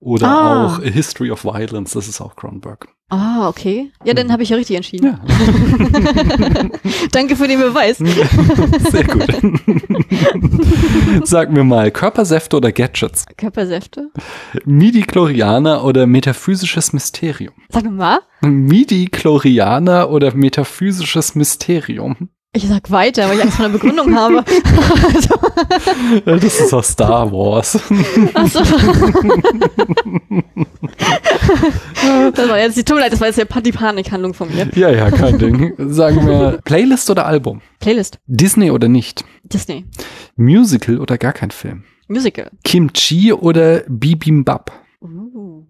[0.00, 0.66] oder Ah.
[0.66, 2.88] auch A History of Violence, das ist auch Cronenberg.
[3.08, 3.92] Ah, okay.
[4.04, 5.06] Ja, dann habe ich ja richtig entschieden.
[5.06, 5.20] Ja,
[7.12, 7.98] Danke für den Beweis.
[8.90, 9.26] sehr gut.
[11.24, 13.26] Sag mir mal, Körpersäfte oder Gadgets?
[13.36, 14.10] Körpersäfte.
[14.64, 17.54] Midi-Chlorianer oder metaphysisches Mysterium?
[17.68, 18.18] Sag mal.
[18.42, 22.28] Midi-Chlorianer oder metaphysisches Mysterium?
[22.56, 24.38] Ich sag weiter, weil ich Angst vor einer Begründung habe.
[26.24, 27.78] Äh, Das ist aus Star Wars.
[28.32, 28.60] Achso.
[32.34, 34.68] das war jetzt, tut mir leid, das war jetzt ja die Panikhandlung von mir.
[34.74, 35.74] ja, ja, kein Ding.
[35.76, 37.60] Sagen wir Playlist oder Album?
[37.80, 38.18] Playlist.
[38.26, 39.22] Disney oder nicht?
[39.44, 39.84] Disney.
[40.36, 41.84] Musical oder gar kein Film?
[42.08, 42.50] Musical.
[42.64, 44.72] Kimchi oder Bibimbap?
[45.02, 45.64] Uh,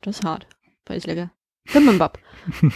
[0.00, 0.46] das ist hart.
[0.86, 1.30] Beides lecker.
[1.70, 2.18] Bimbambap.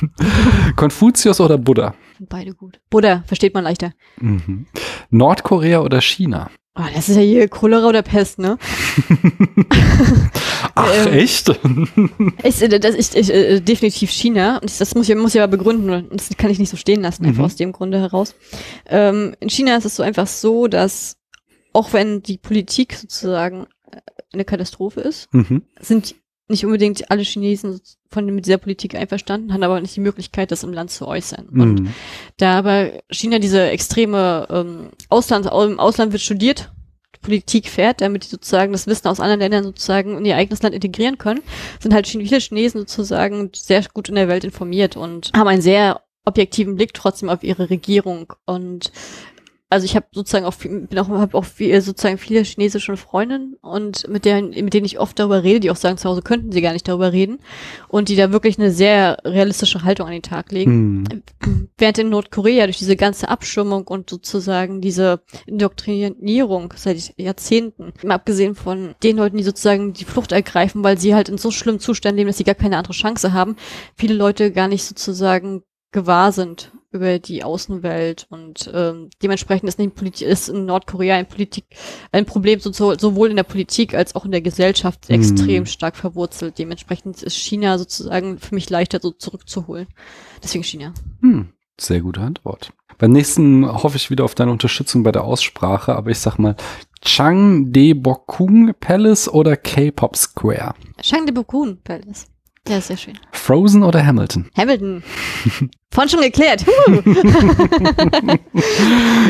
[0.77, 1.95] Konfuzius oder Buddha?
[2.21, 2.81] Beide gut.
[2.91, 3.93] Buddha, versteht man leichter.
[4.21, 4.67] Mhm.
[5.11, 6.51] Nordkorea oder China?
[6.77, 8.59] Oh, das ist ja hier Cholera oder Pest, ne?
[10.75, 11.49] Ach, Ähm, echt?
[12.43, 14.61] Ist, äh, das ist ich, äh, definitiv China.
[14.61, 16.09] Das muss ich, muss ich aber begründen.
[16.11, 17.45] Das kann ich nicht so stehen lassen, einfach Mhm.
[17.45, 18.35] aus dem Grunde heraus.
[18.87, 21.17] Ähm, in China ist es so einfach so, dass
[21.73, 24.01] auch wenn die Politik sozusagen äh,
[24.33, 25.63] eine Katastrophe ist, mhm.
[25.81, 26.17] sind
[26.49, 27.81] nicht unbedingt alle Chinesen
[28.11, 31.49] von mit dieser Politik einverstanden, haben aber nicht die Möglichkeit, das im Land zu äußern.
[31.49, 31.95] Und Mhm.
[32.37, 36.71] da aber China diese extreme ähm, Ausland, im Ausland wird studiert,
[37.25, 40.75] Politik fährt, damit die sozusagen das Wissen aus anderen Ländern sozusagen in ihr eigenes Land
[40.75, 41.41] integrieren können,
[41.81, 46.03] sind halt viele Chinesen sozusagen sehr gut in der Welt informiert und haben einen sehr
[46.27, 48.93] objektiven Blick trotzdem auf ihre Regierung und
[49.75, 53.57] also ich habe sozusagen auch viel- bin auch habe auch viel, sozusagen viele chinesische Freundinnen
[53.61, 56.53] und mit denen mit denen ich oft darüber rede, die auch sagen, zu Hause könnten
[56.53, 57.39] sie gar nicht darüber reden
[57.89, 61.05] und die da wirklich eine sehr realistische Haltung an den Tag legen.
[61.11, 61.65] Hm.
[61.77, 68.55] Während in Nordkorea durch diese ganze Abschirmung und sozusagen diese Indoktrinierung seit Jahrzehnten, mal abgesehen
[68.55, 72.19] von den Leuten, die sozusagen die Flucht ergreifen, weil sie halt in so schlimmen Zuständen
[72.19, 73.57] leben, dass sie gar keine andere Chance haben,
[73.97, 79.95] viele Leute gar nicht sozusagen gewahr sind über die Außenwelt und ähm, dementsprechend ist, nicht
[79.95, 81.65] Politik, ist in Nordkorea ein Politik
[82.13, 85.15] ein Problem so, so, sowohl in der Politik als auch in der Gesellschaft Mhm.
[85.17, 86.59] extrem stark verwurzelt.
[86.59, 89.89] Dementsprechend ist China sozusagen für mich leichter so zurückzuholen.
[90.43, 90.95] Deswegen China.
[91.21, 91.49] Hm.
[91.79, 92.73] Sehr gute Antwort.
[92.99, 96.55] Beim nächsten hoffe ich wieder auf deine Unterstützung bei der Aussprache, aber ich sag mal
[97.05, 100.75] Changdebokgung Palace oder K-Pop Square?
[101.03, 102.27] Shangdebokun Palace.
[102.67, 103.19] Ja, sehr schön.
[103.31, 104.47] Frozen oder Hamilton?
[104.57, 105.03] Hamilton.
[105.91, 106.65] Vorhin schon geklärt.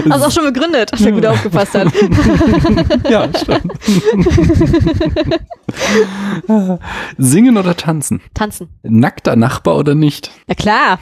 [0.08, 1.92] Hast auch schon begründet, wer gut aufgepasst hat.
[3.10, 3.72] ja, stimmt.
[7.18, 8.22] Singen oder tanzen?
[8.32, 8.68] Tanzen.
[8.82, 10.30] Nackter Nachbar oder nicht?
[10.46, 10.98] Na klar.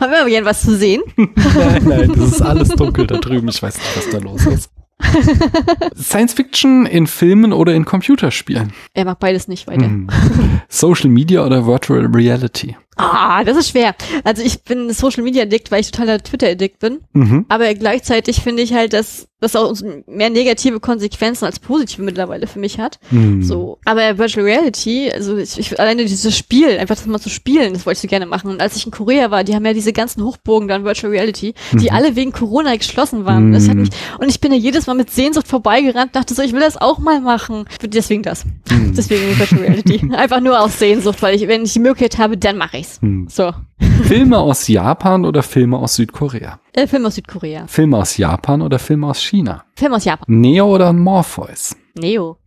[0.00, 1.02] Haben wir aber gern was zu sehen.
[1.16, 3.48] Nein, nein, das ist alles dunkel da drüben.
[3.48, 4.70] Ich weiß nicht, was da los ist.
[5.96, 8.72] Science Fiction in Filmen oder in Computerspielen?
[8.94, 9.86] Er mag beides nicht weiter.
[9.86, 10.08] Hm.
[10.68, 12.76] Social Media oder Virtual Reality?
[12.96, 13.94] Ah, das ist schwer.
[14.22, 17.00] Also ich bin Social Media Addict, weil ich totaler Twitter Addict bin.
[17.12, 17.46] Mhm.
[17.48, 19.74] Aber gleichzeitig finde ich halt, dass das auch
[20.06, 22.98] mehr negative Konsequenzen als positive mittlerweile für mich hat.
[23.10, 23.42] Hm.
[23.42, 23.78] So.
[23.84, 27.86] Aber Virtual Reality, also ich, ich, alleine dieses Spiel, einfach das mal zu spielen, das
[27.86, 28.50] wollte ich so gerne machen.
[28.50, 31.54] Und als ich in Korea war, die haben ja diese ganzen Hochburgen dann Virtual Reality,
[31.72, 33.52] die alle wegen Corona geschlossen waren.
[33.52, 33.82] Das hat Mhm.
[33.82, 36.76] mich, und ich bin ja jedes Mal mit Sehnsucht vorbeigerannt, dachte so, ich will das
[36.80, 37.64] auch mal machen.
[37.82, 38.44] Deswegen das.
[38.70, 38.94] Mhm.
[38.96, 40.10] Deswegen Virtual Reality.
[40.14, 43.00] Einfach nur aus Sehnsucht, weil ich, wenn ich die Möglichkeit habe, dann mache ich's.
[43.00, 43.26] Hm.
[43.28, 43.52] So.
[43.78, 46.60] Filme aus Japan oder Filme aus Südkorea?
[46.72, 47.66] Äh, Film aus Südkorea.
[47.66, 49.64] Filme aus Japan oder Filme aus China?
[49.76, 50.26] Film aus Japan.
[50.28, 51.76] Neo oder Morpheus?
[51.98, 52.38] Neo.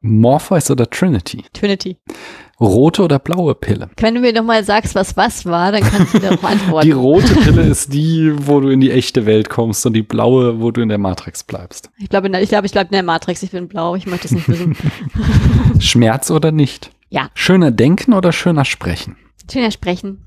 [0.00, 1.44] Morpheus oder Trinity?
[1.52, 1.96] Trinity.
[2.60, 3.90] Rote oder blaue Pille?
[3.96, 6.86] Wenn du mir noch mal sagst, was was war, dann kannst du darauf antworten.
[6.86, 10.60] Die rote Pille ist die, wo du in die echte Welt kommst und die blaue,
[10.60, 11.90] wo du in der Matrix bleibst.
[11.98, 13.42] Ich glaube, ich glaube, ich bleibe in der Matrix.
[13.42, 13.96] Ich bin blau.
[13.96, 14.76] Ich möchte es nicht wissen.
[15.80, 16.90] Schmerz oder nicht?
[17.10, 17.28] Ja.
[17.34, 19.16] Schöner denken oder schöner sprechen?
[19.50, 20.24] Schöner Sprechen.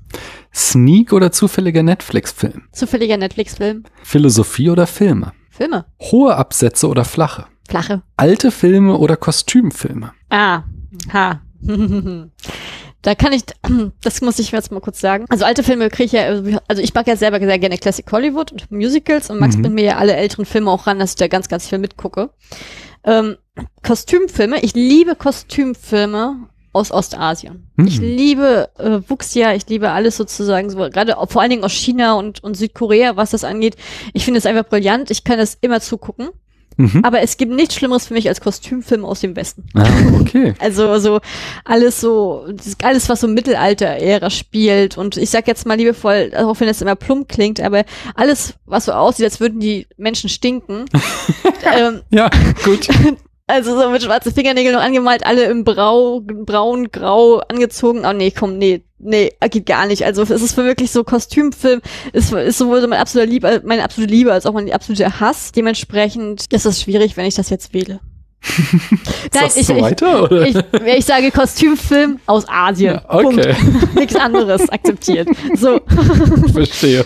[0.54, 2.62] Sneak oder zufälliger Netflix-Film?
[2.72, 3.84] Zufälliger Netflix-Film.
[4.02, 5.32] Philosophie oder Filme?
[5.50, 5.86] Filme.
[6.00, 7.46] Hohe Absätze oder flache?
[7.68, 8.02] Flache.
[8.16, 10.12] Alte Filme oder Kostümfilme?
[10.30, 10.62] Ah.
[11.12, 11.40] Ha.
[13.02, 13.42] Da kann ich,
[14.02, 15.24] das muss ich jetzt mal kurz sagen.
[15.28, 16.24] Also alte Filme kriege ich ja,
[16.66, 19.62] also ich mag ja selber sehr gerne Classic Hollywood und Musicals und Max Mhm.
[19.62, 22.30] bringt mir ja alle älteren Filme auch ran, dass ich da ganz, ganz viel mitgucke.
[23.04, 23.36] Ähm,
[23.86, 26.48] Kostümfilme, ich liebe Kostümfilme
[26.78, 27.68] aus Ostasien.
[27.76, 27.86] Mhm.
[27.86, 32.14] Ich liebe äh, Wuxia, ich liebe alles sozusagen, so, gerade vor allen Dingen aus China
[32.14, 33.76] und, und Südkorea, was das angeht.
[34.12, 36.28] Ich finde es einfach brillant, ich kann es immer zugucken.
[36.80, 37.04] Mhm.
[37.04, 39.64] Aber es gibt nichts Schlimmeres für mich als Kostümfilme aus dem Westen.
[39.74, 39.84] Ah,
[40.20, 40.54] okay.
[40.60, 41.18] Also so
[41.64, 46.60] alles so, das- alles was so Mittelalter-Ära spielt und ich sag jetzt mal liebevoll, auch
[46.60, 47.84] wenn es immer plump klingt, aber
[48.14, 50.84] alles was so aussieht, als würden die Menschen stinken.
[51.76, 52.30] ähm, Ja,
[52.64, 52.86] gut.
[53.48, 58.04] also so mit schwarzen Fingernägeln noch angemalt, alle im Brau, braun, grau angezogen.
[58.04, 60.04] Oh nee, komm, nee, nee, geht gar nicht.
[60.04, 61.80] Also es ist für wirklich so Kostümfilm,
[62.12, 65.52] ist, ist sowohl so mein absoluter Liebe, meine absolute Liebe als auch mein absoluter Hass.
[65.52, 68.00] Dementsprechend ist es schwierig, wenn ich das jetzt wähle.
[69.32, 70.46] Sagst ich, ich, weiter, oder?
[70.46, 70.56] ich,
[70.96, 72.94] ich sage Kostümfilm aus Asien.
[72.94, 73.54] Ja, okay.
[73.54, 73.94] Punkt.
[73.94, 75.28] Nichts anderes akzeptiert.
[75.54, 75.80] So,
[76.52, 77.04] Verstehe.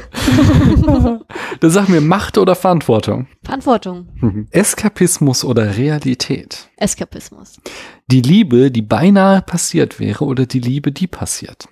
[1.61, 3.29] Dann sag mir Macht oder Verantwortung?
[3.43, 4.09] Verantwortung.
[4.21, 4.49] Mhm.
[4.51, 6.69] Eskapismus oder Realität?
[6.77, 7.61] Eskapismus.
[8.09, 11.67] Die Liebe, die beinahe passiert wäre oder die Liebe, die passiert?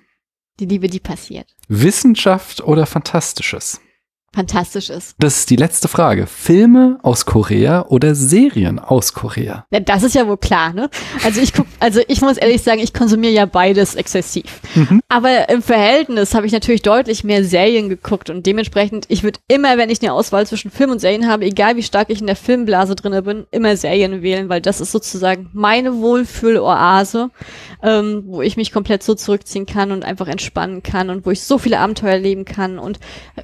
[0.59, 1.47] Die Liebe, die passiert.
[1.67, 3.79] Wissenschaft oder Fantastisches?
[4.33, 5.15] Fantastisch ist.
[5.19, 6.25] Das ist die letzte Frage.
[6.25, 9.65] Filme aus Korea oder Serien aus Korea?
[9.71, 10.89] Ja, das ist ja wohl klar, ne?
[11.25, 14.61] Also ich guck, also ich muss ehrlich sagen, ich konsumiere ja beides exzessiv.
[14.73, 15.01] Mhm.
[15.09, 19.77] Aber im Verhältnis habe ich natürlich deutlich mehr Serien geguckt und dementsprechend, ich würde immer,
[19.77, 22.37] wenn ich eine Auswahl zwischen Film und Serien habe, egal wie stark ich in der
[22.37, 27.31] Filmblase drinne bin, immer Serien wählen, weil das ist sozusagen meine Wohlfühloase,
[27.83, 31.43] ähm, wo ich mich komplett so zurückziehen kann und einfach entspannen kann und wo ich
[31.43, 32.97] so viele Abenteuer erleben kann und
[33.35, 33.41] äh,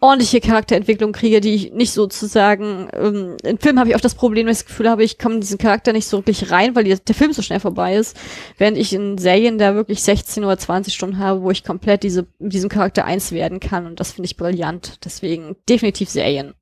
[0.00, 4.46] ordentliche Charakterentwicklung kriege, die ich nicht sozusagen, ähm, im Film habe ich auch das Problem,
[4.46, 6.84] dass ich das Gefühl habe, ich komme in diesen Charakter nicht so wirklich rein, weil
[6.84, 8.16] die, der Film so schnell vorbei ist,
[8.58, 12.26] während ich in Serien da wirklich 16 oder 20 Stunden habe, wo ich komplett diese,
[12.38, 14.98] mit diesem Charakter eins werden kann und das finde ich brillant.
[15.04, 16.54] Deswegen definitiv Serien.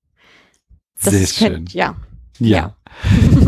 [1.03, 1.65] Das Sehr ist- schön.
[1.73, 1.97] Ja.
[2.39, 2.49] Ja.
[2.49, 2.77] Ja,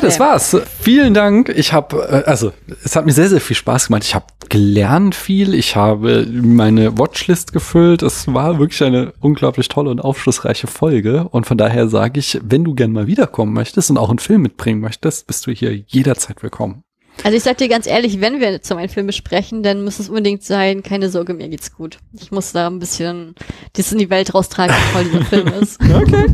[0.00, 0.56] das war's.
[0.80, 1.48] Vielen Dank.
[1.48, 2.52] Ich habe, also
[2.84, 4.04] es hat mir sehr, sehr viel Spaß gemacht.
[4.04, 5.54] Ich habe gelernt viel.
[5.54, 8.02] Ich habe meine Watchlist gefüllt.
[8.02, 11.28] Es war wirklich eine unglaublich tolle und aufschlussreiche Folge.
[11.28, 14.42] Und von daher sage ich, wenn du gern mal wiederkommen möchtest und auch einen Film
[14.42, 16.84] mitbringen möchtest, bist du hier jederzeit willkommen.
[17.24, 20.08] Also ich sag dir ganz ehrlich, wenn wir zu meinem Film besprechen, dann muss es
[20.08, 21.98] unbedingt sein, keine Sorge, mir geht's gut.
[22.20, 23.34] Ich muss da ein bisschen
[23.74, 25.80] das in die Welt raustragen, wie toll dieser Film ist.
[25.92, 26.26] Okay.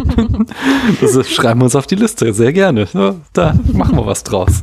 [1.01, 2.87] Das ist, schreiben wir uns auf die Liste, sehr gerne.
[3.33, 4.63] Da machen wir was draus.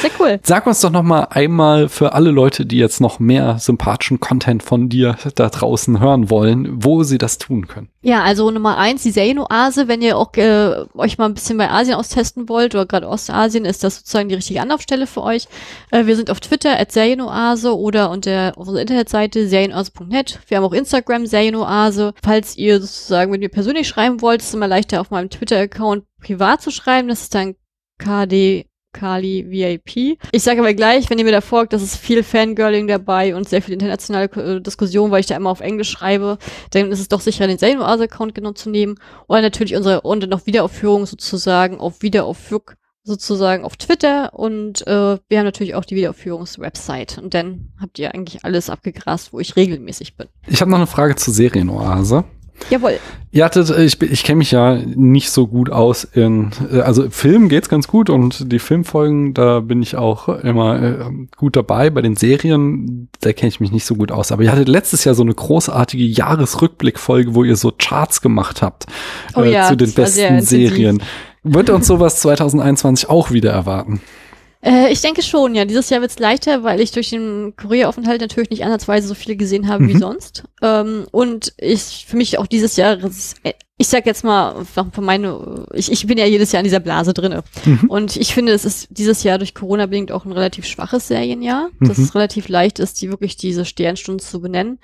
[0.00, 0.40] Sehr cool.
[0.42, 4.62] Sag uns doch noch mal einmal für alle Leute, die jetzt noch mehr sympathischen Content
[4.62, 7.88] von dir da draußen hören wollen, wo sie das tun können.
[8.04, 9.86] Ja, also Nummer eins, die Serienoase.
[9.86, 13.64] Wenn ihr auch äh, euch mal ein bisschen bei Asien austesten wollt oder gerade Ostasien,
[13.64, 15.46] ist das sozusagen die richtige Anlaufstelle für euch.
[15.92, 20.40] Äh, wir sind auf Twitter at Serienoase oder unter unserer Internetseite serienoase.net.
[20.48, 22.12] Wir haben auch Instagram Serienoase.
[22.24, 26.04] Falls ihr sozusagen mit mir persönlich schreiben wollt, ist es immer leichter auf meinem Twitter-Account
[26.20, 27.06] privat zu schreiben.
[27.06, 27.54] Das ist dann
[27.98, 30.18] KD Kali VIP.
[30.32, 33.48] Ich sage aber gleich, wenn ihr mir da folgt, das ist viel Fangirling dabei und
[33.48, 36.38] sehr viel internationale äh, Diskussion, weil ich da immer auf Englisch schreibe,
[36.70, 38.96] dann ist es doch sicher, den Serienoase-Account genommen zu nehmen.
[39.28, 42.72] Oder natürlich unsere Runde noch Wiederaufführung sozusagen auf Wiederaufführung
[43.04, 48.14] sozusagen auf Twitter und äh, wir haben natürlich auch die Wiederaufführungswebsite und dann habt ihr
[48.14, 50.28] eigentlich alles abgegrast, wo ich regelmäßig bin.
[50.46, 52.24] Ich habe noch eine Frage zur Serienoase.
[52.70, 52.98] Jawohl.
[53.34, 57.08] Ihr hattet, äh, ich, ich kenne mich ja nicht so gut aus in, äh, also
[57.10, 61.04] Film geht's ganz gut und die Filmfolgen, da bin ich auch immer äh,
[61.36, 61.90] gut dabei.
[61.90, 64.32] Bei den Serien, da kenne ich mich nicht so gut aus.
[64.32, 68.86] Aber ihr hattet letztes Jahr so eine großartige Jahresrückblickfolge, wo ihr so Charts gemacht habt
[69.34, 71.02] oh äh, ja, zu den besten Serien.
[71.42, 74.00] Wird uns sowas 2021 auch wieder erwarten?
[74.64, 75.64] Äh, ich denke schon, ja.
[75.64, 79.68] Dieses Jahr wird's leichter, weil ich durch den Korea-Aufenthalt natürlich nicht ansatzweise so viele gesehen
[79.68, 79.88] habe mhm.
[79.88, 80.44] wie sonst.
[80.62, 82.98] Ähm, und ich für mich auch dieses Jahr,
[83.78, 87.12] ich sag jetzt mal, von meine, ich, ich bin ja jedes Jahr in dieser Blase
[87.12, 87.42] drinne.
[87.64, 87.90] Mhm.
[87.90, 91.70] Und ich finde, es ist dieses Jahr durch Corona bedingt auch ein relativ schwaches Serienjahr,
[91.78, 91.88] mhm.
[91.88, 94.78] dass es relativ leicht ist, die wirklich diese Sternstunden zu benennen.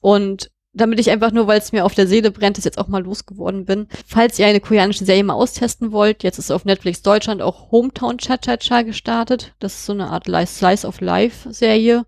[0.00, 2.88] Und damit ich einfach nur, weil es mir auf der Seele brennt, ist jetzt auch
[2.88, 3.86] mal losgeworden bin.
[4.06, 8.18] Falls ihr eine koreanische Serie mal austesten wollt, jetzt ist auf Netflix Deutschland auch Hometown
[8.18, 9.54] Cha-Cha-Cha gestartet.
[9.60, 12.04] Das ist so eine Art Slice of Life Serie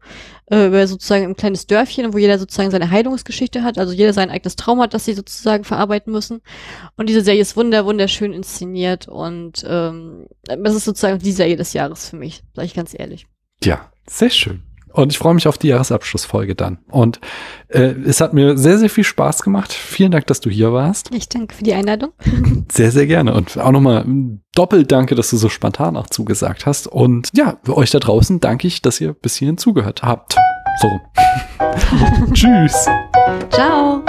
[0.46, 4.56] äh, sozusagen ein kleines Dörfchen, wo jeder sozusagen seine Heilungsgeschichte hat, also jeder sein eigenes
[4.56, 6.40] Trauma hat, das sie sozusagen verarbeiten müssen.
[6.96, 11.72] Und diese Serie ist wunder, wunderschön inszeniert und ähm, das ist sozusagen die Serie des
[11.72, 13.26] Jahres für mich, sage ich ganz ehrlich.
[13.64, 14.62] Ja, sehr schön.
[14.96, 16.78] Und ich freue mich auf die Jahresabschlussfolge dann.
[16.88, 17.20] Und
[17.68, 19.70] äh, es hat mir sehr, sehr viel Spaß gemacht.
[19.70, 21.10] Vielen Dank, dass du hier warst.
[21.14, 22.12] Ich danke für die Einladung.
[22.72, 23.34] Sehr, sehr gerne.
[23.34, 24.04] Und auch nochmal
[24.54, 26.86] doppelt danke, dass du so spontan auch zugesagt hast.
[26.86, 30.36] Und ja, euch da draußen danke ich, dass ihr bis hierhin zugehört habt.
[30.80, 31.00] So.
[32.32, 32.86] Tschüss.
[33.50, 34.02] Ciao.